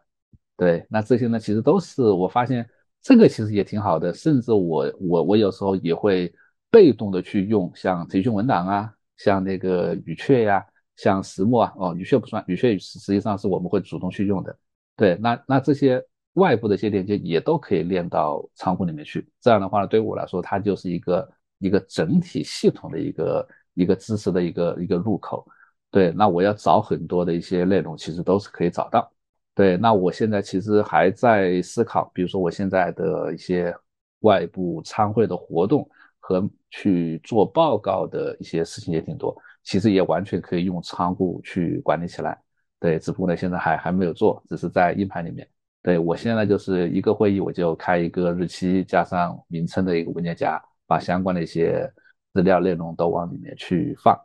[0.57, 2.69] 对，那这些呢，其实都是我发现
[3.01, 6.33] 这个其实也挺好的，甚至我我我有时候也会
[6.71, 8.93] 被动的去用，像腾讯文档啊。
[9.19, 10.65] 像那个语雀呀，
[10.97, 14.57] 像石墨啊，哦，语雀不算，语雀实实际上是我们会主动去用的。
[14.97, 19.25] 对，那那这些外部的一些链接也都可以链到仓库里面去。
[19.41, 25.47] 这样的话呢，对我来说，它就是一个一个整体系统的一个一个知识的一个一个入口。
[25.93, 29.09] 对，那我要找很多的一些内容，其实都是可以找到。
[29.55, 33.75] 对，那我现在其实还在思考，比如说我现在的一些
[34.21, 35.89] 外部参会的活动。
[36.25, 42.41] 和去做报告的一些事情也挺多，其实也完全可以用仓库去管理起来。
[42.79, 45.47] 对，只不过呢，现在还还没有做，只是在硬盘里面。
[45.83, 51.93] 对我现在就是一个会议，我就开一个日期加上名称的一个文件夹，把相关的一些
[52.33, 54.17] 资料内容都往里面去放。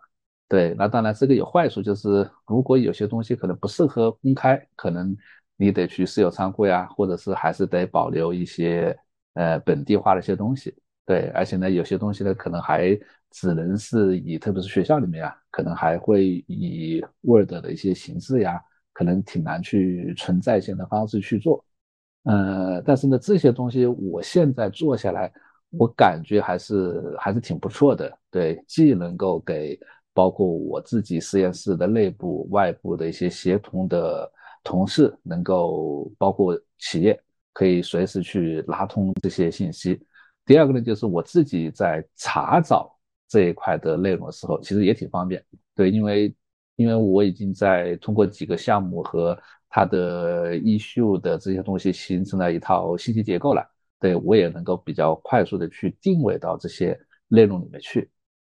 [0.49, 5.15] 对，那当然这个有坏处，就是如果有些东西可能不适合公开，可能
[5.57, 8.98] 你得去私有仓库呀，或者是还是得保留一些
[9.34, 10.74] 呃本地化的一些东西。
[11.06, 12.98] 对，而且呢，有些东西呢，可能还
[13.32, 18.61] 只能是以，特别是学校里面啊，可能还会以 Word 的一些形式呀，
[18.94, 21.64] 可能挺难去存在线的方式去做。
[22.24, 25.32] 呃，但是呢，这些东西我现在做下来，
[25.72, 28.18] 我感觉还是还是挺不错的。
[28.30, 29.80] 对，既能够给
[30.18, 34.27] 包括我自己实验室的内部、外部的一些协同的
[34.64, 37.22] 同事，能够包括企业，
[37.53, 40.02] 可以随时去拉通这些信息。
[40.44, 45.45] 第二个呢，就是我自己在查找这一块的内容的时候，其实也挺方便。
[45.76, 46.35] 对，因为
[46.77, 49.38] 因为我已经在通过几个项目和
[49.69, 53.64] 它的 issue 的这些东西形成了一套信息结构了。
[53.99, 58.10] 对我也能够比较快速的去定位到这些内容里面去。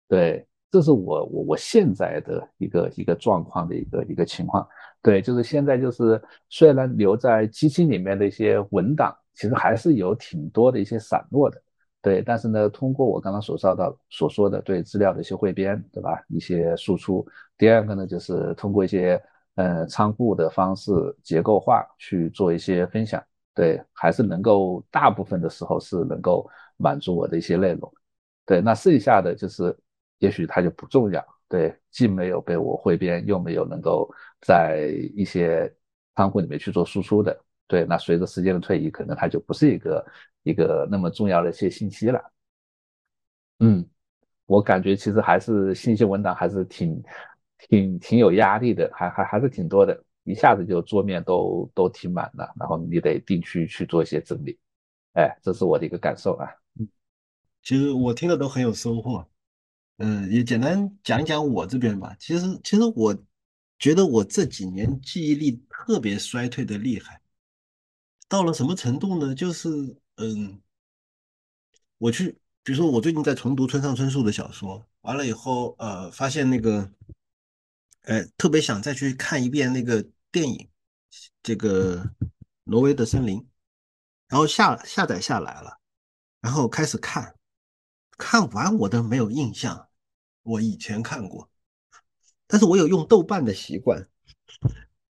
[0.07, 4.65] 对，这是我我我现在的一个一个状况的一个一个情况。
[5.01, 11.61] 对，就是现在就是虽然留在基金里面的一些文档，其实还是有挺多的一些散落的。
[12.01, 16.19] 对，但是呢，通过我刚刚所说到所说的对资料的一些汇编，对吧？
[16.29, 17.25] 一些输出。
[17.57, 19.21] 第二个呢，就是通过一些
[19.55, 20.91] 呃仓库的方式
[21.21, 23.21] 结构化去做一些分享。
[23.53, 27.93] 对，还是能够大部分的时候是能够满足我的一些内容。
[28.45, 29.75] 对，那剩下的就是
[30.21, 31.25] 也许它就不重要。
[31.49, 35.69] 对，既没有被我汇编，又没有能够在一些
[36.15, 37.37] 仓库里面去做输出的。
[37.67, 40.05] 对，那随着时间的推移，可能它就不是一个
[40.43, 42.21] 一个那么重要的一些信息了。
[43.59, 43.85] 嗯，
[44.45, 47.03] 我感觉其实还是信息文档还是挺
[47.57, 54.57] 挺挺有压力的，还还还是挺多的，一下子就桌面都都挺满了，然后你得定期去做一些整理。
[55.13, 56.47] 哎，这是我的一个感受啊。
[56.79, 56.87] 嗯，
[57.61, 59.27] 其实我听了都很有收获。
[60.01, 62.15] 嗯，也简单讲一讲我这边吧。
[62.19, 63.15] 其实其实我
[63.77, 67.21] 觉得我这几年记忆力特别衰退的厉害。
[68.27, 69.35] 到了什么程度呢？
[69.35, 69.69] 就是
[70.15, 70.59] 嗯，
[71.99, 72.31] 我去，
[72.63, 76.91] 比如说我最近在重读村上春树的小说，完了以后，呃，发现那个，
[78.03, 80.67] 呃，特别想再去看一遍那个电影，
[81.43, 82.03] 这个
[82.63, 83.37] 《挪威的森林》，
[84.29, 85.77] 然后下下载下来了，
[86.39, 87.35] 然后开始看，
[88.17, 89.89] 看完我都没有印象，
[90.43, 91.49] 我以前看过，
[92.47, 94.07] 但是我有用豆瓣的习惯。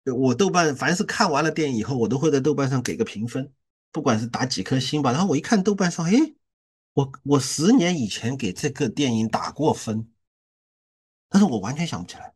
[0.05, 3.51] 我豆瓣凡是看完了电影以后，我都会在豆瓣上给个评分，
[3.91, 5.11] 不管是打几颗星吧。
[5.11, 6.13] 然后我一看豆瓣上，哎，
[6.93, 10.09] 我我十年以前给这个电影打过分，
[11.27, 12.33] 但是我完全想不起来，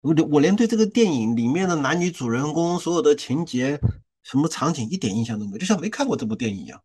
[0.00, 3.78] 我我连对这个电影里面的男女主人公所有的情节、
[4.22, 6.82] 什么场景一点印象都没有，就像没看过这部电影一样，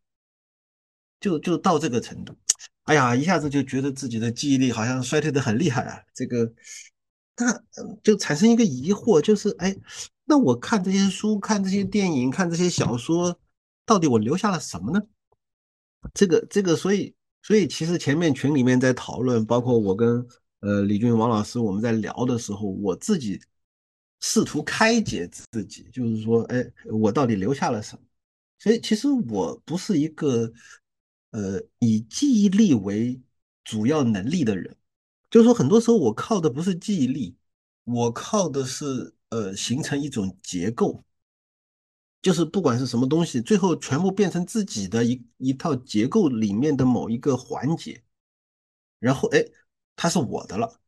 [1.22, 2.36] 就就到这个程度。
[2.84, 6.52] 哎呀，一下子就觉得自己的记忆力好像衰退的很厉害啊，这个。
[7.38, 7.62] 那
[8.02, 9.76] 就产生一个疑惑，就是哎，
[10.24, 13.38] 那我看这些书、看这些电影、看这些小说，
[13.86, 15.02] 到底我留下了什么呢？
[16.14, 20.26] 这个这个，所以所以其实前面群里面在讨论，包括我跟
[20.62, 23.38] 呃李军、王老师我们在聊的时候，我自己
[24.22, 28.02] 试图开解自己，就是说，哎，我到底留下了什么？
[28.60, 30.50] 所以其实我不是一个
[31.36, 33.22] 呃以记忆力为
[33.64, 34.78] 主要能力的人。
[35.30, 37.36] 就是说，很多时候我靠的不是记忆力，
[37.84, 41.04] 我靠的是呃形成一种结构，
[42.22, 48.02] 就是不管是什么东西，最后全部变成自己的一一套结构里面的某一个环节，
[49.00, 49.44] 然后哎，
[49.98, 50.80] 它是我的了。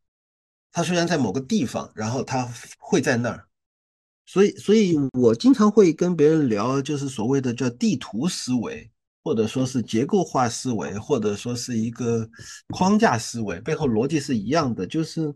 [0.72, 2.48] 它虽然在某个地方，然后它
[2.78, 3.50] 会在那儿，
[4.26, 8.90] 所以所以我经常会跟别人聊，就是所谓的叫地图思维。
[9.28, 12.26] 或者说是结构化思维，或者说是一个
[12.70, 14.88] 框架思维，背后逻辑是一样的。
[14.88, 15.28] 就是，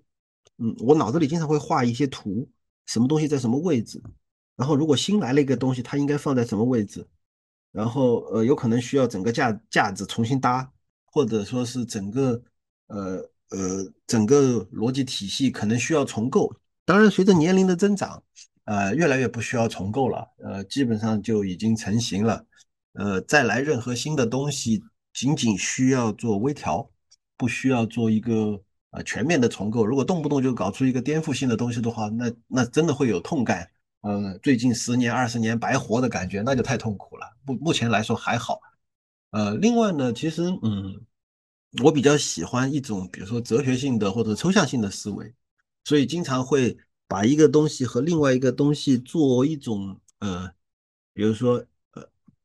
[0.59, 2.49] 嗯，我脑子里经常会画一些图，
[2.85, 4.01] 什么东西在什么位置，
[4.55, 7.05] 然后如果新来了一个东西，它应该放在什么位置，
[7.73, 10.71] 然后呃，有可能需要整个架架子重新搭，
[11.11, 12.41] 或者说是整个
[12.87, 13.17] 呃
[13.49, 16.49] 呃整个逻辑体系可能需要重构。
[16.85, 18.23] 当然，随着年龄的增长，
[18.63, 22.45] 呃，越来越不需要重构了，呃，基本上就已经成型了。
[22.93, 26.89] 呃，再来任何新的东西，仅仅需要做微调，
[27.37, 29.85] 不需要做一个呃全面的重构。
[29.85, 33.69] 如果动不动就搞出一个颠覆性的东西的话，那那真的会有痛感。
[34.01, 37.25] 呃，最近十年、二十年白活的感觉，那就太痛苦了。
[37.45, 38.59] 目目前来说还好。
[39.29, 40.99] 呃，另外呢，其实嗯，
[41.81, 45.33] 我比较喜欢一种，比如说哲学性的或者抽象性的思维，
[45.85, 46.77] 所以经常会
[47.07, 50.51] 把一个东西和另外一个东西做一种呃，
[51.13, 51.63] 比如说。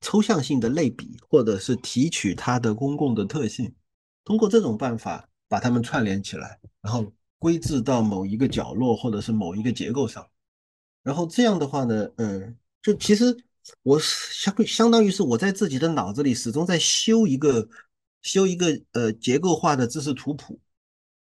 [0.06, 3.74] 抽象性的类比，或者是提取它的公共的特性，
[4.22, 10.24] 通过这种办法把它们串联起来，然后归置到某一个角落或者是某一个结构上，
[11.02, 13.36] 然后这样的话呢，嗯，就其实
[13.82, 17.68] 我相相当于是我在自己的脑子里始终在修一个
[18.22, 20.60] 修一个呃结构化的知识图谱，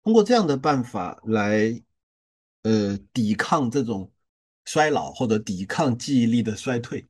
[0.02, 1.78] 通过这样的办法来
[2.62, 4.10] 呃抵抗这种
[4.64, 7.06] 衰老或者抵抗记忆力的衰退。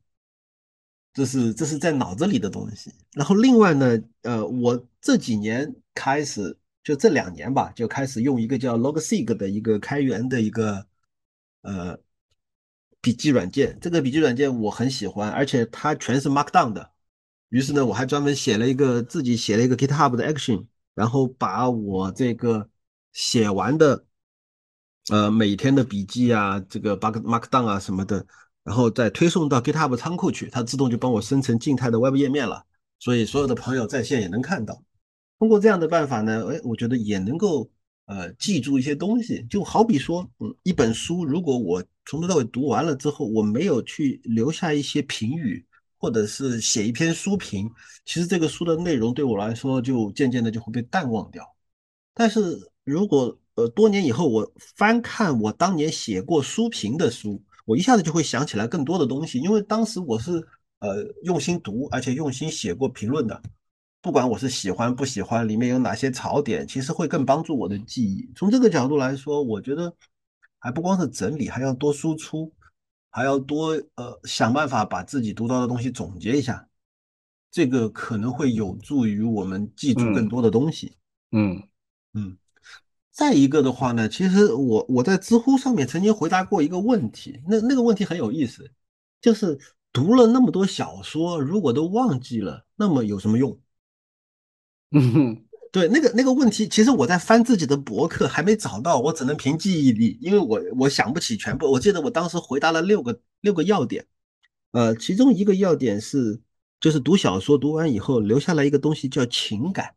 [1.15, 10.87] 这是这是在脑子里的东西，然后另外呢，呃，我这几年开始，就这两年吧，就开始用一个叫 Logseq 的一个开源的一个
[11.61, 11.99] 呃
[13.03, 13.79] 笔记软件。
[13.79, 16.91] 这个笔记软件我很喜欢，而且它全是 Markdown 的。
[17.51, 22.71] 于是呢，我还专门写了一个自己写了一个 GitHub 的 Action，然后把我这个
[23.13, 24.07] 写完的
[25.11, 28.27] 呃每天的笔记啊，这个 Mark Markdown 啊什么的。
[28.65, 32.65] 然后再推送到 GitHub 仓库去，它自动就帮我生成静态的 Web 页面了，
[32.99, 34.83] 所以所有的朋友在线也能看到。
[35.39, 37.69] 通过这样的办法呢，哎，我觉得也能够
[38.07, 39.45] 呃记住一些东西。
[39.51, 45.67] 就好比说，嗯，一本书如果我从头到尾读完了之后，我没有去留下一些评语
[45.99, 47.69] 或者是写一篇书评，
[48.05, 51.45] 其实这个书的内容对我来说就渐渐的就会被淡忘掉。
[52.15, 60.33] 但是如果呃多年以后我翻看我当年写过书评的书，我一下子就会想起来更多的东西，因为当时我是
[60.81, 63.41] 呃用心读，而且用心写过评论的。
[64.01, 68.29] 不管我是喜欢不喜欢，里面有哪些槽点，其实会更帮助我的记忆。
[68.35, 69.95] 从这个角度来说，我觉得
[70.59, 72.53] 还不光是整理，还要多输出，
[73.11, 76.69] 还要多呃想办法把自己读到的东西总结一下，
[77.53, 80.97] 这个可能会有助于我们记住更多的东西。
[81.31, 81.63] 嗯
[82.15, 82.37] 嗯。
[83.13, 88.71] 再一个的话呢，其实我我在知乎上面曾经回答过一个问题，那那个问题很有意思，
[89.21, 89.59] 就是
[89.93, 93.61] 读了那么多小说，如果都忘记了，那么有什么用？
[94.93, 101.71] 嗯哼，对，那个那个问题，其实我在翻自己的博客还没找到，我只能凭记忆力，因为我我想不起全部。
[101.71, 104.07] 我记得我当时回答了六个六个要点，
[104.73, 106.41] 呃，其中一个要点是，
[106.81, 109.95] 就是读小说读完以后留下来一个东西叫情感，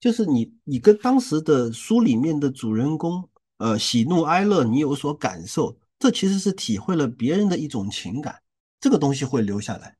[0.00, 8.40] 就是你你跟当时的书里面的主人公，呃，喜怒哀乐你有所感受，这其实是体会了别人的一种情感，
[8.80, 9.96] 这个东西会留下来，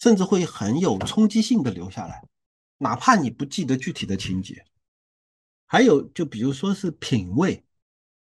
[0.00, 2.22] 甚至会很有冲击性的留下来。
[2.78, 4.64] 哪怕你不记得具体的情节，
[5.66, 7.62] 还有就比如说是品味，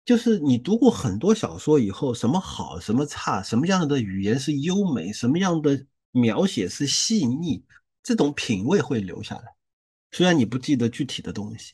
[0.03, 7.63] 就是你读过很多小说以后，什么好，什么差，什么样的语言是优美，什么样的描写是细腻，
[8.03, 9.54] 这种品味会留下来。
[10.15, 11.73] 虽然你不记得具体的东西，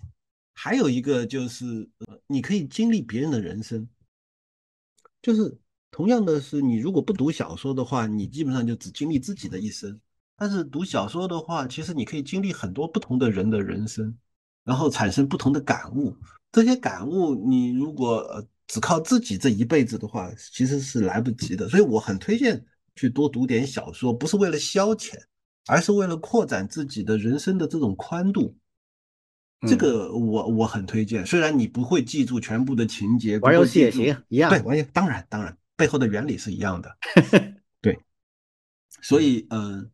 [0.55, 1.88] 还有一个就是，
[2.26, 3.88] 你可以经历别人的人生，
[5.22, 5.55] 就是
[5.91, 10.01] 同样的是，你如果不读小说的话，你基本上就只经历自己的一生。
[10.35, 14.18] 但是读小说的话，其实你可以经历很多不同的人的人生，
[14.63, 16.18] 然后产生不同的感悟。
[16.51, 21.69] 这些感悟，你如果呃只靠自己这一辈子的话，其实是来不及的。
[21.69, 22.65] 所以我很推荐
[22.95, 25.13] 去多读点小说，不是为了消遣，
[25.72, 28.56] 而是为了扩展自己的人生的这种宽度。
[29.68, 31.26] 这个我我很推荐。
[31.26, 34.49] 虽然你不会记住全部的情节，玩游戏也行，一样。
[34.49, 36.98] 对，玩游当然当然，背后的原理是一样的。
[37.81, 37.98] 对，
[39.02, 39.89] 所以嗯。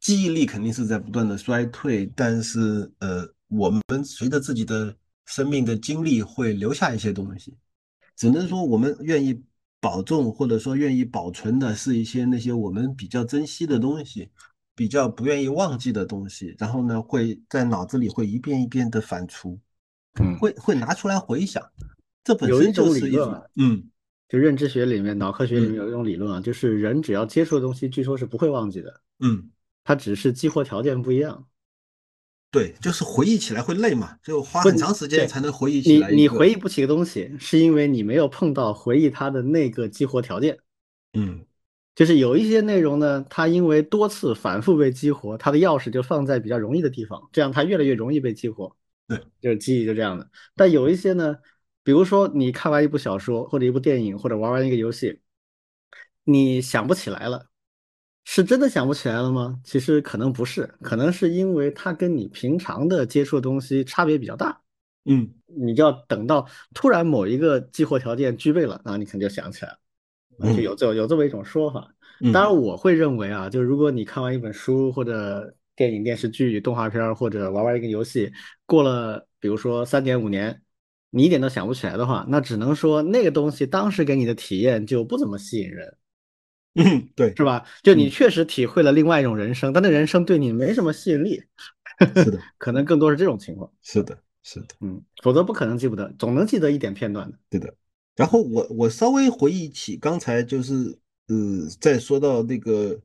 [0.00, 4.94] 记忆力肯定是在不断的衰退，但是呃，我们随着自己的
[5.24, 7.56] 生命的经历会留下一些东西，
[8.14, 9.42] 只能说我们愿意
[9.80, 14.28] 保重或者说愿意保存的是一些那些我们比较珍惜的东西，
[14.74, 19.58] 比较不愿意忘记的东西，然后呢会在脑子里会一遍一遍的反刍，
[20.20, 21.62] 嗯，会会拿出来回想，
[22.22, 23.84] 这本身就是一种嗯，
[24.28, 29.50] 就认知学里面脑科学里面有一种理论啊，就是人只要接触的东西，据说是不会忘记的，嗯。
[29.86, 31.46] 它只是激活条件不一样，
[32.50, 36.08] 对，就是回忆起来会累嘛，就花很长时间才能回忆起来。
[36.08, 40.58] 你你回忆不起个东西，是因为你没有碰到回忆它的那个激活条件。
[41.12, 41.44] 嗯，
[41.94, 48.74] 就是有一些内容呢，它因为多次反复被激活，它的钥匙就放在比较容易的地方，这样它越来越容易被激活。
[49.06, 50.28] 对，就是记忆就这样的。
[50.56, 51.36] 但有一些呢，
[51.82, 55.20] 比如说你看完一部小说或者一部电影或者玩完一个游戏，
[56.24, 57.46] 你想不起来了。
[58.26, 59.60] 是真的想不起来了吗？
[59.62, 64.62] 其实可能不是，可能是因为它跟你平常的接触的东西差别比较大。
[65.04, 69.78] 嗯，你就要等到突然某一个激活条件具备了，那你可能就想起来了，
[70.40, 71.88] 就有这有这么一种说法。
[72.32, 78.32] 当然，我会认为啊，就是如果你看完一本书或者电影、电视剧、动画片或者玩玩一个游戏，
[78.66, 80.62] 过了比如说三年五年，
[81.10, 85.96] 你一点都想不起来的话，那只能说那个东西当时给你的体验就不怎么吸引人。
[86.76, 87.64] 嗯，对，是吧？
[87.82, 91.42] 就你确实体会了另外一种人生，但那人生对你没什么吸引力。
[92.14, 93.70] 是的，可能更多是这种情况。
[93.82, 97.38] 是的，是的，嗯，否则不可能记不得，总能记得一点片段的。
[97.50, 97.74] 对的。
[98.16, 103.00] 然后我我稍微回忆起刚才就是呃，在说到那个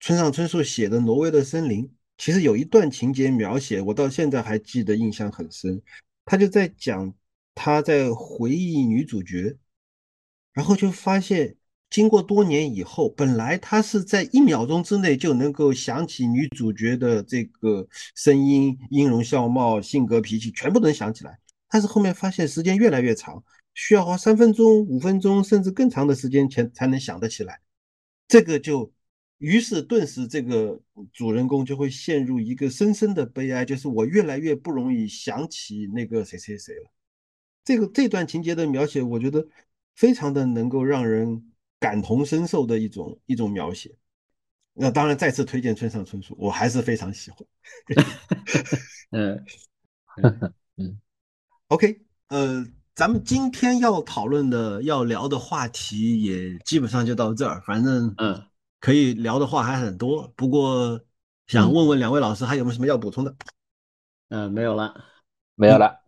[0.00, 1.84] 村上春树写的《挪威的森林》，
[2.18, 5.80] 其实有一段情节描写，我到现在还记得，印象很深。
[6.24, 7.12] 他就在讲
[7.54, 9.56] 他在回忆女主角，
[10.52, 11.56] 然后就发现。
[11.88, 17.86] 经过多年以后，本来他是在一秒钟之内就能够想起女主角的这个
[18.16, 21.38] 声音、音容笑貌、性格脾气，全部能想起来。
[21.70, 23.42] 但是后面发现时间越来越长，
[23.76, 27.60] 需要花三分钟、五分钟，甚至更长的时间前才能想得起来。
[28.26, 28.92] 这个就，
[29.38, 30.80] 于是顿时这个
[31.12, 36.90] 主人公就会陷入一个深深的悲哀，就是我越来越不容易想起那个谁谁谁了。
[37.64, 39.46] 这个这段情节的描写，我觉得
[39.94, 41.52] 非常的能够让人。
[41.78, 43.94] 感同身受的一种一种描写，
[44.72, 47.46] 那当然再次推荐村上春树，我还是非常喜欢。
[49.12, 49.44] 嗯
[50.76, 50.98] 嗯
[51.68, 52.66] ，OK，呃，
[52.96, 58.42] 咱们今天要讨论的、要聊的话题也基本上就到这儿，反正嗯，
[58.80, 60.98] 可以聊的话还很多，不过
[61.46, 63.34] 想问问两位老师还有没有什么要补充的？
[64.30, 65.04] 嗯，没有了，
[65.56, 66.00] 没有了。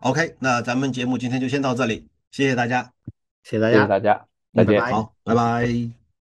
[0.00, 2.92] OK，那咱们节目今天就先到这里，谢谢大家，
[3.42, 4.82] 谢谢大家，谢谢大家，再见。
[4.82, 6.03] 好，拜拜。